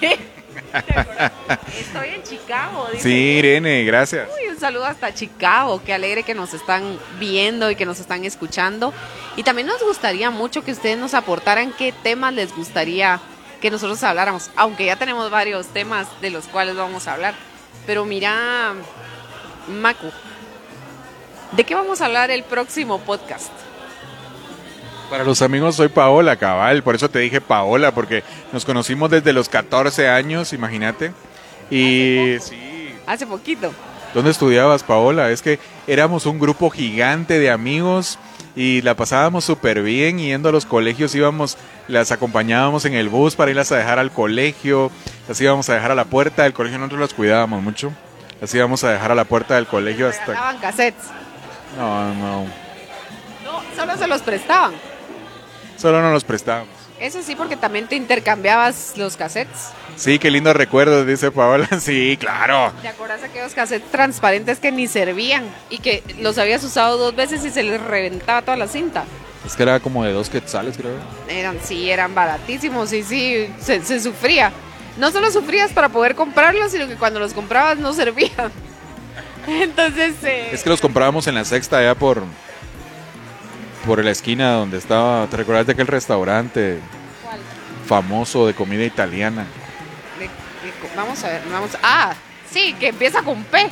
Estoy 1.79 2.09
en 2.09 2.23
Chicago. 2.23 2.87
dice. 2.91 3.03
Sí, 3.03 3.13
Irene, 3.13 3.83
gracias. 3.83 4.27
Uy, 4.41 4.49
un 4.49 4.59
saludo 4.59 4.85
hasta 4.85 5.13
Chicago. 5.13 5.81
Qué 5.85 5.93
alegre 5.93 6.23
que 6.23 6.35
nos 6.35 6.53
están 6.53 6.97
viendo 7.19 7.69
y 7.71 7.75
que 7.75 7.85
nos 7.85 7.99
están 7.99 8.25
escuchando. 8.25 8.93
Y 9.35 9.43
también 9.43 9.67
nos 9.67 9.81
gustaría 9.81 10.29
mucho 10.31 10.63
que 10.63 10.71
ustedes 10.71 10.97
nos 10.97 11.13
aportaran 11.13 11.71
qué 11.77 11.91
temas 11.91 12.33
les 12.33 12.53
gustaría 12.55 13.19
que 13.61 13.71
nosotros 13.71 14.01
habláramos. 14.03 14.49
Aunque 14.55 14.85
ya 14.85 14.95
tenemos 14.97 15.29
varios 15.31 15.67
temas 15.67 16.07
de 16.21 16.29
los 16.29 16.45
cuales 16.47 16.75
vamos 16.75 17.07
a 17.07 17.13
hablar. 17.13 17.33
Pero 17.85 18.05
mira, 18.05 18.73
Macu, 19.67 20.11
¿de 21.51 21.63
qué 21.63 21.75
vamos 21.75 22.01
a 22.01 22.05
hablar 22.05 22.31
el 22.31 22.43
próximo 22.43 22.99
podcast? 22.99 23.51
Para 25.09 25.23
los 25.23 25.41
amigos 25.41 25.75
soy 25.75 25.87
Paola, 25.87 26.35
cabal, 26.35 26.83
por 26.83 26.95
eso 26.95 27.09
te 27.09 27.19
dije 27.19 27.41
Paola, 27.41 27.91
porque 27.91 28.23
nos 28.51 28.63
conocimos 28.63 29.09
desde 29.09 29.33
los 29.33 29.49
14 29.49 30.07
años, 30.07 30.53
imagínate. 30.53 31.13
Y 31.71 32.35
sí, 32.41 32.93
Hace 33.07 33.25
poquito. 33.25 33.71
¿dónde 34.13 34.31
estudiabas, 34.31 34.83
Paola? 34.83 35.31
Es 35.31 35.41
que 35.41 35.59
éramos 35.87 36.25
un 36.25 36.39
grupo 36.39 36.69
gigante 36.69 37.39
de 37.39 37.49
amigos 37.51 38.19
y 38.55 38.81
la 38.81 38.95
pasábamos 38.95 39.45
súper 39.45 39.81
bien 39.81 40.17
yendo 40.17 40.49
a 40.49 40.51
los 40.51 40.65
colegios, 40.65 41.13
íbamos, 41.15 41.57
las 41.87 42.11
acompañábamos 42.11 42.85
en 42.85 42.93
el 42.93 43.09
bus 43.09 43.35
para 43.35 43.51
irlas 43.51 43.71
a 43.71 43.77
dejar 43.77 43.99
al 43.99 44.11
colegio, 44.11 44.91
las 45.27 45.39
íbamos 45.39 45.69
a 45.69 45.75
dejar 45.75 45.91
a 45.91 45.95
la 45.95 46.05
puerta 46.05 46.43
del 46.43 46.53
colegio, 46.53 46.79
nosotros 46.79 47.01
las 47.01 47.13
cuidábamos 47.13 47.63
mucho, 47.63 47.91
las 48.41 48.53
íbamos 48.53 48.83
a 48.83 48.91
dejar 48.91 49.11
a 49.11 49.15
la 49.15 49.25
puerta 49.25 49.55
del 49.55 49.67
colegio 49.67 50.07
hasta... 50.07 50.57
Cassettes. 50.59 51.05
No, 51.77 52.13
no, 52.15 52.43
No, 53.43 53.63
solo 53.75 53.97
se 53.97 54.07
los 54.07 54.21
prestaban. 54.21 54.73
solo 55.77 56.01
no 56.01 56.11
los 56.11 56.23
prestábamos. 56.23 56.69
Eso 56.99 57.23
sí, 57.23 57.33
porque 57.35 57.55
también 57.55 57.87
te 57.87 57.95
intercambiabas 57.95 58.93
los 58.97 59.15
cassettes. 59.15 59.69
Sí, 59.95 60.19
qué 60.19 60.29
lindo 60.29 60.51
recuerdo, 60.53 61.05
dice 61.05 61.31
Paola. 61.31 61.67
Sí, 61.79 62.17
claro. 62.19 62.73
¿Te 62.81 62.89
acuerdas 62.89 63.23
aquellos 63.23 63.53
cassettes 63.53 63.89
transparentes 63.89 64.59
que 64.59 64.71
ni 64.73 64.87
servían 64.87 65.45
y 65.69 65.77
que 65.77 66.03
los 66.19 66.37
habías 66.37 66.61
usado 66.65 66.97
dos 66.97 67.15
veces 67.15 67.45
y 67.45 67.51
se 67.51 67.63
les 67.63 67.79
reventaba 67.81 68.41
toda 68.41 68.57
la 68.57 68.67
cinta? 68.67 69.05
Es 69.45 69.55
que 69.55 69.63
era 69.63 69.79
como 69.79 70.03
de 70.03 70.11
dos 70.11 70.29
quetzales, 70.29 70.75
creo. 70.75 70.91
Eran, 71.29 71.57
sí, 71.63 71.89
eran 71.89 72.13
baratísimos 72.13 72.91
y 72.91 73.03
sí, 73.03 73.49
se, 73.61 73.81
se 73.81 74.01
sufría. 74.01 74.51
No 74.97 75.11
solo 75.11 75.31
sufrías 75.31 75.71
para 75.71 75.87
poder 75.87 76.15
comprarlos, 76.15 76.71
sino 76.73 76.85
que 76.89 76.95
cuando 76.97 77.21
los 77.21 77.33
comprabas 77.33 77.77
no 77.77 77.93
servían. 77.93 78.51
Entonces, 79.63 80.15
eh, 80.23 80.49
Es 80.51 80.63
que 80.63 80.69
los 80.69 80.81
comprábamos 80.81 81.27
en 81.27 81.35
la 81.35 81.45
sexta, 81.45 81.77
allá 81.79 81.95
por. 81.95 82.23
por 83.85 84.03
la 84.03 84.11
esquina 84.11 84.51
donde 84.53 84.77
estaba. 84.77 85.25
¿Te 85.27 85.37
recuerdas 85.37 85.65
de 85.67 85.73
aquel 85.73 85.87
restaurante 85.87 86.79
¿cuál? 87.23 87.39
famoso 87.87 88.45
de 88.47 88.53
comida 88.53 88.83
italiana? 88.83 89.45
De- 90.19 90.25
de- 90.25 90.95
vamos 90.95 91.23
a 91.23 91.27
ver, 91.29 91.41
vamos 91.51 91.71
Ah, 91.81 92.13
sí, 92.51 92.75
que 92.79 92.89
empieza 92.89 93.21
con 93.23 93.43
P. 93.45 93.69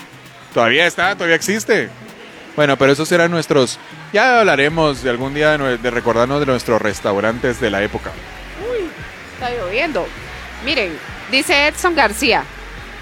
Todavía 0.54 0.86
está, 0.86 1.14
todavía 1.14 1.36
existe. 1.36 1.90
Bueno, 2.54 2.76
pero 2.78 2.92
esos 2.92 3.10
eran 3.12 3.30
nuestros. 3.30 3.78
Ya 4.12 4.38
hablaremos 4.40 5.02
de 5.02 5.10
algún 5.10 5.34
día 5.34 5.58
de, 5.58 5.76
de 5.76 5.90
recordarnos 5.90 6.40
de 6.40 6.46
nuestros 6.46 6.80
restaurantes 6.80 7.60
de 7.60 7.68
la 7.70 7.82
época. 7.82 8.10
Está 9.34 9.50
lloviendo. 9.50 10.06
Miren, 10.64 10.96
dice 11.30 11.66
Edson 11.66 11.94
García, 11.94 12.42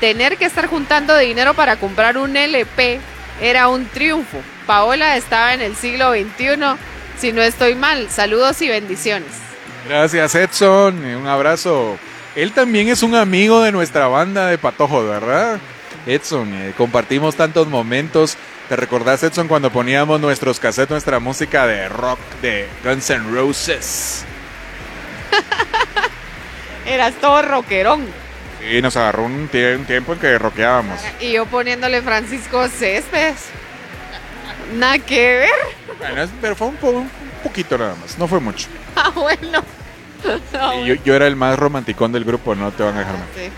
tener 0.01 0.36
que 0.36 0.45
estar 0.45 0.66
juntando 0.66 1.16
dinero 1.16 1.55
para 1.55 1.76
comprar 1.76 2.16
un 2.18 2.36
LP 2.36 3.01
era 3.40 3.68
un 3.68 3.86
triunfo. 3.86 4.38
Paola 4.66 5.16
estaba 5.16 5.55
en 5.55 5.61
el 5.61 5.76
siglo 5.76 6.12
XXI, 6.12 6.76
si 7.18 7.32
no 7.32 7.42
estoy 7.42 7.74
mal. 7.74 8.09
Saludos 8.11 8.61
y 8.62 8.68
bendiciones. 8.68 9.28
Gracias, 9.88 10.34
Edson. 10.34 11.05
eh, 11.05 11.16
Un 11.16 11.26
abrazo. 11.26 11.99
Él 12.34 12.53
también 12.53 12.88
es 12.88 13.03
un 13.03 13.14
amigo 13.14 13.62
de 13.62 13.70
nuestra 13.72 14.09
banda 14.09 14.47
de 14.47 14.59
patojos, 14.59 15.07
¿verdad? 15.09 15.59
Edson, 16.07 16.53
eh, 16.55 16.72
compartimos 16.76 17.36
tantos 17.36 17.68
momentos. 17.68 18.36
¿Te 18.68 18.76
recordás, 18.76 19.22
Edson, 19.22 19.47
cuando 19.47 19.70
poníamos 19.70 20.20
nuestros 20.20 20.59
cassettes, 20.59 20.90
nuestra 20.90 21.18
música 21.20 21.66
de 21.66 21.88
rock 21.88 22.18
de 22.40 22.66
Guns 22.82 23.11
N' 23.11 23.30
Roses? 23.30 24.24
Eras 26.86 27.14
todo 27.20 27.42
rockerón. 27.42 28.07
Y 28.71 28.81
nos 28.83 28.97
agarró 28.97 29.25
un, 29.25 29.33
un 29.53 29.85
tiempo 29.87 30.12
en 30.15 30.19
que 30.19 30.39
rockeábamos. 30.39 30.99
Y 31.21 31.33
yo 31.33 31.47
poniéndole 31.47 32.01
Francisco 32.03 32.67
Céspedes. 32.69 33.47
Nada 34.75 34.99
que 34.99 35.37
ver. 35.37 35.51
Bueno, 35.99 36.31
pero 36.41 36.57
fue 36.57 36.69
un, 36.69 36.77
po- 36.77 36.91
un 36.91 37.11
poquito 37.43 37.77
nada 37.77 37.95
más, 38.01 38.19
no 38.19 38.27
fue 38.27 38.41
mucho. 38.41 38.67
Ah, 38.97 39.11
bueno. 39.15 39.62
Ah, 40.59 40.75
Y 40.77 40.87
yo, 40.87 40.95
yo 41.05 41.15
era 41.15 41.27
el 41.27 41.37
más 41.37 41.59
romanticón 41.59 42.11
del 42.12 42.25
grupo, 42.25 42.55
no 42.55 42.71
te 42.73 42.83
van 42.83 42.97
a 42.97 43.01
dejar 43.01 43.15
mal. 43.15 43.27
sí. 43.35 43.51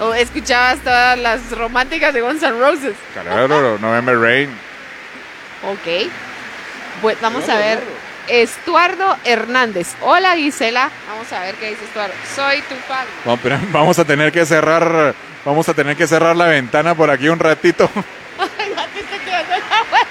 O 0.00 0.14
escuchabas 0.14 0.78
todas 0.78 1.18
las 1.18 1.50
románticas 1.50 2.14
de 2.14 2.20
Guns 2.20 2.40
N' 2.42 2.52
Roses. 2.60 2.94
Claro, 3.14 3.78
November 3.80 4.16
Rain. 4.16 4.48
Ok. 5.64 6.08
Pues 7.02 7.20
vamos 7.20 7.48
a 7.48 7.56
ver. 7.56 7.80
Estuardo 8.28 9.16
Hernández. 9.24 9.88
Hola 10.02 10.36
Gisela. 10.36 10.90
Vamos 11.08 11.32
a 11.32 11.40
ver 11.40 11.54
qué 11.56 11.70
dice 11.70 11.84
Estuardo. 11.84 12.14
Soy 12.34 12.60
tu 12.62 12.74
fan. 12.86 13.06
Vamos, 13.24 13.40
pero 13.42 13.58
vamos 13.72 13.98
a 13.98 14.04
tener 14.04 14.32
que 14.32 14.44
cerrar, 14.46 15.14
vamos 15.44 15.68
a 15.68 15.74
tener 15.74 15.96
que 15.96 16.06
cerrar 16.06 16.36
la 16.36 16.46
ventana 16.46 16.94
por 16.94 17.10
aquí 17.10 17.28
un 17.28 17.38
ratito. 17.38 17.90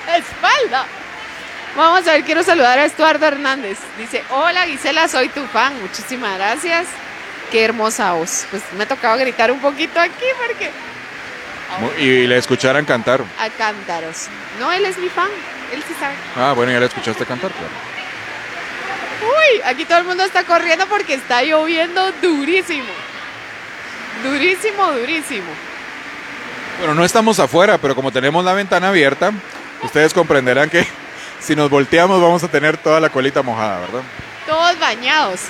La 0.08 0.18
espalda. 0.18 0.86
Vamos 1.76 2.08
a 2.08 2.14
ver, 2.14 2.24
quiero 2.24 2.44
saludar 2.44 2.80
a 2.80 2.86
Estuardo 2.86 3.26
Hernández. 3.28 3.78
Dice, 3.98 4.24
hola 4.32 4.64
Gisela, 4.64 5.08
soy 5.08 5.30
tu 5.30 5.46
fan. 5.48 5.80
Muchísimas 5.82 6.38
gracias. 6.38 6.88
Qué 7.52 7.64
hermosa 7.64 8.14
voz. 8.14 8.46
Pues 8.50 8.64
me 8.78 8.84
ha 8.84 8.88
tocado 8.88 9.18
gritar 9.18 9.52
un 9.52 9.60
poquito 9.60 10.00
aquí 10.00 10.26
porque... 10.46 10.72
Y 12.02 12.26
le 12.26 12.38
escucharan 12.38 12.86
cantar. 12.86 13.22
A 13.40 13.50
cántaros. 13.50 14.28
No, 14.60 14.72
él 14.72 14.86
es 14.86 14.98
mi 14.98 15.10
fan. 15.10 15.30
Él 15.74 15.84
sí 15.88 15.94
sabe. 16.00 16.16
Ah, 16.36 16.54
bueno, 16.54 16.72
ya 16.72 16.80
le 16.80 16.86
escuchaste 16.88 17.26
cantar, 17.26 17.52
claro. 17.52 17.97
Uy, 19.22 19.62
aquí 19.66 19.86
todo 19.86 20.00
el 20.00 20.04
mundo 20.06 20.24
está 20.24 20.44
corriendo 20.44 20.86
porque 20.88 21.16
está 21.16 21.44
lloviendo 21.44 22.12
durísimo. 22.22 22.92
Durísimo, 24.24 24.92
durísimo. 24.92 25.48
Bueno, 26.80 26.94
no 26.94 27.04
estamos 27.04 27.40
afuera, 27.40 27.78
pero 27.78 27.96
como 27.96 28.12
tenemos 28.12 28.44
la 28.46 28.54
ventana 28.54 28.90
abierta, 28.90 29.32
ustedes 29.82 30.14
comprenderán 30.14 30.70
que 30.70 30.88
si 31.40 31.56
nos 31.56 31.70
volteamos 31.70 32.22
vamos 32.22 32.44
a 32.44 32.48
tener 32.48 32.78
toda 32.78 33.00
la 33.00 33.10
colita 33.10 33.42
mojada, 33.42 33.80
¿verdad? 33.80 34.02
Todos 34.46 34.80
bañados. 34.80 35.42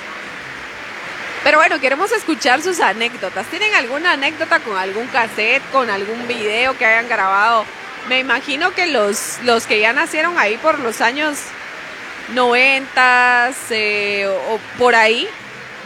Pero 1.43 1.59
bueno, 1.59 1.79
queremos 1.79 2.11
escuchar 2.11 2.61
sus 2.61 2.79
anécdotas. 2.79 3.45
¿Tienen 3.47 3.73
alguna 3.75 4.13
anécdota 4.13 4.59
con 4.59 4.75
algún 4.77 5.07
cassette, 5.07 5.61
con 5.71 5.89
algún 5.89 6.27
video 6.27 6.77
que 6.77 6.85
hayan 6.85 7.07
grabado? 7.07 7.65
Me 8.09 8.19
imagino 8.19 8.71
que 8.73 8.87
los, 8.87 9.37
los 9.43 9.65
que 9.65 9.79
ya 9.79 9.93
nacieron 9.93 10.37
ahí 10.39 10.57
por 10.57 10.79
los 10.79 11.01
años 11.01 11.37
90 12.33 13.51
eh, 13.69 14.27
o 14.27 14.59
por 14.77 14.95
ahí, 14.95 15.27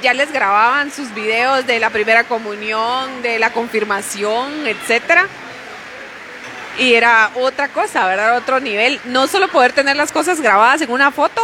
ya 0.01 0.13
les 0.13 0.31
grababan 0.31 0.91
sus 0.91 1.13
videos 1.13 1.67
de 1.67 1.79
la 1.79 1.89
primera 1.89 2.23
comunión, 2.23 3.21
de 3.21 3.39
la 3.39 3.51
confirmación, 3.51 4.67
etcétera. 4.67 5.27
Y 6.79 6.93
era 6.93 7.31
otra 7.35 7.67
cosa, 7.67 8.07
¿verdad? 8.07 8.37
Otro 8.37 8.59
nivel. 8.59 8.99
No 9.05 9.27
solo 9.27 9.47
poder 9.49 9.73
tener 9.73 9.95
las 9.95 10.11
cosas 10.11 10.41
grabadas 10.41 10.81
en 10.81 10.91
una 10.91 11.11
foto, 11.11 11.41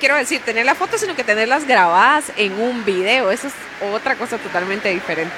quiero 0.00 0.16
decir, 0.16 0.40
tener 0.40 0.66
la 0.66 0.74
foto, 0.74 0.98
sino 0.98 1.14
que 1.14 1.22
tenerlas 1.22 1.66
grabadas 1.66 2.32
en 2.36 2.52
un 2.60 2.84
video. 2.84 3.30
Eso 3.30 3.48
es 3.48 3.54
otra 3.92 4.16
cosa 4.16 4.38
totalmente 4.38 4.88
diferente. 4.88 5.34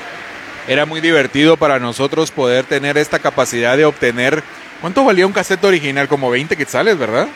Era 0.68 0.86
muy 0.86 1.00
divertido 1.00 1.56
para 1.56 1.78
nosotros 1.78 2.30
poder 2.30 2.64
tener 2.64 2.96
esta 2.98 3.18
capacidad 3.18 3.76
de 3.76 3.84
obtener 3.84 4.42
¿Cuánto 4.80 5.04
valía 5.04 5.26
un 5.26 5.32
cassette 5.32 5.64
original? 5.64 6.06
Como 6.06 6.30
20 6.30 6.56
quetzales, 6.56 6.98
¿verdad? 6.98 7.28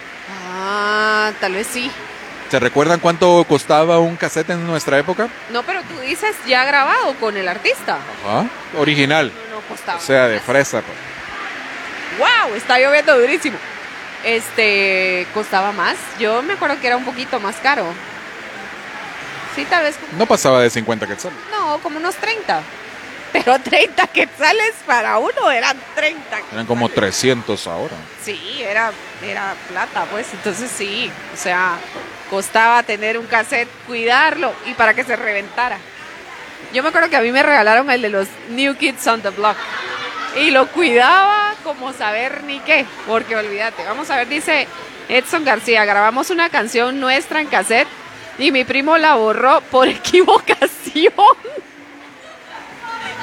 Ah, 0.72 1.32
tal 1.40 1.54
vez 1.54 1.66
sí. 1.66 1.90
¿Se 2.48 2.60
recuerdan 2.60 3.00
cuánto 3.00 3.44
costaba 3.48 3.98
un 3.98 4.16
cassette 4.16 4.50
en 4.50 4.64
nuestra 4.66 4.98
época? 4.98 5.28
No, 5.50 5.64
pero 5.64 5.82
tú 5.82 5.98
dices 6.00 6.36
ya 6.46 6.64
grabado 6.64 7.14
con 7.14 7.36
el 7.36 7.48
artista. 7.48 7.98
Ajá. 8.24 8.46
Original. 8.78 9.32
No, 9.50 9.56
no 9.56 9.62
costaba. 9.68 9.98
O 9.98 10.00
sea, 10.00 10.28
de 10.28 10.38
fresa. 10.38 10.80
pues. 10.82 10.96
¡Wow! 12.18 12.54
Está 12.54 12.78
lloviendo 12.78 13.18
durísimo. 13.18 13.56
Este, 14.24 15.26
costaba 15.34 15.72
más. 15.72 15.96
Yo 16.20 16.40
me 16.42 16.52
acuerdo 16.52 16.80
que 16.80 16.86
era 16.86 16.96
un 16.96 17.04
poquito 17.04 17.40
más 17.40 17.56
caro. 17.56 17.84
Sí, 19.56 19.64
tal 19.64 19.82
vez. 19.84 19.96
como- 19.96 20.18
No 20.18 20.26
pasaba 20.26 20.60
de 20.60 20.70
50 20.70 21.06
quetzales. 21.08 21.36
No, 21.50 21.78
como 21.78 21.98
unos 21.98 22.14
30. 22.16 22.62
Pero 23.44 23.58
30 23.58 24.06
quetzales 24.08 24.74
para 24.86 25.18
uno 25.18 25.50
eran 25.50 25.76
30. 25.94 26.20
Eran 26.52 26.66
como 26.66 26.88
quetzales. 26.88 27.18
300 27.18 27.66
ahora. 27.66 27.96
Sí, 28.22 28.38
era, 28.60 28.92
era 29.24 29.54
plata, 29.68 30.04
pues. 30.10 30.26
Entonces 30.32 30.70
sí, 30.70 31.10
o 31.32 31.36
sea, 31.36 31.78
costaba 32.28 32.82
tener 32.82 33.18
un 33.18 33.26
cassette, 33.26 33.68
cuidarlo 33.86 34.52
y 34.66 34.74
para 34.74 34.94
que 34.94 35.04
se 35.04 35.16
reventara. 35.16 35.78
Yo 36.72 36.82
me 36.82 36.90
acuerdo 36.90 37.10
que 37.10 37.16
a 37.16 37.20
mí 37.20 37.32
me 37.32 37.42
regalaron 37.42 37.90
el 37.90 38.02
de 38.02 38.08
los 38.08 38.28
New 38.50 38.76
Kids 38.76 39.06
on 39.06 39.22
the 39.22 39.30
Block. 39.30 39.56
Y 40.36 40.50
lo 40.50 40.68
cuidaba 40.68 41.54
como 41.64 41.92
saber 41.92 42.44
ni 42.44 42.60
qué, 42.60 42.86
porque 43.06 43.34
olvídate. 43.34 43.84
Vamos 43.84 44.10
a 44.10 44.16
ver, 44.16 44.28
dice 44.28 44.68
Edson 45.08 45.44
García, 45.44 45.84
grabamos 45.84 46.30
una 46.30 46.50
canción 46.50 47.00
nuestra 47.00 47.40
en 47.40 47.48
cassette 47.48 47.88
y 48.38 48.52
mi 48.52 48.64
primo 48.64 48.96
la 48.96 49.16
borró 49.16 49.60
por 49.62 49.88
equivocación. 49.88 51.12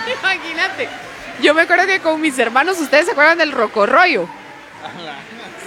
Imagínate. 0.19 0.89
Yo 1.41 1.53
me 1.53 1.61
acuerdo 1.61 1.85
que 1.85 1.99
con 1.99 2.19
mis 2.19 2.37
hermanos, 2.39 2.79
¿ustedes 2.79 3.05
se 3.05 3.11
acuerdan 3.11 3.37
del 3.37 3.51
rocorroyo? 3.51 4.27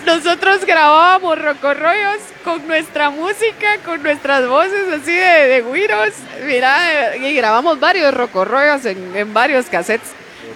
Nosotros 0.04 0.64
grabábamos 0.64 1.40
rocorroyos 1.40 2.18
con 2.42 2.66
nuestra 2.66 3.10
música, 3.10 3.78
con 3.84 4.02
nuestras 4.02 4.48
voces 4.48 4.88
así 4.92 5.12
de, 5.12 5.46
de 5.48 5.60
güiros. 5.60 6.10
Mira, 6.44 7.16
y 7.16 7.34
grabamos 7.34 7.78
varios 7.78 8.12
rocorroyos 8.14 8.84
en, 8.86 9.14
en 9.14 9.32
varios 9.32 9.66
cassettes. 9.66 10.10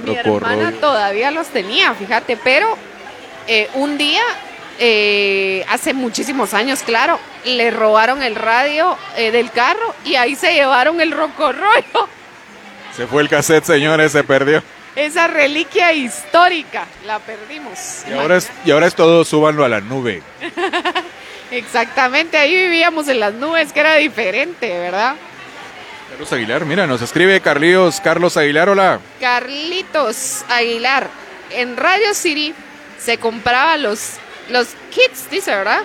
Mi 0.05 0.17
hermana 0.17 0.73
todavía 0.81 1.31
los 1.31 1.49
tenía, 1.49 1.95
fíjate, 1.95 2.37
pero 2.37 2.77
eh, 3.47 3.69
un 3.75 3.99
día, 3.99 4.23
eh, 4.79 5.65
hace 5.69 5.95
muchísimos 5.95 6.55
años, 6.55 6.83
claro, 6.83 7.19
le 7.45 7.71
robaron 7.71 8.23
el 8.23 8.35
radio 8.35 8.97
eh, 9.17 9.31
del 9.31 9.51
carro 9.51 9.95
y 10.05 10.17
ahí 10.17 10.35
se 10.35 10.55
llevaron 10.55 11.01
el 11.01 11.13
rocorroyo. 11.13 12.09
Se 12.97 13.07
fue 13.07 13.23
el 13.23 13.29
cassette, 13.29 13.65
señores, 13.65 14.13
se 14.13 14.23
perdió. 14.25 14.63
Esa 14.95 15.27
reliquia 15.27 15.93
histórica, 15.93 16.87
la 17.05 17.19
perdimos. 17.19 18.05
Y 18.09 18.13
ahora 18.13 18.37
es, 18.37 18.49
y 18.65 18.71
ahora 18.71 18.87
es 18.87 18.95
todo, 18.95 19.25
súbanlo 19.25 19.65
a 19.65 19.69
la 19.69 19.81
nube. 19.81 20.23
Exactamente, 21.51 22.37
ahí 22.37 22.55
vivíamos 22.55 23.09
en 23.09 23.21
las 23.21 23.35
nubes, 23.35 23.73
que 23.73 23.81
era 23.81 23.97
diferente, 23.97 24.69
¿verdad? 24.79 25.15
Carlos 26.11 26.33
Aguilar, 26.33 26.65
mira, 26.65 26.87
nos 26.87 27.03
escribe 27.03 27.41
Carlitos, 27.41 28.01
Carlos 28.01 28.37
Aguilar, 28.37 28.69
hola. 28.69 29.01
Carlitos 29.21 30.45
Aguilar, 30.49 31.09
en 31.51 31.77
Radio 31.77 32.15
City 32.15 32.55
se 32.99 33.19
compraba 33.19 33.77
los, 33.77 34.13
los 34.49 34.69
kits, 34.91 35.29
dice, 35.31 35.51
¿verdad? 35.55 35.81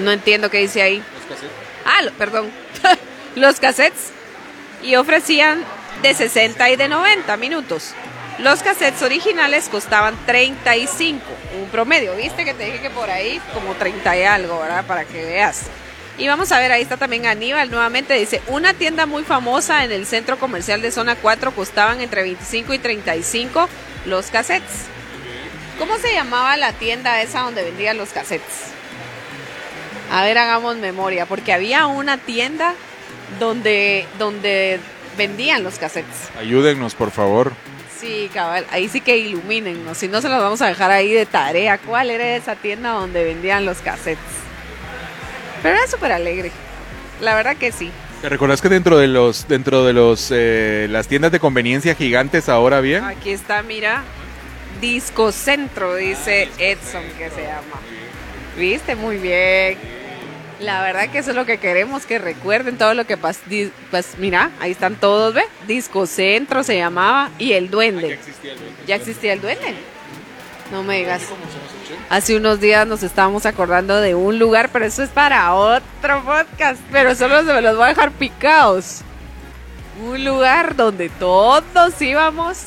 No 0.00 0.10
entiendo 0.12 0.50
qué 0.50 0.58
dice 0.58 0.82
ahí. 0.82 1.02
Ah, 1.86 2.02
lo- 2.02 2.12
perdón. 2.12 2.50
los 3.36 3.58
cassettes. 3.58 4.12
Y 4.82 4.96
ofrecían 4.96 5.64
de 6.02 6.14
60 6.14 6.70
y 6.70 6.76
de 6.76 6.88
90 6.88 7.36
minutos. 7.36 7.94
Los 8.38 8.62
cassettes 8.62 9.02
originales 9.02 9.68
costaban 9.68 10.16
35, 10.24 11.20
un 11.60 11.68
promedio. 11.70 12.14
Viste 12.14 12.44
que 12.44 12.54
te 12.54 12.66
dije 12.66 12.80
que 12.80 12.90
por 12.90 13.10
ahí 13.10 13.40
como 13.52 13.74
30 13.74 14.16
y 14.16 14.22
algo, 14.22 14.60
¿verdad? 14.60 14.86
Para 14.86 15.04
que 15.04 15.24
veas. 15.24 15.62
Y 16.18 16.28
vamos 16.28 16.50
a 16.52 16.58
ver, 16.58 16.70
ahí 16.70 16.82
está 16.82 16.96
también 16.96 17.26
Aníbal 17.26 17.70
nuevamente. 17.70 18.14
Dice, 18.14 18.40
una 18.46 18.74
tienda 18.74 19.06
muy 19.06 19.24
famosa 19.24 19.84
en 19.84 19.92
el 19.92 20.06
centro 20.06 20.38
comercial 20.38 20.82
de 20.82 20.92
zona 20.92 21.16
4 21.16 21.52
costaban 21.52 22.00
entre 22.00 22.22
25 22.22 22.74
y 22.74 22.78
35 22.78 23.68
los 24.04 24.26
cassettes. 24.26 24.86
¿Cómo 25.78 25.96
se 25.98 26.12
llamaba 26.12 26.56
la 26.56 26.72
tienda 26.72 27.22
esa 27.22 27.40
donde 27.40 27.62
vendían 27.62 27.96
los 27.96 28.10
cassettes? 28.10 28.64
A 30.10 30.22
ver, 30.22 30.38
hagamos 30.38 30.76
memoria, 30.76 31.26
porque 31.26 31.52
había 31.52 31.86
una 31.86 32.18
tienda 32.18 32.74
donde, 33.38 34.06
donde 34.18 34.80
vendían 35.16 35.62
los 35.62 35.78
cassettes. 35.78 36.30
Ayúdennos, 36.38 36.94
por 36.94 37.10
favor. 37.10 37.52
Sí, 38.00 38.30
cabal, 38.32 38.64
ahí 38.70 38.88
sí 38.88 39.00
que 39.00 39.18
ilumínennos, 39.18 39.98
si 39.98 40.06
no 40.06 40.20
se 40.20 40.28
los 40.28 40.40
vamos 40.40 40.62
a 40.62 40.68
dejar 40.68 40.90
ahí 40.90 41.12
de 41.12 41.26
tarea. 41.26 41.78
¿Cuál 41.78 42.10
era 42.10 42.36
esa 42.36 42.54
tienda 42.54 42.90
donde 42.90 43.24
vendían 43.24 43.66
los 43.66 43.78
cassettes? 43.78 44.18
Pero 45.62 45.76
era 45.76 45.86
súper 45.88 46.12
alegre, 46.12 46.52
la 47.20 47.34
verdad 47.34 47.56
que 47.56 47.72
sí. 47.72 47.90
¿Te 48.22 48.28
recuerdas 48.28 48.60
que 48.60 48.68
dentro 48.68 48.98
de 48.98 49.08
los, 49.08 49.48
dentro 49.48 49.84
de 49.84 49.92
los, 49.92 50.30
eh, 50.32 50.86
las 50.90 51.08
tiendas 51.08 51.32
de 51.32 51.40
conveniencia 51.40 51.96
gigantes 51.96 52.48
ahora 52.48 52.80
bien? 52.80 53.02
Aquí 53.04 53.30
está, 53.30 53.62
mira, 53.62 54.04
Disco 54.80 55.32
Centro, 55.32 55.96
dice 55.96 56.48
Edson 56.58 57.02
que 57.16 57.30
se 57.30 57.42
llama. 57.42 57.80
¿Viste? 58.56 58.94
Muy 58.94 59.18
bien. 59.18 59.97
La 60.60 60.82
verdad 60.82 61.08
que 61.10 61.18
eso 61.18 61.30
es 61.30 61.36
lo 61.36 61.46
que 61.46 61.58
queremos, 61.58 62.04
que 62.04 62.18
recuerden 62.18 62.78
todo 62.78 62.94
lo 62.94 63.06
que 63.06 63.16
pasó. 63.16 63.40
mira, 64.18 64.50
ahí 64.60 64.72
están 64.72 64.96
todos, 64.96 65.34
¿ve? 65.34 65.44
Disco 65.66 66.06
Centro 66.06 66.64
se 66.64 66.76
llamaba 66.76 67.30
y 67.38 67.52
el 67.52 67.70
duende. 67.70 68.18
Ya 68.86 68.96
existía 68.96 69.34
el 69.34 69.40
duende. 69.40 69.74
No 70.72 70.82
me 70.82 70.98
digas. 70.98 71.22
Hace 72.10 72.36
unos 72.36 72.60
días 72.60 72.86
nos 72.86 73.02
estábamos 73.02 73.46
acordando 73.46 74.00
de 74.00 74.14
un 74.14 74.38
lugar, 74.38 74.70
pero 74.72 74.84
eso 74.84 75.02
es 75.02 75.10
para 75.10 75.54
otro 75.54 76.22
podcast. 76.24 76.80
Pero 76.90 77.14
solo 77.14 77.38
se 77.44 77.52
me 77.52 77.62
los 77.62 77.76
voy 77.76 77.86
a 77.86 77.88
dejar 77.88 78.10
picados. 78.12 79.02
Un 80.04 80.24
lugar 80.24 80.76
donde 80.76 81.08
todos 81.08 82.02
íbamos 82.02 82.64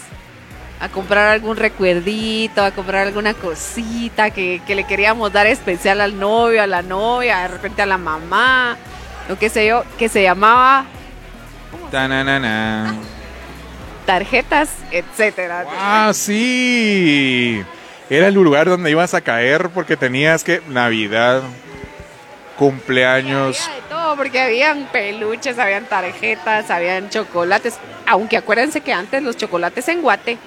a 0.81 0.89
comprar 0.89 1.27
algún 1.27 1.57
recuerdito, 1.57 2.63
a 2.63 2.71
comprar 2.71 3.05
alguna 3.05 3.35
cosita 3.35 4.31
que, 4.31 4.61
que 4.65 4.73
le 4.73 4.83
queríamos 4.85 5.31
dar 5.31 5.45
especial 5.45 6.01
al 6.01 6.19
novio, 6.19 6.61
a 6.63 6.67
la 6.67 6.81
novia, 6.81 7.37
de 7.39 7.47
repente 7.49 7.83
a 7.83 7.85
la 7.85 7.99
mamá, 7.99 8.77
o 9.29 9.35
qué 9.37 9.47
sé 9.49 9.67
yo, 9.67 9.83
que 9.99 10.09
se 10.09 10.23
llamaba 10.23 10.85
Tananana. 11.91 12.95
tarjetas, 14.07 14.71
etcétera. 14.89 15.65
Ah, 15.79 16.11
sí. 16.15 17.63
Era 18.09 18.27
el 18.27 18.33
lugar 18.33 18.67
donde 18.67 18.89
ibas 18.89 19.13
a 19.13 19.21
caer 19.21 19.69
porque 19.69 19.95
tenías 19.95 20.43
que 20.43 20.61
Navidad, 20.67 21.43
cumpleaños. 22.57 23.61
Había 23.61 23.75
de 23.75 23.81
todo, 23.87 24.15
porque 24.17 24.41
habían 24.41 24.85
peluches, 24.91 25.59
habían 25.59 25.85
tarjetas, 25.85 26.71
habían 26.71 27.09
chocolates. 27.09 27.75
Aunque 28.07 28.35
acuérdense 28.35 28.81
que 28.81 28.91
antes 28.91 29.21
los 29.21 29.37
chocolates 29.37 29.87
en 29.87 30.01
Guate, 30.01 30.37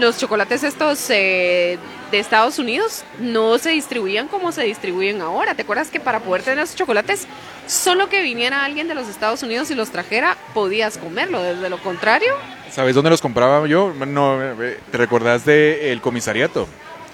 los 0.00 0.18
chocolates 0.18 0.62
estos 0.62 1.10
eh, 1.10 1.78
de 2.10 2.18
Estados 2.18 2.58
Unidos, 2.58 3.04
no 3.18 3.58
se 3.58 3.70
distribuían 3.70 4.28
como 4.28 4.52
se 4.52 4.62
distribuyen 4.62 5.20
ahora. 5.20 5.54
¿Te 5.54 5.62
acuerdas 5.62 5.88
que 5.88 6.00
para 6.00 6.20
poder 6.20 6.42
tener 6.42 6.64
esos 6.64 6.76
chocolates, 6.76 7.26
solo 7.66 8.08
que 8.08 8.22
viniera 8.22 8.64
alguien 8.64 8.88
de 8.88 8.94
los 8.94 9.08
Estados 9.08 9.42
Unidos 9.42 9.70
y 9.70 9.74
los 9.74 9.90
trajera, 9.90 10.36
podías 10.54 10.98
comerlo? 10.98 11.42
Desde 11.42 11.68
lo 11.70 11.78
contrario, 11.78 12.34
¿Sabes 12.70 12.94
dónde 12.94 13.10
los 13.10 13.20
compraba 13.22 13.66
yo? 13.66 13.94
No, 14.06 14.42
eh, 14.42 14.78
¿te 14.90 14.98
recordás 14.98 15.44
del 15.44 16.00
comisariato? 16.00 16.68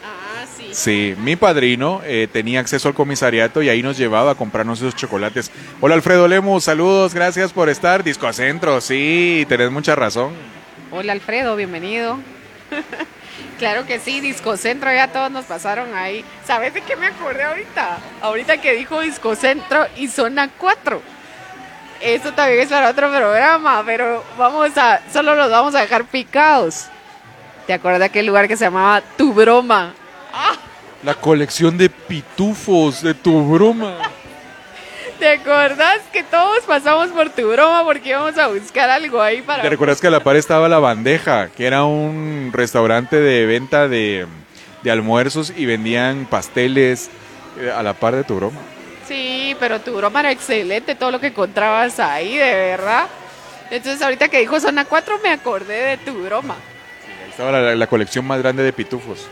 ah, 0.05 0.45
sí. 0.57 0.69
Sí, 0.73 1.15
mi 1.19 1.37
padrino 1.37 2.01
eh, 2.05 2.29
tenía 2.31 2.59
acceso 2.61 2.89
al 2.89 2.95
comisariato 2.95 3.63
y 3.63 3.69
ahí 3.69 3.83
nos 3.83 3.97
llevaba 3.97 4.33
a 4.33 4.35
comprarnos 4.35 4.81
esos 4.81 4.97
chocolates. 4.97 5.51
Hola 5.81 5.95
Alfredo 5.95 6.27
Lemus, 6.27 6.65
saludos, 6.65 7.15
gracias 7.15 7.53
por 7.53 7.69
estar. 7.69 8.03
Disco 8.03 8.31
Centro, 8.33 8.81
sí, 8.81 9.47
tenés 9.49 9.71
mucha 9.71 9.95
razón. 9.95 10.33
Hola 10.91 11.13
Alfredo, 11.13 11.55
bienvenido. 11.57 12.19
claro 13.59 13.87
que 13.87 13.99
sí, 13.99 14.21
Discocentro, 14.21 14.93
ya 14.93 15.09
todos 15.09 15.31
nos 15.31 15.45
pasaron 15.45 15.95
ahí. 15.95 16.25
¿Sabes 16.47 16.75
de 16.75 16.83
qué 16.83 16.97
me 16.97 17.07
acordé 17.07 17.43
ahorita? 17.45 17.99
Ahorita 18.23 18.59
que 18.59 18.75
dijo 18.75 19.01
Discocentro 19.01 19.87
y 19.97 20.09
Zona 20.09 20.51
4. 20.59 21.01
Eso 22.01 22.33
también 22.33 22.61
es 22.61 22.69
para 22.69 22.91
otro 22.91 23.09
programa, 23.09 23.83
pero 23.87 24.23
vamos 24.37 24.77
a, 24.77 25.01
solo 25.13 25.35
los 25.35 25.51
vamos 25.51 25.75
a 25.75 25.81
dejar 25.81 26.05
picados. 26.05 26.87
¿Te 27.67 27.73
acuerdas 27.73 28.01
de 28.01 28.07
aquel 28.07 28.27
lugar 28.27 28.47
que 28.47 28.57
se 28.57 28.65
llamaba 28.65 29.03
Tu 29.17 29.33
Broma? 29.33 29.95
La 31.03 31.15
colección 31.15 31.79
de 31.79 31.89
pitufos 31.89 33.03
de 33.03 33.15
tu 33.15 33.43
broma. 33.47 33.99
¿Te 35.19 35.29
acordás 35.29 36.01
que 36.13 36.23
todos 36.23 36.61
pasamos 36.65 37.09
por 37.09 37.31
Tu 37.31 37.49
Broma 37.49 37.85
porque 37.85 38.11
íbamos 38.11 38.37
a 38.37 38.49
buscar 38.49 38.91
algo 38.91 39.21
ahí 39.23 39.43
para... 39.43 39.63
¿Te 39.63 39.71
recuerdas 39.71 40.01
que 40.01 40.09
a 40.09 40.11
la 40.11 40.21
par 40.21 40.37
estaba 40.37 40.69
La 40.69 40.79
Bandeja, 40.81 41.49
que 41.49 41.67
era 41.67 41.85
un 41.85 42.51
restaurante 42.53 43.17
de 43.17 43.47
venta 43.47 43.89
de, 43.89 44.27
de 44.83 44.91
almuerzos 44.91 45.53
y 45.57 45.67
vendían 45.67 46.27
pasteles 46.27 47.11
eh, 47.61 47.71
a 47.71 47.83
la 47.83 47.95
par 47.95 48.17
de 48.17 48.25
tu 48.25 48.37
broma? 48.37 48.61
Sí, 49.07 49.57
pero 49.61 49.81
tu 49.81 49.97
broma 49.97 50.21
era 50.21 50.33
excelente, 50.33 50.95
todo 50.95 51.11
lo 51.13 51.21
que 51.21 51.29
encontrabas 51.29 52.01
ahí, 52.01 52.37
de 52.37 52.55
verdad. 52.55 53.07
Entonces 53.71 54.03
ahorita 54.03 54.29
que 54.29 54.41
dijo 54.41 54.59
zona 54.61 54.85
4 54.85 55.21
me 55.23 55.31
acordé 55.31 55.83
de 55.83 55.97
tu 55.99 56.13
broma. 56.25 56.57
Estaba 57.31 57.53
la, 57.53 57.75
la 57.75 57.87
colección 57.87 58.27
más 58.27 58.41
grande 58.41 58.63
de 58.63 58.73
pitufos. 58.73 59.27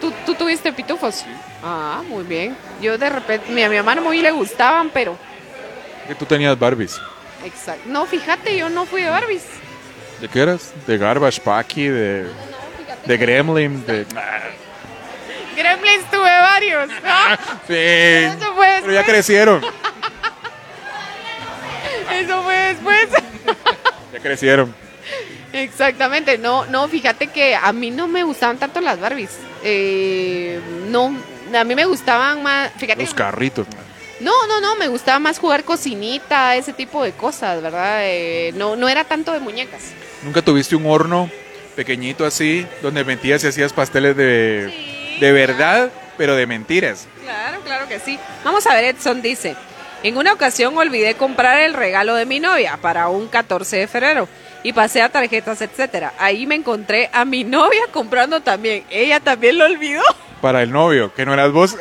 ¿Tú, 0.00 0.12
tú 0.26 0.34
tuviste 0.34 0.72
pitufos? 0.72 1.24
Ah, 1.62 2.02
muy 2.08 2.24
bien. 2.24 2.56
Yo 2.80 2.98
de 2.98 3.08
repente, 3.08 3.64
a 3.64 3.68
mi 3.68 3.76
mamá 3.76 3.94
muy 4.00 4.20
le 4.20 4.30
gustaban, 4.32 4.90
pero... 4.90 5.16
Que 6.08 6.14
tú 6.14 6.24
tenías 6.26 6.58
Barbies. 6.58 7.00
Exacto. 7.44 7.82
No, 7.86 8.06
fíjate, 8.06 8.56
yo 8.56 8.68
no 8.68 8.84
fui 8.86 9.02
de 9.02 9.10
Barbies. 9.10 9.44
¿De 10.20 10.28
qué 10.28 10.40
eras? 10.40 10.72
De 10.86 10.98
Garbage 10.98 11.40
Packy, 11.40 11.86
de, 11.88 12.26
de 13.06 13.16
Gremlin, 13.16 13.84
de... 13.86 14.06
Gremlins 15.56 16.10
tuve 16.10 16.20
varios. 16.22 16.90
Sí. 17.66 17.74
Eso 17.74 18.54
fue 18.54 18.66
Pero 18.80 18.92
ya 18.92 18.98
después. 18.98 19.06
crecieron. 19.06 19.64
Eso 22.12 22.42
fue 22.42 22.56
después. 22.56 23.08
Ya 24.12 24.18
crecieron. 24.20 24.74
Exactamente, 25.52 26.38
no, 26.38 26.64
no, 26.66 26.88
fíjate 26.88 27.28
que 27.28 27.54
a 27.54 27.72
mí 27.72 27.90
no 27.90 28.08
me 28.08 28.22
gustaban 28.24 28.58
tanto 28.58 28.80
las 28.80 28.98
Barbies. 28.98 29.38
Eh, 29.62 30.60
no, 30.88 31.14
a 31.54 31.64
mí 31.64 31.74
me 31.74 31.84
gustaban 31.84 32.42
más, 32.42 32.70
fíjate, 32.76 33.02
Los 33.02 33.14
carritos. 33.14 33.66
no, 34.20 34.46
no, 34.46 34.60
no, 34.60 34.76
me 34.76 34.88
gustaba 34.88 35.18
más 35.18 35.38
jugar 35.38 35.64
cocinita, 35.64 36.56
ese 36.56 36.72
tipo 36.72 37.02
de 37.02 37.12
cosas, 37.12 37.62
¿verdad? 37.62 38.00
Eh, 38.04 38.52
no, 38.54 38.76
no 38.76 38.88
era 38.88 39.04
tanto 39.04 39.32
de 39.32 39.40
muñecas. 39.40 39.82
¿Nunca 40.22 40.42
tuviste 40.42 40.76
un 40.76 40.86
horno 40.86 41.30
pequeñito 41.76 42.24
así, 42.26 42.66
donde 42.82 43.04
metías 43.04 43.42
y 43.44 43.48
hacías 43.48 43.72
pasteles 43.72 44.16
de, 44.16 44.70
Sí, 44.70 45.16
de 45.20 45.32
verdad, 45.32 45.90
pero 46.16 46.36
de 46.36 46.46
mentiras? 46.46 47.06
Claro, 47.22 47.60
claro 47.62 47.88
que 47.88 47.98
sí. 47.98 48.18
Vamos 48.44 48.66
a 48.66 48.74
ver, 48.74 48.84
Edson 48.84 49.22
dice, 49.22 49.56
en 50.02 50.16
una 50.16 50.32
ocasión 50.32 50.76
olvidé 50.76 51.14
comprar 51.14 51.60
el 51.60 51.74
regalo 51.74 52.14
de 52.14 52.26
mi 52.26 52.40
novia 52.40 52.76
para 52.80 53.08
un 53.08 53.28
14 53.28 53.76
de 53.76 53.86
febrero 53.88 54.28
y 54.62 54.72
pasé 54.72 55.02
a 55.02 55.08
tarjetas, 55.08 55.60
etcétera. 55.60 56.12
Ahí 56.18 56.46
me 56.46 56.54
encontré 56.54 57.10
a 57.12 57.24
mi 57.24 57.44
novia 57.44 57.82
comprando 57.92 58.40
también. 58.40 58.84
Ella 58.90 59.20
también 59.20 59.58
lo 59.58 59.64
olvidó. 59.64 60.02
Para 60.40 60.62
el 60.62 60.72
novio, 60.72 61.12
que 61.14 61.24
no 61.26 61.32
eras 61.34 61.52
vos. 61.52 61.76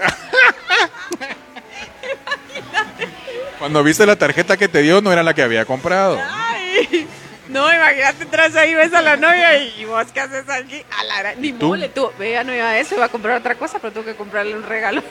Cuando 3.59 3.83
viste 3.83 4.05
la 4.05 4.15
tarjeta 4.15 4.57
que 4.57 4.67
te 4.67 4.81
dio, 4.81 5.01
no 5.01 5.11
era 5.13 5.21
la 5.23 5.33
que 5.33 5.43
había 5.43 5.65
comprado. 5.65 6.19
Ay, 6.19 7.07
no, 7.47 7.71
imagínate, 7.71 8.23
entras 8.23 8.55
ahí, 8.55 8.73
ves 8.73 8.93
a 8.93 9.01
la 9.01 9.17
novia 9.17 9.57
y, 9.57 9.81
y 9.81 9.85
vos 9.85 10.07
qué 10.13 10.21
haces 10.21 10.49
aquí. 10.49 10.83
A 10.97 11.03
la 11.03 11.35
ni 11.35 11.53
tú? 11.53 11.67
mole, 11.67 11.89
tú. 11.89 12.09
Vea, 12.17 12.43
no 12.43 12.55
iba 12.55 12.69
a 12.69 12.79
eso, 12.79 12.95
iba 12.95 13.05
a 13.05 13.09
comprar 13.09 13.37
otra 13.37 13.55
cosa, 13.55 13.77
pero 13.79 13.93
tuve 13.93 14.05
que 14.05 14.15
comprarle 14.15 14.55
un 14.55 14.63
regalo. 14.63 15.03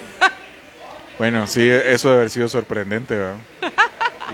Bueno, 1.19 1.47
sí, 1.47 1.69
eso 1.69 2.09
debe 2.09 2.21
haber 2.21 2.31
sido 2.31 2.49
sorprendente, 2.49 3.15
¿verdad? 3.15 3.37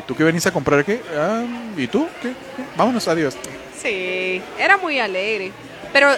¿Y 0.07 0.09
tú 0.09 0.15
qué 0.15 0.23
venís 0.23 0.47
a 0.47 0.53
comprar 0.53 0.85
qué? 0.85 1.03
Ah, 1.17 1.45
¿Y 1.77 1.89
tú? 1.89 2.07
¿Qué? 2.23 2.29
¿Qué? 2.29 2.65
Vámonos, 2.77 3.09
adiós. 3.09 3.37
Sí, 3.83 4.41
era 4.57 4.77
muy 4.77 5.01
alegre. 5.01 5.51
Pero 5.93 6.11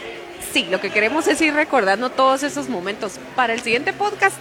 sí, 0.53 0.67
lo 0.71 0.79
que 0.79 0.91
queremos 0.91 1.27
es 1.27 1.41
ir 1.41 1.55
recordando 1.55 2.11
todos 2.11 2.43
esos 2.43 2.69
momentos. 2.69 3.19
Para 3.35 3.55
el 3.55 3.63
siguiente 3.63 3.95
podcast, 3.95 4.37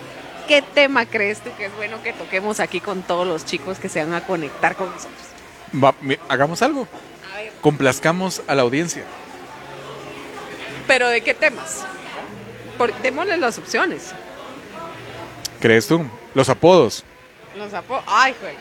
¿qué 0.49 0.61
tema 0.61 1.05
crees 1.05 1.39
tú 1.39 1.49
que 1.57 1.67
es 1.67 1.75
bueno 1.77 2.03
que 2.03 2.11
toquemos 2.11 2.59
aquí 2.59 2.81
con 2.81 3.03
todos 3.03 3.25
los 3.25 3.45
chicos 3.45 3.79
que 3.79 3.87
se 3.87 4.03
van 4.03 4.13
a 4.13 4.27
conectar 4.27 4.75
con 4.75 4.89
nosotros? 4.89 5.27
Va, 5.73 5.95
hagamos 6.27 6.61
algo. 6.61 6.85
A 7.33 7.37
ver, 7.37 7.53
Complazcamos 7.61 8.41
a 8.47 8.53
la 8.53 8.63
audiencia. 8.63 9.05
¿pero 10.87 11.07
de 11.07 11.21
qué 11.21 11.33
temas? 11.33 11.85
Por, 12.77 12.93
démosle 13.01 13.37
las 13.37 13.57
opciones. 13.57 14.13
¿Crees 15.61 15.87
tú? 15.87 16.05
Los 16.33 16.49
apodos. 16.49 17.05
Los 17.55 17.73
apodos. 17.73 18.03
Ay, 18.07 18.35
juega. 18.39 18.57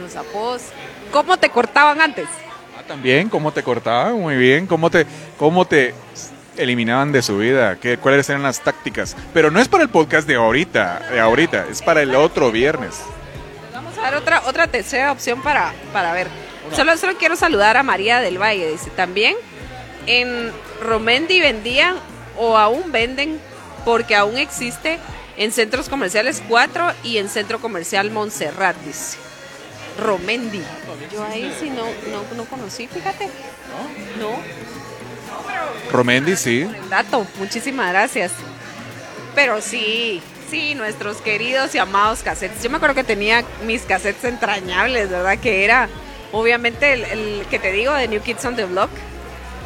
Los 0.00 0.16
apodos. 0.16 0.62
¿Cómo 1.12 1.36
te 1.36 1.50
cortaban 1.50 2.00
antes? 2.00 2.26
Ah, 2.78 2.82
también, 2.86 3.28
¿cómo 3.28 3.52
te 3.52 3.62
cortaban? 3.62 4.20
Muy 4.20 4.36
bien. 4.36 4.66
¿Cómo 4.66 4.90
te, 4.90 5.06
cómo 5.38 5.64
te 5.64 5.94
eliminaban 6.56 7.12
de 7.12 7.22
su 7.22 7.38
vida? 7.38 7.76
¿Qué, 7.76 7.98
¿Cuáles 7.98 8.28
eran 8.28 8.42
las 8.42 8.60
tácticas? 8.60 9.16
Pero 9.32 9.50
no 9.50 9.60
es 9.60 9.68
para 9.68 9.82
el 9.82 9.88
podcast 9.88 10.26
de 10.28 10.36
ahorita, 10.36 11.08
de 11.10 11.20
ahorita, 11.20 11.66
es 11.70 11.82
para 11.82 12.02
el 12.02 12.14
otro 12.14 12.50
viernes. 12.52 13.00
Vamos 13.72 13.96
a 13.98 14.02
ver 14.02 14.14
otra, 14.14 14.42
otra 14.46 14.66
tercera 14.66 15.12
opción 15.12 15.42
para, 15.42 15.72
para 15.92 16.12
ver. 16.12 16.28
Solo, 16.72 16.96
solo 16.96 17.16
quiero 17.16 17.36
saludar 17.36 17.76
a 17.76 17.82
María 17.82 18.20
del 18.20 18.40
Valle. 18.40 18.70
Dice, 18.70 18.90
también 18.90 19.34
en 20.06 20.52
Romendi 20.82 21.40
vendían 21.40 21.96
o 22.36 22.56
aún 22.56 22.92
venden, 22.92 23.40
porque 23.84 24.14
aún 24.14 24.36
existe, 24.36 24.98
en 25.36 25.52
centros 25.52 25.88
comerciales 25.88 26.42
4 26.48 26.92
y 27.04 27.18
en 27.18 27.28
centro 27.28 27.60
comercial 27.60 28.10
Montserrat, 28.10 28.76
dice. 28.84 29.16
Romendi. 29.98 30.62
Yo 31.12 31.24
ahí 31.24 31.54
sí 31.58 31.70
no, 31.70 31.84
no, 32.10 32.36
no 32.36 32.44
conocí, 32.44 32.86
fíjate. 32.86 33.26
No, 34.18 34.38
Romendi, 35.90 36.36
sí. 36.36 36.64
por 36.64 36.76
el 36.76 36.88
dato. 36.88 37.26
Muchísimas 37.38 37.90
gracias. 37.90 38.32
Pero 39.34 39.60
sí, 39.60 40.22
sí, 40.50 40.74
nuestros 40.74 41.18
queridos 41.18 41.74
y 41.74 41.78
amados 41.78 42.22
cassettes. 42.22 42.62
Yo 42.62 42.70
me 42.70 42.76
acuerdo 42.76 42.94
que 42.94 43.04
tenía 43.04 43.44
mis 43.66 43.82
cassettes 43.82 44.24
entrañables, 44.24 45.10
¿verdad? 45.10 45.38
Que 45.38 45.64
era, 45.64 45.88
obviamente, 46.32 46.92
el, 46.92 47.04
el 47.04 47.46
que 47.50 47.58
te 47.58 47.72
digo 47.72 47.92
de 47.94 48.08
New 48.08 48.22
Kids 48.22 48.44
on 48.44 48.56
the 48.56 48.64
Block. 48.64 48.90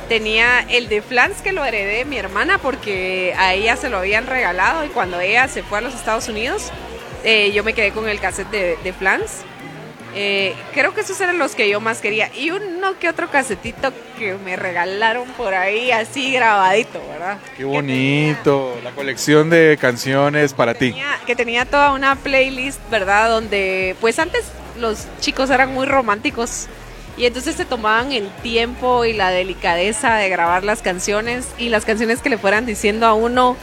Tenía 0.09 0.61
el 0.69 0.89
de 0.89 1.01
Flans 1.01 1.41
que 1.43 1.53
lo 1.53 1.65
heredé 1.65 1.99
de 1.99 2.05
mi 2.05 2.19
hermana 2.19 2.59
porque 2.59 3.35
a 3.39 3.55
ella 3.55 3.77
se 3.77 3.89
lo 3.89 3.99
habían 3.99 4.27
regalado 4.27 4.85
y 4.85 4.89
cuando 4.89 5.21
ella 5.21 5.49
se 5.49 5.63
fue 5.63 5.79
a 5.79 5.81
los 5.81 5.95
Estados 5.95 6.29
Unidos, 6.29 6.71
eh, 7.25 7.53
yo 7.53 7.65
me 7.65 7.73
quedé 7.73 7.93
con 7.93 8.09
el 8.09 8.21
cassette 8.21 8.51
de, 8.51 8.79
de 8.83 8.93
Flans. 8.93 9.45
Eh, 10.15 10.55
creo 10.75 10.93
que 10.95 11.01
esos 11.01 11.21
eran 11.21 11.39
los 11.39 11.55
que 11.55 11.69
yo 11.69 11.81
más 11.81 12.01
quería. 12.01 12.31
Y 12.37 12.51
uno 12.51 12.99
que 12.99 13.09
otro 13.09 13.31
casetito 13.31 13.93
que 14.19 14.35
me 14.45 14.57
regalaron 14.57 15.27
por 15.31 15.55
ahí 15.55 15.91
así 15.91 16.33
grabadito, 16.33 17.01
¿verdad? 17.11 17.39
Qué 17.57 17.65
bonito. 17.65 18.79
La 18.85 18.91
colección 18.91 19.51
de 19.51 19.79
canciones 19.81 20.53
para 20.53 20.75
ti. 20.75 20.95
Que 21.27 21.35
tenía 21.35 21.65
toda 21.65 21.93
una 21.93 22.17
playlist, 22.17 22.81
¿verdad? 22.91 23.31
Donde, 23.31 23.97
pues 24.01 24.19
antes 24.19 24.45
los 24.79 25.07
chicos 25.21 25.51
eran 25.51 25.73
muy 25.73 25.87
románticos 25.87 26.69
y 27.17 27.27
entonces 27.27 27.57
se 27.57 27.65
tomaban 27.65 28.13
el 28.13 28.29
tiempo 28.43 29.05
y 29.05 29.13
la 29.13 29.31
delicadeza 29.31 30.17
de 30.17 30.29
grabar 30.29 30.65
las 30.65 30.81
canciones 30.81 31.47
y 31.59 31.69
las 31.69 31.85
canciones 31.85 32.21
que 32.21 32.31
le 32.31 32.39
fueran 32.39 32.65
diciendo 32.65 33.07
a 33.07 33.13
uno 33.15 33.57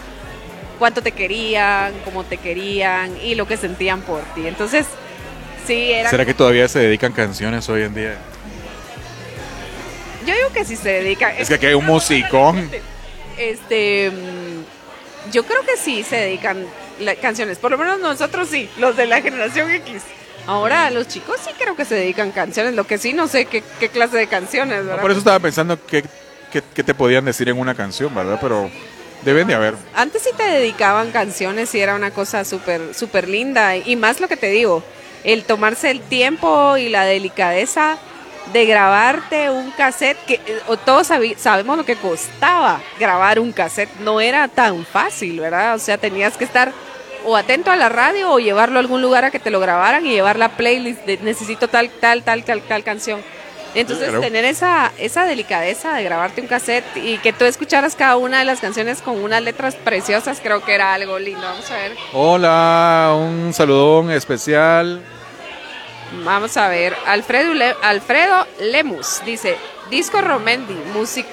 cuánto 0.77 1.01
te 1.01 1.11
querían, 1.11 1.93
cómo 2.05 2.23
te 2.23 2.37
querían 2.37 3.17
y 3.21 3.35
lo 3.35 3.47
que 3.47 3.57
sentían 3.57 4.01
por 4.01 4.21
ti. 4.35 4.47
Entonces, 4.47 4.85
sí, 5.74 5.91
era... 5.91 6.09
¿Será 6.09 6.26
que 6.26 6.34
todavía 6.34 6.67
se 6.67 6.80
dedican 6.80 7.11
canciones 7.13 7.67
hoy 7.70 7.84
en 7.84 7.93
día? 7.95 8.17
Yo 10.26 10.36
digo 10.36 10.49
que 10.53 10.65
sí 10.65 10.76
se 10.76 10.89
dedican. 10.89 11.34
Es 11.38 11.47
que 11.47 11.55
aquí 11.55 11.65
hay 11.67 11.74
un 11.74 11.86
musicón. 11.86 12.70
Este, 13.38 14.11
mm, 14.11 15.32
yo 15.32 15.43
creo 15.45 15.61
que 15.63 15.78
sí 15.78 16.03
se 16.03 16.17
dedican 16.17 16.65
la- 16.99 17.15
canciones. 17.15 17.57
Por 17.57 17.72
lo 17.72 17.78
menos 17.78 17.99
nosotros 17.99 18.49
sí, 18.49 18.70
los 18.78 18.97
de 18.97 19.05
la 19.05 19.22
generación 19.22 19.72
X. 19.72 20.01
Ahora 20.45 20.89
los 20.91 21.07
chicos 21.07 21.38
sí 21.43 21.51
creo 21.57 21.76
que 21.76 21.86
se 21.86 21.95
dedican 21.95 22.32
canciones. 22.32 22.74
Lo 22.74 22.86
que 22.86 22.97
sí 22.97 23.13
no 23.13 23.28
sé 23.28 23.45
qué, 23.45 23.63
qué 23.80 23.89
clase 23.89 24.17
de 24.17 24.28
canciones, 24.28 24.80
No, 24.82 24.88
¿verdad? 24.89 25.01
por 25.01 25.11
eso 25.11 25.20
estaba 25.20 25.39
pensando 25.39 25.80
qué, 25.86 26.03
qué- 26.51 26.63
qué 26.74 26.84
te 26.84 26.93
podían 26.93 27.24
decir 27.26 27.47
en 27.49 27.57
una 27.57 27.76
canción, 27.76 28.13
¿verdad? 28.13 28.39
Pero 28.41 28.70
deben 29.24 29.47
de 29.47 29.53
haber. 29.55 29.76
Antes 29.95 30.24
sí 30.24 30.30
te 30.36 30.43
dedicaban 30.43 31.11
canciones 31.11 31.74
y 31.76 31.80
era 31.80 31.95
una 31.95 32.11
cosa 32.11 32.43
súper 32.43 32.93
súper 32.93 33.30
linda. 33.30 33.78
Y 33.78 33.95
más 33.95 34.20
lo 34.20 34.28
que 34.28 34.38
te 34.38 34.47
digo, 34.49 34.84
el 35.24 35.43
tomarse 35.43 35.91
el 35.91 36.01
tiempo 36.01 36.78
y 36.78 36.89
la 36.89 37.03
delicadeza 37.03 37.97
de 38.53 38.65
grabarte 38.65 39.49
un 39.49 39.72
cassette, 39.72 40.17
que 40.26 40.36
eh, 40.36 40.59
o 40.67 40.78
todos 40.78 41.07
sabemos 41.38 41.78
lo 41.78 41.86
que 41.86 41.95
costaba 41.95 42.82
grabar 42.99 43.39
un 43.39 43.51
cassette, 43.51 43.93
no 43.99 44.22
era 44.22 44.47
tan 44.47 44.86
fácil, 44.86 45.39
¿verdad? 45.39 45.76
O 45.76 45.80
sea, 45.80 45.97
tenías 45.97 46.38
que 46.38 46.45
estar 46.45 46.72
o 47.26 47.36
atento 47.36 47.70
a 47.70 47.76
la 47.76 47.89
radio 47.89 48.32
o 48.32 48.39
llevarlo 48.39 48.80
a 48.80 48.82
algún 48.82 49.01
lugar 49.01 49.26
a 49.26 49.32
que 49.32 49.39
te 49.39 49.51
lo 49.51 49.59
grabaran 49.59 50.05
y 50.05 50.11
llevar 50.11 50.38
la 50.38 50.49
playlist 50.49 51.05
de 51.05 51.17
necesito 51.17 51.67
tal, 51.67 51.89
tal, 51.89 52.24
tal, 52.24 52.43
tal, 52.43 52.61
tal 52.61 52.84
canción. 52.84 53.22
Entonces, 53.76 54.05
Claro. 54.07 54.22
tener 54.22 54.45
esa, 54.45 54.91
esa 54.97 55.26
delicadeza 55.26 55.93
de 55.93 56.03
grabarte 56.03 56.41
un 56.41 56.47
cassette 56.47 56.86
y 56.97 57.17
que 57.20 57.34
tú 57.34 57.45
escucharas 57.45 57.95
cada 57.95 58.17
una 58.17 58.39
de 58.39 58.45
las 58.45 58.59
canciones 58.59 59.01
con 59.01 59.24
unas 59.24 59.41
letras 59.43 59.76
preciosas, 59.76 60.39
creo 60.41 60.63
que 60.63 60.74
era 60.74 60.93
algo 60.93 61.20
lindo. 61.20 61.41
Vamos 61.41 61.70
a 61.70 61.76
ver. 61.76 61.95
Hola, 62.13 63.15
un 63.15 63.53
saludón 63.53 64.11
especial. 64.11 65.01
Vamos 66.24 66.57
a 66.57 66.67
ver. 66.67 66.95
Alfredo, 67.05 67.53
Le- 67.53 67.76
Alfredo 67.84 68.47
Lemus 68.59 69.22
dice: 69.26 69.55
Disco 69.91 70.22
Romendi, 70.22 70.74
music- 70.93 71.28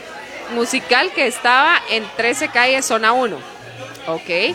musical 0.55 1.11
que 1.13 1.27
estaba 1.27 1.81
en 1.91 2.05
13 2.17 2.49
calles, 2.49 2.85
zona 2.85 3.13
1. 3.13 3.37
Ok. 4.09 4.55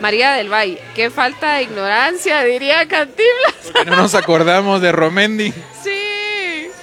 María 0.00 0.32
del 0.32 0.52
Valle, 0.52 0.82
qué 0.96 1.10
falta 1.10 1.54
de 1.54 1.62
ignorancia, 1.62 2.42
diría 2.42 2.88
Cantiblas. 2.88 3.86
No 3.86 3.94
nos 3.96 4.16
acordamos 4.16 4.82
de 4.82 4.90
Romendi. 4.90 5.52
Sí. 5.84 5.96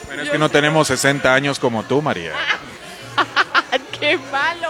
Bueno, 0.09 0.23
es 0.23 0.29
que 0.31 0.39
no 0.39 0.49
tenemos 0.49 0.87
60 0.87 1.31
años 1.31 1.59
como 1.59 1.83
tú, 1.83 2.01
María. 2.01 2.33
Qué 3.99 4.17
malo. 4.31 4.69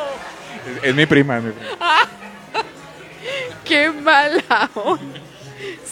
Es, 0.81 0.89
es 0.89 0.95
mi 0.95 1.05
prima, 1.05 1.37
es 1.37 1.43
mi 1.45 1.51
prima. 1.53 1.77
Qué 3.63 3.89
mala. 3.89 4.69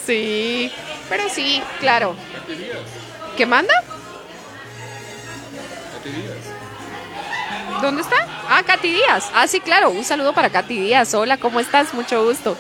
Sí, 0.06 0.70
pero 1.08 1.30
sí, 1.30 1.64
claro. 1.80 2.14
¿Qué 3.38 3.46
manda? 3.46 3.74
¿Dónde 7.82 8.02
está? 8.02 8.18
Ah, 8.50 8.64
Katy 8.68 8.92
Díaz. 8.92 9.30
Ah, 9.34 9.48
sí, 9.48 9.62
claro. 9.62 9.92
Un 9.92 10.04
saludo 10.04 10.34
para 10.34 10.50
Katy 10.50 10.78
Díaz. 10.78 11.14
Hola, 11.14 11.38
¿cómo 11.38 11.62
estás? 11.62 11.94
Mucho 11.94 12.26
gusto. 12.26 12.58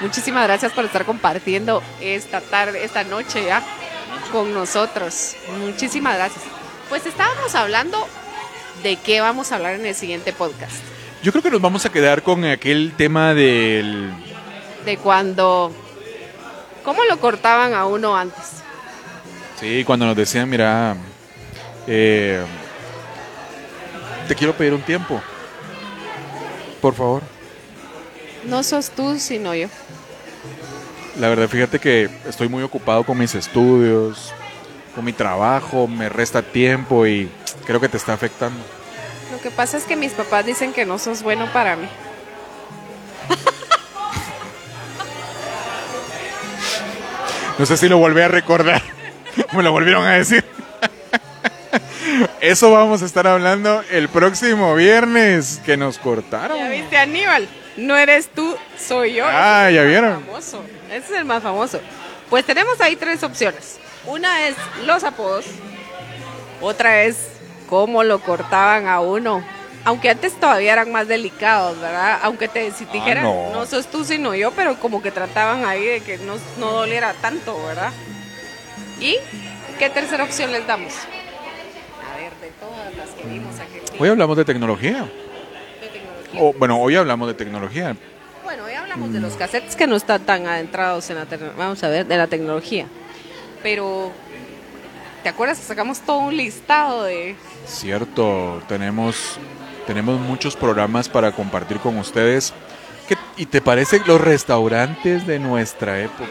Muchísimas 0.00 0.44
gracias 0.44 0.72
por 0.72 0.86
estar 0.86 1.04
compartiendo 1.04 1.82
esta 2.00 2.40
tarde, 2.40 2.84
esta 2.84 3.04
noche 3.04 3.44
ya 3.44 3.62
con 4.32 4.52
nosotros. 4.52 5.36
Muchísimas 5.60 6.16
gracias. 6.16 6.44
Pues 6.88 7.06
estábamos 7.06 7.54
hablando 7.54 7.98
de 8.82 8.96
qué 8.96 9.20
vamos 9.20 9.52
a 9.52 9.56
hablar 9.56 9.74
en 9.74 9.86
el 9.86 9.94
siguiente 9.94 10.32
podcast. 10.32 10.76
Yo 11.22 11.30
creo 11.30 11.42
que 11.42 11.50
nos 11.50 11.60
vamos 11.60 11.86
a 11.86 11.92
quedar 11.92 12.22
con 12.22 12.44
aquel 12.44 12.94
tema 12.96 13.34
del... 13.34 14.12
De 14.84 14.96
cuando... 14.96 15.72
¿Cómo 16.82 17.04
lo 17.04 17.20
cortaban 17.20 17.74
a 17.74 17.86
uno 17.86 18.16
antes? 18.16 18.62
Sí, 19.60 19.84
cuando 19.84 20.06
nos 20.06 20.16
decían, 20.16 20.50
mira, 20.50 20.96
eh, 21.86 22.42
te 24.26 24.34
quiero 24.34 24.54
pedir 24.54 24.74
un 24.74 24.82
tiempo. 24.82 25.22
Por 26.80 26.94
favor. 26.94 27.22
No 28.44 28.64
sos 28.64 28.90
tú, 28.90 29.16
sino 29.20 29.54
yo. 29.54 29.68
La 31.18 31.28
verdad, 31.28 31.48
fíjate 31.48 31.78
que 31.78 32.08
estoy 32.26 32.48
muy 32.48 32.62
ocupado 32.62 33.04
con 33.04 33.18
mis 33.18 33.34
estudios, 33.34 34.32
con 34.94 35.04
mi 35.04 35.12
trabajo, 35.12 35.86
me 35.86 36.08
resta 36.08 36.42
tiempo 36.42 37.06
y 37.06 37.30
creo 37.66 37.80
que 37.80 37.88
te 37.88 37.96
está 37.98 38.14
afectando. 38.14 38.60
Lo 39.30 39.40
que 39.40 39.50
pasa 39.50 39.76
es 39.76 39.84
que 39.84 39.96
mis 39.96 40.12
papás 40.12 40.46
dicen 40.46 40.72
que 40.72 40.84
no 40.86 40.98
sos 40.98 41.22
bueno 41.22 41.50
para 41.52 41.76
mí. 41.76 41.88
No 47.58 47.66
sé 47.66 47.76
si 47.76 47.86
lo 47.88 47.98
volví 47.98 48.20
a 48.22 48.28
recordar. 48.28 48.82
Me 49.52 49.62
lo 49.62 49.72
volvieron 49.72 50.04
a 50.04 50.14
decir. 50.14 50.44
Eso 52.40 52.72
vamos 52.72 53.02
a 53.02 53.04
estar 53.04 53.26
hablando 53.26 53.84
el 53.90 54.08
próximo 54.08 54.74
viernes 54.74 55.60
que 55.64 55.76
nos 55.76 55.98
cortaron. 55.98 56.56
¿Ya 56.56 56.70
viste, 56.70 56.96
Aníbal? 56.96 57.46
No 57.76 57.96
eres 57.96 58.28
tú, 58.28 58.56
soy 58.78 59.14
yo. 59.14 59.24
Ah, 59.26 59.70
¿ya 59.70 59.82
vieron? 59.84 60.24
famoso. 60.24 60.62
Ese 60.90 61.12
es 61.14 61.18
el 61.20 61.24
más 61.24 61.42
famoso. 61.42 61.80
Pues 62.28 62.44
tenemos 62.44 62.80
ahí 62.80 62.96
tres 62.96 63.22
opciones. 63.22 63.78
Una 64.06 64.46
es 64.48 64.56
los 64.84 65.04
apodos. 65.04 65.46
Otra 66.60 67.02
es 67.04 67.16
cómo 67.68 68.04
lo 68.04 68.20
cortaban 68.20 68.86
a 68.88 69.00
uno. 69.00 69.44
Aunque 69.84 70.10
antes 70.10 70.38
todavía 70.38 70.74
eran 70.74 70.92
más 70.92 71.08
delicados, 71.08 71.80
¿verdad? 71.80 72.20
Aunque 72.22 72.46
te, 72.46 72.70
si 72.70 72.84
te 72.84 72.90
Ah, 72.98 73.00
dijeran, 73.00 73.24
no. 73.24 73.50
no. 73.52 73.66
sos 73.66 73.86
tú 73.88 74.04
sino 74.04 74.34
yo, 74.34 74.52
pero 74.52 74.76
como 74.76 75.02
que 75.02 75.10
trataban 75.10 75.64
ahí 75.64 75.84
de 75.84 76.00
que 76.00 76.18
no, 76.18 76.34
no 76.58 76.70
doliera 76.70 77.14
tanto, 77.14 77.60
¿verdad? 77.66 77.90
¿Y 79.00 79.16
qué 79.80 79.90
tercera 79.90 80.22
opción 80.22 80.52
les 80.52 80.64
damos? 80.68 80.92
A 80.94 82.16
ver, 82.16 82.32
de 82.40 82.48
todas 82.60 82.94
las 82.96 83.08
que 83.10 83.24
vimos 83.26 83.56
aquel 83.58 83.80
día 83.84 84.00
Hoy 84.00 84.08
hablamos 84.08 84.36
de 84.36 84.44
tecnología. 84.44 85.10
O, 86.38 86.52
bueno, 86.54 86.78
hoy 86.80 86.96
hablamos 86.96 87.28
de 87.28 87.34
tecnología. 87.34 87.96
Bueno, 88.44 88.64
hoy 88.64 88.72
hablamos 88.72 89.12
de 89.12 89.20
los 89.20 89.34
cassettes 89.34 89.76
que 89.76 89.86
no 89.86 89.96
están 89.96 90.22
tan 90.22 90.46
adentrados 90.46 91.08
en 91.10 91.16
la 91.16 91.26
vamos 91.56 91.82
a 91.84 91.88
ver, 91.88 92.06
de 92.06 92.16
la 92.16 92.26
tecnología. 92.26 92.86
Pero 93.62 94.10
¿te 95.22 95.28
acuerdas 95.28 95.58
que 95.58 95.64
sacamos 95.64 96.00
todo 96.00 96.18
un 96.18 96.36
listado 96.36 97.04
de 97.04 97.36
Cierto, 97.66 98.60
tenemos, 98.68 99.38
tenemos 99.86 100.18
muchos 100.20 100.56
programas 100.56 101.08
para 101.08 101.32
compartir 101.32 101.78
con 101.78 101.96
ustedes. 101.98 102.52
¿Qué- 103.08 103.16
¿Y 103.36 103.46
te 103.46 103.60
parece 103.60 104.00
los 104.06 104.20
restaurantes 104.20 105.26
de 105.26 105.38
nuestra 105.38 106.00
época? 106.00 106.30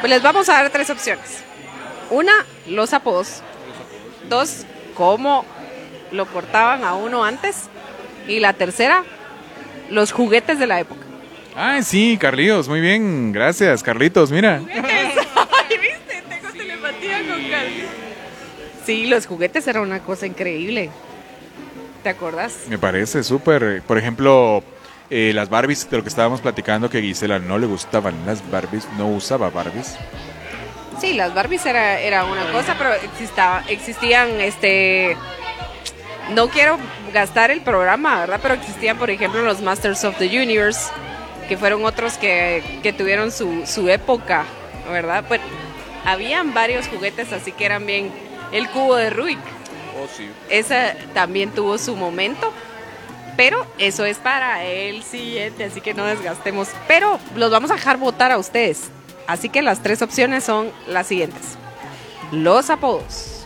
Pues 0.00 0.10
les 0.10 0.22
vamos 0.22 0.48
a 0.48 0.54
dar 0.54 0.70
tres 0.70 0.90
opciones. 0.90 1.42
Una, 2.10 2.32
los 2.68 2.92
apodos. 2.92 3.40
Dos, 4.28 4.64
cómo 4.94 5.44
lo 6.12 6.26
cortaban 6.26 6.84
a 6.84 6.94
uno 6.94 7.24
antes. 7.24 7.68
Y 8.28 8.40
la 8.40 8.52
tercera, 8.52 9.04
los 9.90 10.12
juguetes 10.12 10.58
de 10.58 10.66
la 10.66 10.80
época. 10.80 11.02
Ah, 11.54 11.80
sí, 11.82 12.18
Carlitos, 12.20 12.68
muy 12.68 12.80
bien, 12.80 13.32
gracias, 13.32 13.82
Carlitos, 13.82 14.30
mira. 14.30 14.60
Ay, 14.74 15.78
viste, 15.78 16.22
tengo 16.28 16.52
telepatía 16.52 17.18
con 17.20 17.50
Carlos. 17.50 17.90
Sí, 18.84 19.06
los 19.06 19.26
juguetes 19.26 19.66
era 19.66 19.80
una 19.80 20.00
cosa 20.00 20.26
increíble. 20.26 20.90
¿Te 22.02 22.10
acuerdas? 22.10 22.58
Me 22.68 22.78
parece 22.78 23.24
súper. 23.24 23.82
Por 23.82 23.98
ejemplo, 23.98 24.62
eh, 25.10 25.32
las 25.34 25.48
Barbies, 25.48 25.88
de 25.90 25.96
lo 25.96 26.02
que 26.02 26.08
estábamos 26.08 26.40
platicando, 26.40 26.90
que 26.90 27.00
Gisela 27.00 27.38
no 27.38 27.58
le 27.58 27.66
gustaban 27.66 28.14
las 28.26 28.48
Barbies, 28.50 28.86
no 28.98 29.08
usaba 29.08 29.50
Barbies. 29.50 29.96
Sí, 31.00 31.14
las 31.14 31.34
Barbies 31.34 31.64
era, 31.66 31.98
era 32.00 32.24
una 32.24 32.50
cosa, 32.52 32.74
pero 32.78 32.92
existaba, 32.94 33.64
existían, 33.68 34.40
este, 34.40 35.16
no 36.30 36.48
quiero 36.48 36.78
gastar 37.12 37.50
el 37.50 37.60
programa, 37.62 38.20
¿verdad? 38.20 38.40
Pero 38.42 38.54
existían, 38.54 38.98
por 38.98 39.10
ejemplo, 39.10 39.42
los 39.42 39.60
Masters 39.62 40.04
of 40.04 40.16
the 40.18 40.26
Universe, 40.26 40.90
que 41.48 41.56
fueron 41.56 41.84
otros 41.84 42.14
que, 42.18 42.80
que 42.82 42.92
tuvieron 42.92 43.30
su, 43.30 43.64
su 43.66 43.88
época, 43.88 44.44
¿verdad? 44.90 45.24
Pues 45.28 45.40
habían 46.04 46.54
varios 46.54 46.88
juguetes 46.88 47.32
así 47.32 47.52
que 47.52 47.64
eran 47.64 47.86
bien, 47.86 48.10
el 48.52 48.68
cubo 48.70 48.96
de 48.96 49.10
Rubik, 49.10 49.38
Oh, 49.98 50.06
sí. 50.14 50.28
esa 50.50 50.94
también 51.14 51.50
tuvo 51.52 51.78
su 51.78 51.96
momento. 51.96 52.52
Pero 53.36 53.66
eso 53.76 54.06
es 54.06 54.16
para 54.16 54.64
el 54.64 55.02
siguiente, 55.02 55.64
así 55.64 55.82
que 55.82 55.92
no 55.92 56.06
desgastemos. 56.06 56.68
Pero 56.88 57.18
los 57.34 57.50
vamos 57.50 57.70
a 57.70 57.74
dejar 57.74 57.98
votar 57.98 58.32
a 58.32 58.38
ustedes. 58.38 58.88
Así 59.26 59.50
que 59.50 59.60
las 59.60 59.82
tres 59.82 60.00
opciones 60.00 60.42
son 60.44 60.70
las 60.86 61.06
siguientes. 61.06 61.42
Los 62.32 62.70
apodos. 62.70 63.44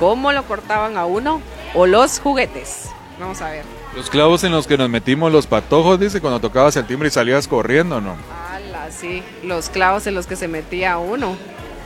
¿Cómo 0.00 0.32
lo 0.32 0.42
cortaban 0.44 0.96
a 0.96 1.04
uno? 1.04 1.40
O 1.74 1.86
los 1.86 2.18
juguetes. 2.18 2.90
Vamos 3.18 3.40
a 3.42 3.50
ver. 3.50 3.64
Los 3.94 4.08
clavos 4.08 4.44
en 4.44 4.52
los 4.52 4.66
que 4.66 4.78
nos 4.78 4.88
metimos 4.88 5.30
los 5.30 5.46
patojos, 5.46 6.00
dice, 6.00 6.20
cuando 6.20 6.40
tocabas 6.40 6.76
el 6.76 6.86
timbre 6.86 7.08
y 7.08 7.10
salías 7.10 7.46
corriendo, 7.46 8.00
¿no? 8.00 8.16
Ala, 8.50 8.90
sí. 8.90 9.22
Los 9.42 9.68
clavos 9.68 10.06
en 10.06 10.14
los 10.14 10.26
que 10.26 10.36
se 10.36 10.48
metía 10.48 10.98
uno. 10.98 11.36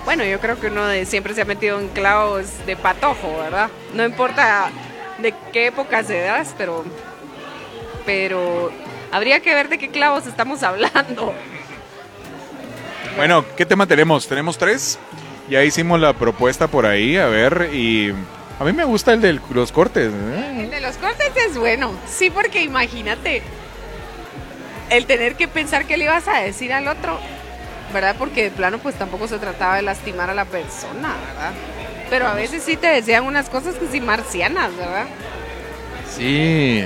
Bueno, 0.05 0.25
yo 0.25 0.39
creo 0.39 0.61
que 0.61 0.67
uno 0.67 0.87
de, 0.87 1.07
siempre 1.07 1.35
se 1.35 1.43
ha 1.43 1.45
metido 1.45 1.81
en 1.81 1.89
clavos 1.89 2.47
de 2.67 2.77
patojo, 2.77 3.39
¿verdad? 3.39 3.71
No 3.95 4.05
importa 4.05 4.71
de 5.19 5.35
qué 5.53 5.67
época 5.67 6.05
se 6.05 6.21
das, 6.21 6.55
pero, 6.59 6.85
pero 8.05 8.71
habría 9.11 9.41
que 9.41 9.55
ver 9.55 9.69
de 9.69 9.79
qué 9.79 9.91
clavos 9.91 10.27
estamos 10.27 10.63
hablando. 10.63 11.33
Bueno, 13.17 13.45
¿qué 13.57 13.65
tema 13.65 13.87
tenemos? 13.87 14.27
Tenemos 14.27 14.59
tres. 14.59 14.99
Ya 15.49 15.63
hicimos 15.63 16.01
la 16.01 16.13
propuesta 16.13 16.69
por 16.69 16.85
ahí, 16.85 17.17
a 17.17 17.27
ver, 17.27 17.71
y 17.73 18.13
a 18.59 18.65
mí 18.65 18.73
me 18.73 18.85
gusta 18.85 19.13
el 19.13 19.21
de 19.21 19.41
los 19.51 19.73
cortes. 19.73 20.13
¿eh? 20.13 20.61
El 20.61 20.71
de 20.71 20.81
los 20.81 20.97
cortes 20.97 21.31
es 21.49 21.57
bueno, 21.57 21.93
sí, 22.07 22.31
porque 22.31 22.63
imagínate 22.63 23.43
el 24.91 25.07
tener 25.07 25.35
que 25.35 25.49
pensar 25.49 25.87
qué 25.87 25.97
le 25.97 26.05
ibas 26.05 26.29
a 26.29 26.39
decir 26.39 26.73
al 26.73 26.89
otro, 26.89 27.19
¿verdad? 27.93 28.17
Porque 28.19 28.45
de 28.45 28.51
plano 28.51 28.79
pues 28.79 28.95
tampoco 28.95 29.27
se 29.29 29.39
trataba 29.39 29.77
de 29.77 29.83
lastimar 29.83 30.31
a 30.31 30.35
la 30.35 30.45
persona, 30.45 31.15
¿verdad? 31.27 31.53
Pero 32.11 32.29
a 32.29 32.35
veces 32.35 32.63
sí 32.63 32.77
te 32.77 32.87
decían 32.87 33.25
unas 33.25 33.49
cosas 33.49 33.75
que 33.75 33.89
sí 33.89 34.01
marcianas, 34.01 34.77
¿verdad? 34.77 35.07
Sí. 36.17 36.85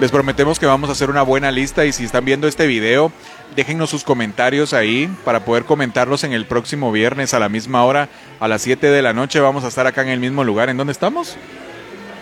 Les 0.00 0.10
prometemos 0.10 0.58
que 0.58 0.66
vamos 0.66 0.88
a 0.88 0.92
hacer 0.92 1.10
una 1.10 1.22
buena 1.22 1.50
lista 1.50 1.84
y 1.84 1.92
si 1.92 2.04
están 2.04 2.24
viendo 2.24 2.46
este 2.48 2.66
video, 2.66 3.12
déjennos 3.56 3.88
sus 3.90 4.04
comentarios 4.04 4.74
ahí 4.74 5.08
para 5.24 5.44
poder 5.44 5.64
comentarlos 5.64 6.22
en 6.24 6.32
el 6.32 6.46
próximo 6.46 6.92
viernes 6.92 7.34
a 7.34 7.40
la 7.40 7.48
misma 7.48 7.84
hora, 7.84 8.08
a 8.38 8.46
las 8.46 8.62
7 8.62 8.88
de 8.88 9.02
la 9.02 9.14
noche. 9.14 9.40
Vamos 9.40 9.64
a 9.64 9.68
estar 9.68 9.86
acá 9.86 10.02
en 10.02 10.08
el 10.08 10.20
mismo 10.20 10.44
lugar. 10.44 10.68
¿En 10.68 10.76
dónde 10.76 10.92
estamos? 10.92 11.36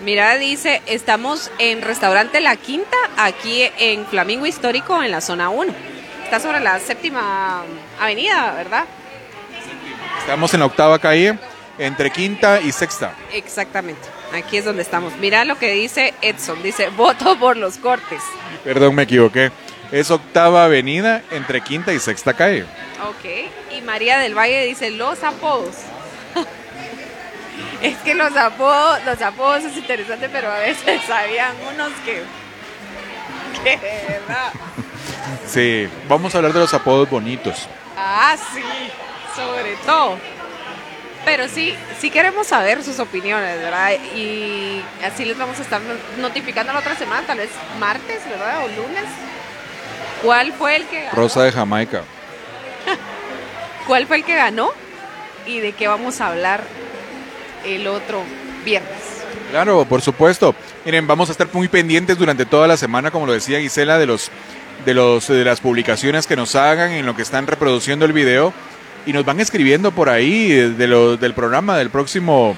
Mira, 0.03 0.37
dice, 0.37 0.81
estamos 0.85 1.51
en 1.59 1.81
Restaurante 1.81 2.39
La 2.39 2.55
Quinta, 2.55 2.97
aquí 3.17 3.63
en 3.77 4.05
Flamingo 4.05 4.45
Histórico, 4.45 5.03
en 5.03 5.11
la 5.11 5.19
zona 5.19 5.49
1. 5.49 5.73
Está 6.23 6.39
sobre 6.39 6.59
la 6.61 6.79
séptima 6.79 7.63
avenida, 7.99 8.53
¿verdad? 8.55 8.85
Estamos 10.19 10.53
en 10.53 10.61
la 10.61 10.67
octava 10.67 10.99
calle, 10.99 11.37
entre 11.77 12.11
quinta 12.11 12.61
y 12.61 12.71
sexta. 12.71 13.13
Exactamente, 13.33 14.01
aquí 14.33 14.57
es 14.57 14.65
donde 14.65 14.81
estamos. 14.81 15.13
Mira 15.17 15.43
lo 15.45 15.57
que 15.57 15.71
dice 15.71 16.13
Edson, 16.21 16.61
dice, 16.63 16.89
voto 16.89 17.37
por 17.37 17.57
los 17.57 17.77
cortes. 17.77 18.21
Perdón, 18.63 18.95
me 18.95 19.03
equivoqué. 19.03 19.51
Es 19.95 20.11
octava 20.11 20.65
avenida, 20.65 21.21
entre 21.31 21.61
quinta 21.61 21.93
y 21.93 22.01
sexta 22.01 22.33
calle. 22.33 22.63
Ok, 23.07 23.47
y 23.77 23.81
María 23.81 24.19
del 24.19 24.35
Valle 24.37 24.65
dice, 24.65 24.91
los 24.91 25.23
apodos. 25.23 25.73
es 27.81 27.95
que 27.99 28.13
los 28.13 28.35
apodos, 28.35 29.05
los 29.05 29.21
apodos 29.21 29.63
es 29.63 29.77
interesante, 29.77 30.27
pero 30.27 30.51
a 30.51 30.59
veces 30.59 30.99
habían 31.09 31.53
unos 31.73 31.91
que... 32.03 32.23
que 33.63 33.77
de 33.77 34.05
verdad... 34.09 34.51
Sí, 35.47 35.87
vamos 36.09 36.35
a 36.35 36.39
hablar 36.39 36.51
de 36.51 36.59
los 36.59 36.73
apodos 36.73 37.09
bonitos. 37.09 37.65
Ah, 37.97 38.35
sí, 38.53 38.61
sobre 39.33 39.77
todo. 39.85 40.17
Pero 41.23 41.47
sí, 41.47 41.73
sí 42.01 42.09
queremos 42.11 42.47
saber 42.47 42.83
sus 42.83 42.99
opiniones, 42.99 43.59
¿verdad? 43.59 43.93
Y 44.13 44.83
así 45.05 45.23
les 45.23 45.37
vamos 45.37 45.57
a 45.57 45.61
estar 45.61 45.79
no- 45.79 46.21
notificando 46.21 46.73
la 46.73 46.79
otra 46.79 46.95
semana, 46.97 47.25
tal 47.25 47.37
vez 47.37 47.49
martes, 47.79 48.29
¿verdad? 48.29 48.65
O 48.65 48.67
lunes. 48.67 49.05
¿Cuál 50.21 50.53
fue 50.53 50.75
el 50.75 50.85
que 50.85 51.03
ganó? 51.03 51.15
Rosa 51.15 51.43
de 51.43 51.51
Jamaica. 51.51 52.01
¿Cuál 53.87 54.07
fue 54.07 54.17
el 54.17 54.23
que 54.23 54.35
ganó? 54.35 54.71
¿Y 55.45 55.59
de 55.59 55.73
qué 55.73 55.87
vamos 55.87 56.21
a 56.21 56.27
hablar 56.27 56.63
el 57.65 57.87
otro 57.87 58.23
viernes? 58.63 59.15
Claro, 59.51 59.85
por 59.85 60.01
supuesto. 60.01 60.55
Miren, 60.83 61.07
vamos 61.07 61.29
a 61.29 61.31
estar 61.31 61.47
muy 61.53 61.67
pendientes 61.67 62.17
durante 62.17 62.45
toda 62.45 62.67
la 62.67 62.77
semana, 62.77 63.11
como 63.11 63.25
lo 63.25 63.33
decía 63.33 63.59
Gisela, 63.59 63.97
de 63.97 64.05
los 64.05 64.31
de 64.85 64.93
los 64.93 65.27
de 65.27 65.45
las 65.45 65.61
publicaciones 65.61 66.27
que 66.27 66.35
nos 66.35 66.55
hagan 66.55 66.91
en 66.91 67.05
lo 67.05 67.15
que 67.15 67.21
están 67.21 67.47
reproduciendo 67.47 68.05
el 68.05 68.13
video 68.13 68.53
y 69.05 69.13
nos 69.13 69.25
van 69.25 69.39
escribiendo 69.39 69.91
por 69.91 70.09
ahí 70.09 70.49
de 70.49 70.87
lo, 70.87 71.17
del 71.17 71.33
programa 71.33 71.77
del 71.77 71.89
próximo 71.89 72.57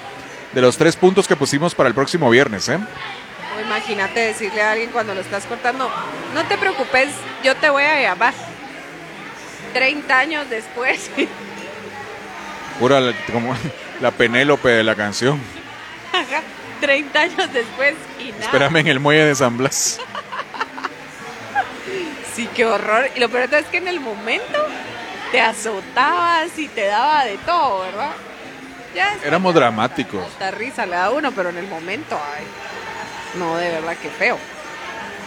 de 0.53 0.61
los 0.61 0.77
tres 0.77 0.95
puntos 0.95 1.27
que 1.27 1.35
pusimos 1.35 1.75
para 1.75 1.89
el 1.89 1.95
próximo 1.95 2.29
viernes, 2.29 2.69
¿eh? 2.69 2.79
O 3.58 3.62
imagínate 3.62 4.20
decirle 4.20 4.62
a 4.62 4.72
alguien 4.72 4.91
cuando 4.91 5.14
lo 5.16 5.22
estás 5.22 5.45
cortando, 5.45 5.89
no 6.34 6.43
te 6.45 6.58
preocupes, 6.58 7.10
yo 7.43 7.55
te 7.55 7.70
voy 7.70 7.84
a 7.84 8.01
llamar. 8.01 8.34
30 9.74 10.18
años 10.20 10.49
después. 10.49 11.10
Pura 12.80 12.99
la- 12.99 13.14
como 13.32 13.55
la 13.99 14.12
Penélope 14.12 14.70
de 14.70 14.84
la 14.84 14.95
canción. 14.95 15.39
Ajá, 16.14 16.41
30 16.82 17.20
años 17.20 17.53
después 17.53 17.95
y 18.20 18.32
nada. 18.32 18.43
Espérame 18.45 18.78
en 18.78 18.88
el 18.88 18.99
muelle 18.99 19.26
de 19.26 19.36
San 19.36 19.58
Blas. 19.58 19.99
Sí, 22.36 22.47
qué 22.53 22.66
horror. 22.66 23.10
Y 23.16 23.20
lo 23.20 23.30
peor 23.30 23.51
es 23.51 23.66
que 23.66 23.78
en 23.78 23.88
el 23.88 23.99
momento 23.99 24.64
te 25.32 25.41
azotabas 25.41 26.55
y 26.60 26.68
te 26.68 26.86
daba 26.86 27.24
de 27.26 27.38
todo, 27.39 27.82
¿verdad? 27.82 28.12
Ya 28.93 29.18
Éramos 29.26 29.55
dramáticos. 29.55 30.24
hasta 30.24 30.51
risa 30.51 30.86
le 30.86 30.95
da 30.97 31.10
uno, 31.10 31.32
pero 31.32 31.49
en 31.49 31.58
el 31.58 31.66
momento, 31.68 32.16
ay, 32.38 32.43
no, 33.38 33.57
de 33.57 33.69
verdad 33.69 33.95
que 33.97 34.09
feo. 34.09 34.38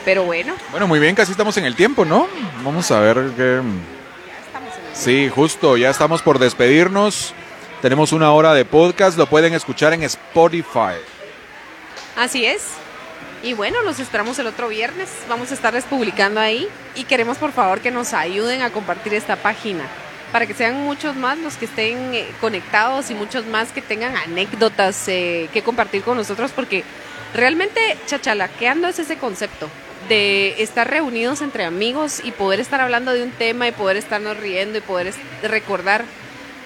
Pero 0.05 0.25
bueno, 0.25 0.55
Bueno, 0.71 0.87
muy 0.87 0.99
bien, 0.99 1.15
casi 1.15 1.33
estamos 1.33 1.57
en 1.59 1.67
el 1.67 1.77
tiempo, 1.77 2.05
¿no? 2.05 2.27
Vamos 2.65 2.91
a 2.91 3.01
ver 3.01 3.31
qué... 3.37 3.61
Sí, 4.95 5.29
justo, 5.29 5.77
ya 5.77 5.91
estamos 5.91 6.23
por 6.23 6.39
despedirnos. 6.39 7.35
Tenemos 7.83 8.13
una 8.13 8.33
hora 8.33 8.55
de 8.55 8.65
podcast, 8.65 9.17
lo 9.17 9.27
pueden 9.27 9.55
escuchar 9.55 9.93
en 9.93 10.03
Spotify. 10.03 10.97
Así 12.17 12.45
es. 12.45 12.63
Y 13.43 13.55
bueno, 13.55 13.83
los 13.83 14.01
esperamos 14.01 14.39
el 14.39 14.47
otro 14.47 14.69
viernes. 14.69 15.09
Vamos 15.29 15.51
a 15.51 15.55
estarles 15.55 15.85
publicando 15.85 16.41
ahí 16.41 16.69
y 16.95 17.05
queremos 17.05 17.39
por 17.39 17.53
favor 17.53 17.81
que 17.81 17.91
nos 17.91 18.13
ayuden 18.13 18.61
a 18.63 18.71
compartir 18.71 19.15
esta 19.15 19.37
página 19.37 19.85
para 20.33 20.47
que 20.47 20.55
sean 20.55 20.85
muchos 20.85 21.17
más 21.17 21.39
los 21.39 21.57
que 21.57 21.65
estén 21.65 22.15
eh, 22.15 22.29
conectados 22.41 23.11
y 23.11 23.15
muchos 23.15 23.47
más 23.47 23.73
que 23.73 23.83
tengan 23.83 24.17
anécdotas 24.17 25.09
eh, 25.09 25.49
que 25.53 25.63
compartir 25.63 26.03
con 26.03 26.17
nosotros 26.17 26.53
porque 26.55 26.85
realmente 27.35 27.81
chachalaqueando 28.07 28.89
es 28.89 28.99
ese 28.99 29.17
concepto 29.17 29.69
de 30.09 30.61
estar 30.63 30.91
reunidos 30.91 31.41
entre 31.43 31.65
amigos 31.65 32.21
y 32.25 32.33
poder 32.33 32.61
estar 32.61 32.81
hablando 32.81 33.13
de 33.13 33.23
un 33.23 33.31
tema 33.31 33.69
y 33.69 33.73
poder 33.73 33.97
estarnos 33.97 34.37
riendo 34.37 34.79
y 34.79 34.81
poder 34.81 35.13
recordar 35.43 36.05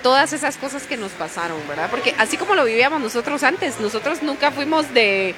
todas 0.03 0.33
esas 0.33 0.57
cosas 0.57 0.85
que 0.87 0.97
nos 0.97 1.13
pasaron, 1.13 1.57
¿verdad? 1.69 1.89
Porque 1.91 2.15
así 2.19 2.37
como 2.37 2.55
lo 2.55 2.65
vivíamos 2.65 3.01
nosotros 3.01 3.43
antes, 3.43 3.81
nosotros 3.81 4.23
nunca 4.23 4.51
fuimos 4.51 4.93
de 4.95 5.35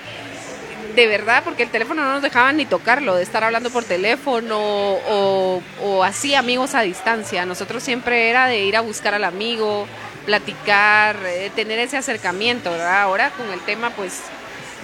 de 0.95 1.07
verdad, 1.07 1.43
porque 1.45 1.63
el 1.63 1.69
teléfono 1.69 2.03
no 2.03 2.15
nos 2.15 2.23
dejaban 2.23 2.57
ni 2.57 2.65
tocarlo, 2.65 3.17
de 3.17 3.23
estar 3.23 3.45
hablando 3.45 3.69
por 3.69 3.85
teléfono 3.85 4.59
o, 4.59 5.63
o 5.83 6.03
así 6.03 6.35
amigos 6.35 6.75
a 6.75 6.81
distancia. 6.81 7.45
Nosotros 7.45 7.83
siempre 7.83 8.31
era 8.31 8.47
de 8.47 8.65
ir 8.65 8.77
a 8.77 8.81
buscar 8.81 9.13
al 9.13 9.25
amigo, 9.25 9.87
platicar, 10.25 11.19
eh, 11.27 11.51
tener 11.55 11.79
ese 11.79 11.99
acercamiento, 11.99 12.71
¿verdad? 12.71 13.03
Ahora 13.03 13.31
con 13.31 13.51
el 13.53 13.61
tema 13.61 13.91
pues 13.91 14.23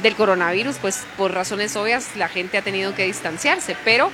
del 0.00 0.14
coronavirus, 0.16 0.76
pues 0.76 1.04
por 1.16 1.32
razones 1.32 1.76
obvias 1.76 2.16
la 2.16 2.28
gente 2.28 2.58
ha 2.58 2.62
tenido 2.62 2.94
que 2.94 3.04
distanciarse, 3.04 3.76
pero 3.84 4.10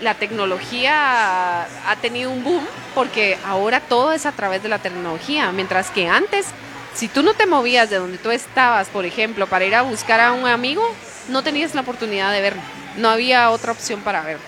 la 0.00 0.14
tecnología 0.14 1.62
ha 1.62 1.96
tenido 2.00 2.30
un 2.30 2.42
boom 2.44 2.66
porque 2.94 3.38
ahora 3.44 3.80
todo 3.80 4.12
es 4.12 4.26
a 4.26 4.32
través 4.32 4.62
de 4.62 4.68
la 4.68 4.78
tecnología, 4.78 5.52
mientras 5.52 5.90
que 5.90 6.08
antes, 6.08 6.46
si 6.94 7.08
tú 7.08 7.22
no 7.22 7.34
te 7.34 7.46
movías 7.46 7.90
de 7.90 7.96
donde 7.96 8.18
tú 8.18 8.30
estabas, 8.30 8.88
por 8.88 9.04
ejemplo, 9.04 9.46
para 9.46 9.64
ir 9.64 9.74
a 9.74 9.82
buscar 9.82 10.20
a 10.20 10.32
un 10.32 10.46
amigo, 10.46 10.82
no 11.28 11.42
tenías 11.42 11.74
la 11.74 11.82
oportunidad 11.82 12.32
de 12.32 12.40
verlo, 12.40 12.62
no 12.96 13.10
había 13.10 13.50
otra 13.50 13.72
opción 13.72 14.00
para 14.00 14.22
verlo. 14.22 14.42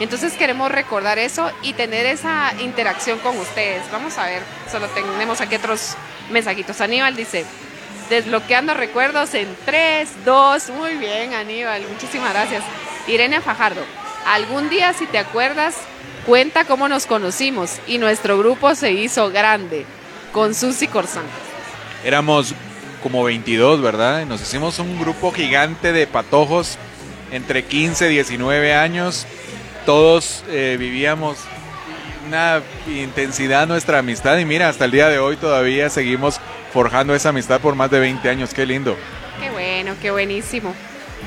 Entonces 0.00 0.32
queremos 0.32 0.72
recordar 0.72 1.18
eso 1.18 1.50
y 1.62 1.74
tener 1.74 2.06
esa 2.06 2.52
interacción 2.60 3.18
con 3.18 3.36
ustedes. 3.36 3.82
Vamos 3.92 4.16
a 4.16 4.24
ver, 4.24 4.42
solo 4.70 4.86
tenemos 4.88 5.42
aquí 5.42 5.56
otros 5.56 5.94
mensajitos. 6.30 6.80
Aníbal 6.80 7.14
dice, 7.14 7.44
desbloqueando 8.10 8.74
recuerdos 8.74 9.32
en 9.34 9.48
3, 9.64 10.08
2, 10.26 10.70
muy 10.70 10.96
bien 10.96 11.32
Aníbal, 11.32 11.82
muchísimas 11.90 12.32
gracias. 12.34 12.62
Irene 13.06 13.40
Fajardo, 13.40 13.80
algún 14.26 14.68
día 14.68 14.92
si 14.92 15.06
te 15.06 15.18
acuerdas, 15.18 15.76
cuenta 16.26 16.64
cómo 16.64 16.88
nos 16.88 17.06
conocimos 17.06 17.78
y 17.86 17.98
nuestro 17.98 18.36
grupo 18.36 18.74
se 18.74 18.92
hizo 18.92 19.30
grande 19.30 19.86
con 20.32 20.54
Susi 20.54 20.88
Corzán. 20.88 21.24
Éramos 22.04 22.54
como 23.02 23.24
22, 23.24 23.80
¿verdad? 23.80 24.26
Nos 24.26 24.42
hicimos 24.42 24.78
un 24.80 25.00
grupo 25.00 25.32
gigante 25.32 25.92
de 25.92 26.06
patojos 26.06 26.76
entre 27.30 27.64
15 27.64 28.10
y 28.10 28.14
19 28.14 28.74
años. 28.74 29.26
Todos 29.86 30.44
eh, 30.48 30.76
vivíamos 30.78 31.38
una 32.26 32.62
intensidad 32.86 33.66
nuestra 33.66 33.98
amistad 33.98 34.36
y 34.38 34.44
mira, 34.44 34.68
hasta 34.68 34.84
el 34.84 34.90
día 34.90 35.08
de 35.08 35.18
hoy 35.18 35.36
todavía 35.36 35.88
seguimos 35.90 36.40
forjando 36.72 37.14
esa 37.14 37.30
amistad 37.30 37.60
por 37.60 37.74
más 37.74 37.90
de 37.90 38.00
20 38.00 38.28
años. 38.28 38.54
Qué 38.54 38.66
lindo. 38.66 38.96
Qué 39.40 39.50
bueno, 39.50 39.94
qué 40.00 40.10
buenísimo. 40.10 40.74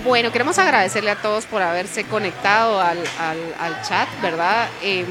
Bueno, 0.03 0.31
queremos 0.31 0.57
agradecerle 0.57 1.11
a 1.11 1.15
todos 1.21 1.45
por 1.45 1.61
haberse 1.61 2.03
conectado 2.05 2.79
al, 2.81 2.97
al- 3.19 3.55
al 3.59 3.81
chat, 3.87 4.07
¿verdad? 4.21 4.67
Em, 4.81 5.05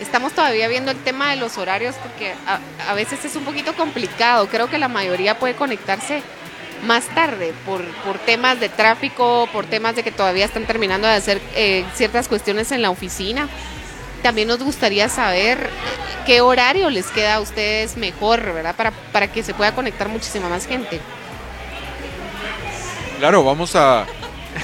estamos 0.00 0.32
todavía 0.32 0.66
viendo 0.68 0.90
el 0.90 0.96
tema 0.98 1.30
de 1.30 1.36
los 1.36 1.56
horarios 1.58 1.94
porque 2.02 2.34
a, 2.46 2.58
a 2.90 2.94
veces 2.94 3.24
es 3.24 3.36
un 3.36 3.44
poquito 3.44 3.74
complicado. 3.74 4.48
Creo 4.48 4.68
que 4.68 4.78
la 4.78 4.88
mayoría 4.88 5.38
puede 5.38 5.54
conectarse 5.54 6.22
más 6.84 7.06
tarde 7.14 7.52
por, 7.66 7.84
por 8.04 8.18
temas 8.18 8.60
de 8.60 8.68
tráfico, 8.68 9.48
por 9.52 9.66
temas 9.66 9.96
de 9.96 10.02
que 10.04 10.12
todavía 10.12 10.44
están 10.44 10.64
terminando 10.64 11.06
de 11.08 11.14
hacer 11.14 11.40
eh, 11.54 11.84
ciertas 11.94 12.28
cuestiones 12.28 12.70
en 12.72 12.82
la 12.82 12.90
oficina. 12.90 13.48
También 14.22 14.48
nos 14.48 14.58
gustaría 14.58 15.08
saber 15.08 15.70
qué 16.26 16.40
horario 16.40 16.90
les 16.90 17.06
queda 17.06 17.36
a 17.36 17.40
ustedes 17.40 17.96
mejor, 17.96 18.40
¿verdad? 18.52 18.74
Para, 18.76 18.90
para 19.12 19.32
que 19.32 19.42
se 19.42 19.54
pueda 19.54 19.74
conectar 19.74 20.08
muchísima 20.08 20.48
más 20.48 20.66
gente. 20.66 21.00
Claro, 23.18 23.44
vamos 23.44 23.74
a... 23.74 24.06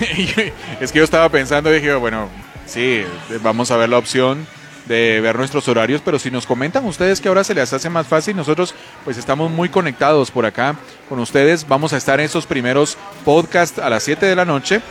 es 0.81 0.93
que 0.93 0.99
yo 0.99 1.05
estaba 1.05 1.29
pensando 1.29 1.71
dije, 1.71 1.95
bueno, 1.95 2.29
sí, 2.67 3.05
vamos 3.43 3.71
a 3.71 3.77
ver 3.77 3.89
la 3.89 3.99
opción 3.99 4.47
de 4.87 5.21
ver 5.21 5.37
nuestros 5.37 5.67
horarios, 5.69 6.03
pero 6.05 6.19
si 6.19 6.31
nos 6.31 6.47
comentan 6.47 6.85
ustedes 6.85 7.21
que 7.21 7.29
ahora 7.29 7.43
se 7.45 7.55
les 7.55 7.73
hace 7.73 7.89
más 7.89 8.07
fácil, 8.07 8.37
nosotros 8.37 8.75
pues 9.05 9.17
estamos 9.17 9.51
muy 9.51 9.69
conectados 9.69 10.31
por 10.31 10.45
acá 10.47 10.77
con 11.09 11.19
ustedes, 11.21 11.67
vamos 11.67 11.93
a 11.93 11.97
estar 11.97 12.21
en 12.21 12.27
esos 12.27 12.47
primeros 12.47 12.99
podcasts 13.25 13.79
a 13.79 13.89
las 13.89 14.03
7 14.03 14.27
de 14.27 14.37
la 14.37 14.45
noche 14.45 14.83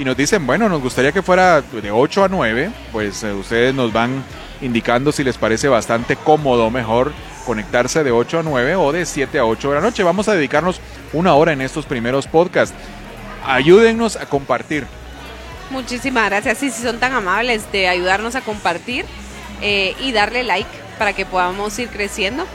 y 0.00 0.04
nos 0.04 0.16
dicen, 0.16 0.46
bueno, 0.46 0.66
nos 0.70 0.80
gustaría 0.80 1.12
que 1.12 1.20
fuera 1.20 1.60
de 1.60 1.90
8 1.90 2.24
a 2.24 2.28
9, 2.28 2.70
pues 2.90 3.22
eh, 3.22 3.34
ustedes 3.34 3.74
nos 3.74 3.92
van 3.92 4.24
indicando 4.62 5.12
si 5.12 5.22
les 5.22 5.36
parece 5.36 5.68
bastante 5.68 6.16
cómodo 6.16 6.70
mejor 6.70 7.12
conectarse 7.44 8.02
de 8.02 8.10
8 8.10 8.38
a 8.38 8.42
9 8.42 8.76
o 8.76 8.92
de 8.92 9.04
7 9.04 9.38
a 9.38 9.44
8 9.44 9.68
de 9.68 9.74
la 9.74 9.82
noche. 9.82 10.02
Vamos 10.02 10.26
a 10.28 10.32
dedicarnos 10.32 10.80
una 11.12 11.34
hora 11.34 11.52
en 11.52 11.60
estos 11.60 11.84
primeros 11.84 12.26
podcasts. 12.26 12.74
Ayúdennos 13.44 14.16
a 14.16 14.24
compartir. 14.24 14.86
Muchísimas 15.68 16.30
gracias. 16.30 16.62
Y 16.62 16.70
si 16.70 16.82
son 16.82 16.98
tan 16.98 17.12
amables 17.12 17.70
de 17.70 17.86
ayudarnos 17.86 18.36
a 18.36 18.40
compartir 18.40 19.04
eh, 19.60 19.94
y 20.00 20.12
darle 20.12 20.44
like 20.44 20.70
para 20.98 21.12
que 21.12 21.26
podamos 21.26 21.78
ir 21.78 21.90
creciendo. 21.90 22.46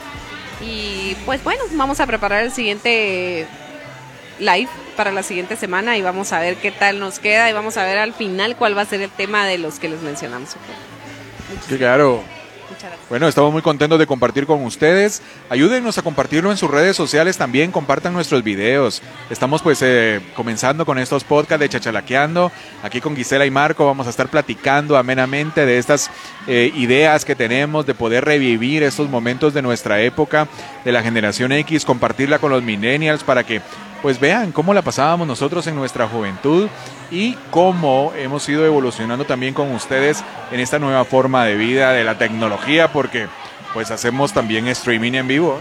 Y 0.62 1.16
pues 1.28 1.44
bueno, 1.44 1.62
vamos 1.74 2.00
a 2.00 2.08
preparar 2.08 2.42
el 2.42 2.52
siguiente 2.52 3.46
live 4.40 4.70
para 4.96 5.12
la 5.12 5.24
siguiente 5.24 5.56
semana 5.56 5.98
y 5.98 6.02
vamos 6.02 6.34
a 6.34 6.40
ver 6.40 6.56
qué 6.56 6.72
tal 6.72 7.00
nos 7.00 7.20
queda 7.20 7.50
y 7.50 7.54
vamos 7.54 7.78
a 7.78 7.84
ver 7.84 7.98
al 7.98 8.14
final 8.14 8.56
cuál 8.56 8.78
va 8.78 8.82
a 8.82 8.86
ser 8.86 9.02
el 9.02 9.10
tema 9.10 9.46
de 9.46 9.58
los 9.58 9.80
que 9.80 9.90
les 9.90 10.02
mencionamos. 10.02 10.56
Claro. 11.68 12.24
Muchas. 12.70 12.94
Bueno, 13.10 13.28
estamos 13.28 13.54
muy 13.54 13.62
contentos 13.62 14.00
de 14.00 14.08
compartir 14.08 14.48
con 14.48 14.64
ustedes. 14.64 15.22
Ayúdennos 15.50 16.00
a 16.00 16.02
compartirlo 16.02 16.50
en 16.50 16.58
sus 16.58 16.72
redes 16.72 16.96
sociales 16.96 17.38
también, 17.38 17.72
compartan 17.72 18.14
nuestros 18.14 18.44
videos. 18.44 19.04
Estamos 19.30 19.62
pues 19.62 19.84
eh, 19.84 20.20
comenzando 20.36 20.84
con 20.84 20.98
estos 20.98 21.24
podcasts 21.24 21.60
de 21.60 21.70
Chachalaqueando. 21.70 22.52
Aquí 22.82 23.02
con 23.02 23.16
Gisela 23.16 23.46
y 23.46 23.52
Marco 23.52 23.86
vamos 23.86 24.08
a 24.08 24.10
estar 24.10 24.30
platicando 24.30 24.98
amenamente 24.98 25.68
de 25.68 25.78
estas 25.78 26.10
eh, 26.48 26.72
ideas 26.76 27.24
que 27.24 27.36
tenemos 27.36 27.86
de 27.86 27.94
poder 27.94 28.26
revivir 28.26 28.82
estos 28.82 29.10
momentos 29.10 29.54
de 29.54 29.62
nuestra 29.62 30.02
época, 30.02 30.48
de 30.84 30.92
la 30.92 31.04
generación 31.04 31.52
X, 31.52 31.86
compartirla 31.86 32.40
con 32.40 32.50
los 32.52 32.64
millennials 32.64 33.24
para 33.24 33.44
que 33.44 33.62
pues 34.02 34.20
vean 34.20 34.52
cómo 34.52 34.74
la 34.74 34.82
pasábamos 34.82 35.28
nosotros 35.28 35.66
en 35.68 35.76
nuestra 35.76 36.08
juventud 36.08 36.70
y 37.12 37.34
cómo 37.52 38.14
hemos 38.16 38.48
ido 38.50 38.66
evolucionando 38.66 39.26
también 39.26 39.54
con 39.54 39.72
ustedes 39.72 40.24
en 40.52 40.60
esta 40.60 40.80
nueva 40.80 41.06
forma 41.06 41.46
de 41.46 41.56
vida 41.56 41.92
de 41.92 42.04
la 42.04 42.18
tecnología, 42.18 42.92
porque 42.92 43.28
pues 43.74 43.92
hacemos 43.92 44.34
también 44.34 44.68
streaming 44.68 45.14
en 45.14 45.28
vivo. 45.28 45.60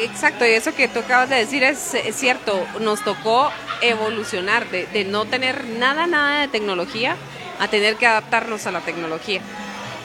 Exacto, 0.00 0.46
y 0.46 0.50
eso 0.50 0.74
que 0.74 0.88
tú 0.88 1.00
acabas 1.00 1.28
de 1.28 1.36
decir 1.36 1.62
es, 1.62 1.94
es 1.94 2.14
cierto, 2.14 2.64
nos 2.80 3.02
tocó 3.02 3.50
evolucionar 3.82 4.68
de, 4.70 4.86
de 4.86 5.04
no 5.04 5.24
tener 5.24 5.64
nada, 5.64 6.06
nada 6.06 6.40
de 6.40 6.48
tecnología 6.48 7.16
a 7.58 7.68
tener 7.68 7.96
que 7.96 8.06
adaptarnos 8.06 8.66
a 8.66 8.70
la 8.70 8.80
tecnología. 8.80 9.40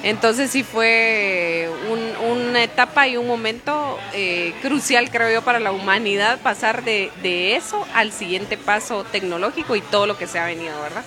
Entonces 0.04 0.52
sí 0.52 0.64
fue 0.64 1.70
un- 1.90 2.32
una 2.32 2.62
etapa 2.62 3.08
y 3.08 3.16
un 3.16 3.26
momento 3.26 3.98
eh, 4.14 4.54
crucial, 4.62 5.10
creo 5.10 5.32
yo, 5.32 5.42
para 5.44 5.60
la 5.62 5.72
humanidad 5.72 6.40
pasar 6.42 6.84
de, 6.84 7.10
de 7.22 7.56
eso 7.56 7.86
al 7.94 8.12
siguiente 8.12 8.58
paso 8.58 9.06
tecnológico 9.12 9.76
y 9.78 9.82
todo 9.82 10.06
lo 10.06 10.18
que 10.18 10.28
se 10.28 10.40
ha 10.40 10.46
venido, 10.46 10.74
¿verdad? 10.82 11.04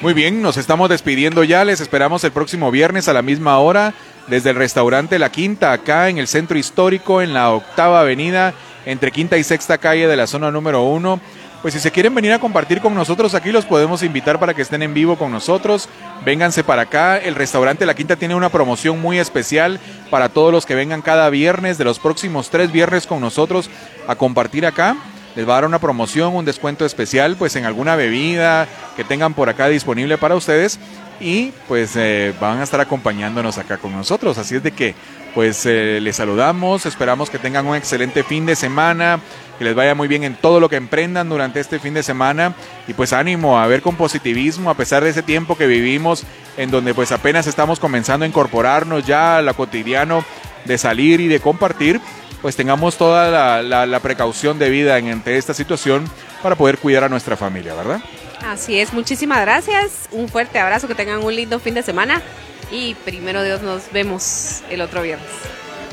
Muy 0.00 0.14
bien, 0.14 0.40
nos 0.40 0.56
estamos 0.56 0.88
despidiendo 0.88 1.42
ya. 1.42 1.64
Les 1.64 1.80
esperamos 1.80 2.22
el 2.22 2.30
próximo 2.30 2.70
viernes 2.70 3.08
a 3.08 3.12
la 3.12 3.22
misma 3.22 3.58
hora 3.58 3.92
desde 4.28 4.50
el 4.50 4.56
restaurante 4.56 5.18
La 5.18 5.32
Quinta, 5.32 5.72
acá 5.72 6.08
en 6.08 6.18
el 6.18 6.28
centro 6.28 6.56
histórico, 6.56 7.20
en 7.20 7.34
la 7.34 7.50
octava 7.50 8.00
avenida, 8.00 8.54
entre 8.86 9.10
quinta 9.10 9.36
y 9.36 9.42
sexta 9.42 9.78
calle 9.78 10.06
de 10.06 10.16
la 10.16 10.26
zona 10.28 10.50
número 10.52 10.82
uno. 10.84 11.20
Pues 11.60 11.74
si 11.74 11.80
se 11.80 11.90
quieren 11.90 12.14
venir 12.14 12.32
a 12.32 12.38
compartir 12.38 12.80
con 12.80 12.94
nosotros 12.94 13.34
aquí, 13.34 13.50
los 13.50 13.64
podemos 13.64 14.04
invitar 14.04 14.38
para 14.38 14.54
que 14.54 14.62
estén 14.62 14.82
en 14.82 14.94
vivo 14.94 15.18
con 15.18 15.32
nosotros. 15.32 15.88
Vénganse 16.24 16.62
para 16.62 16.82
acá. 16.82 17.18
El 17.18 17.34
restaurante 17.34 17.84
La 17.84 17.94
Quinta 17.94 18.14
tiene 18.14 18.36
una 18.36 18.48
promoción 18.48 19.00
muy 19.00 19.18
especial 19.18 19.80
para 20.08 20.28
todos 20.28 20.52
los 20.52 20.66
que 20.66 20.76
vengan 20.76 21.02
cada 21.02 21.28
viernes, 21.30 21.76
de 21.76 21.84
los 21.84 21.98
próximos 21.98 22.50
tres 22.50 22.70
viernes 22.70 23.08
con 23.08 23.20
nosotros 23.20 23.70
a 24.06 24.14
compartir 24.14 24.66
acá 24.66 24.96
les 25.38 25.46
va 25.48 25.52
a 25.52 25.56
dar 25.56 25.66
una 25.66 25.78
promoción, 25.78 26.34
un 26.34 26.44
descuento 26.44 26.84
especial, 26.84 27.36
pues 27.36 27.54
en 27.54 27.64
alguna 27.64 27.94
bebida 27.94 28.66
que 28.96 29.04
tengan 29.04 29.34
por 29.34 29.48
acá 29.48 29.68
disponible 29.68 30.18
para 30.18 30.34
ustedes 30.34 30.80
y 31.20 31.52
pues 31.68 31.94
eh, 31.94 32.34
van 32.40 32.58
a 32.58 32.64
estar 32.64 32.80
acompañándonos 32.80 33.56
acá 33.56 33.76
con 33.76 33.92
nosotros. 33.92 34.36
Así 34.36 34.56
es 34.56 34.64
de 34.64 34.72
que 34.72 34.96
pues 35.36 35.64
eh, 35.66 36.00
les 36.02 36.16
saludamos, 36.16 36.86
esperamos 36.86 37.30
que 37.30 37.38
tengan 37.38 37.68
un 37.68 37.76
excelente 37.76 38.24
fin 38.24 38.46
de 38.46 38.56
semana, 38.56 39.20
que 39.58 39.64
les 39.64 39.74
vaya 39.74 39.94
muy 39.94 40.08
bien 40.08 40.24
en 40.24 40.34
todo 40.36 40.60
lo 40.60 40.68
que 40.68 40.76
emprendan 40.76 41.28
durante 41.28 41.60
este 41.60 41.78
fin 41.78 41.94
de 41.94 42.02
semana 42.02 42.54
y 42.86 42.94
pues 42.94 43.12
ánimo 43.12 43.58
a 43.58 43.66
ver 43.66 43.82
con 43.82 43.96
positivismo 43.96 44.70
a 44.70 44.74
pesar 44.74 45.02
de 45.04 45.10
ese 45.10 45.22
tiempo 45.22 45.56
que 45.56 45.66
vivimos 45.66 46.24
en 46.56 46.70
donde 46.70 46.94
pues 46.94 47.10
apenas 47.12 47.46
estamos 47.46 47.80
comenzando 47.80 48.24
a 48.24 48.28
incorporarnos 48.28 49.04
ya 49.06 49.38
a 49.38 49.42
lo 49.42 49.54
cotidiano 49.54 50.24
de 50.64 50.78
salir 50.78 51.20
y 51.20 51.28
de 51.28 51.40
compartir 51.40 52.00
pues 52.42 52.54
tengamos 52.54 52.96
toda 52.96 53.30
la, 53.30 53.62
la- 53.62 53.86
la 53.86 54.00
precaución 54.00 54.58
debida 54.60 54.96
en, 54.98 55.08
ante 55.10 55.36
esta 55.36 55.54
situación 55.54 56.08
para 56.42 56.54
poder 56.54 56.78
cuidar 56.78 57.02
a 57.04 57.08
nuestra 57.08 57.36
familia, 57.36 57.74
¿verdad? 57.74 58.00
Así 58.46 58.78
es, 58.78 58.92
muchísimas 58.92 59.40
gracias. 59.40 60.08
Un 60.12 60.28
fuerte 60.28 60.60
abrazo, 60.60 60.86
que 60.86 60.94
tengan 60.94 61.24
un 61.24 61.34
lindo 61.34 61.58
fin 61.58 61.74
de 61.74 61.82
semana 61.82 62.22
y 62.70 62.94
primero 63.04 63.42
Dios 63.42 63.62
nos 63.62 63.90
vemos 63.90 64.60
el 64.70 64.80
otro 64.82 65.02
viernes. 65.02 65.26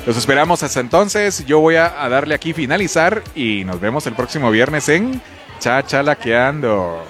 Los 0.05 0.17
esperamos 0.17 0.61
hasta 0.61 0.79
entonces. 0.79 1.45
Yo 1.47 1.59
voy 1.59 1.75
a, 1.75 1.89
darle 2.09 2.35
aquí 2.35 2.53
finalizar 2.53 3.23
y 3.33 3.63
nos 3.65 3.79
vemos 3.79 4.05
el 4.05 4.13
próximo 4.13 4.51
viernes 4.51 4.87
en 4.89 5.19
Chachalaqueando. 5.59 7.03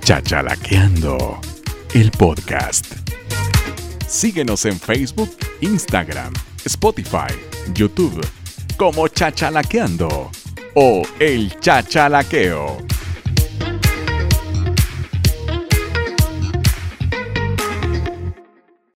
Chachalaqueando, 0.00 1.40
el 1.94 2.10
podcast. 2.10 2.86
Síguenos 4.08 4.64
en 4.64 4.80
Facebook, 4.80 5.36
Instagram, 5.60 6.32
Spotify, 6.64 7.32
YouTube 7.72 8.20
como 8.76 9.06
Chachalaqueando 9.06 10.32
o 10.74 11.02
El 11.20 11.60
Chachalaqueo. 11.60 12.78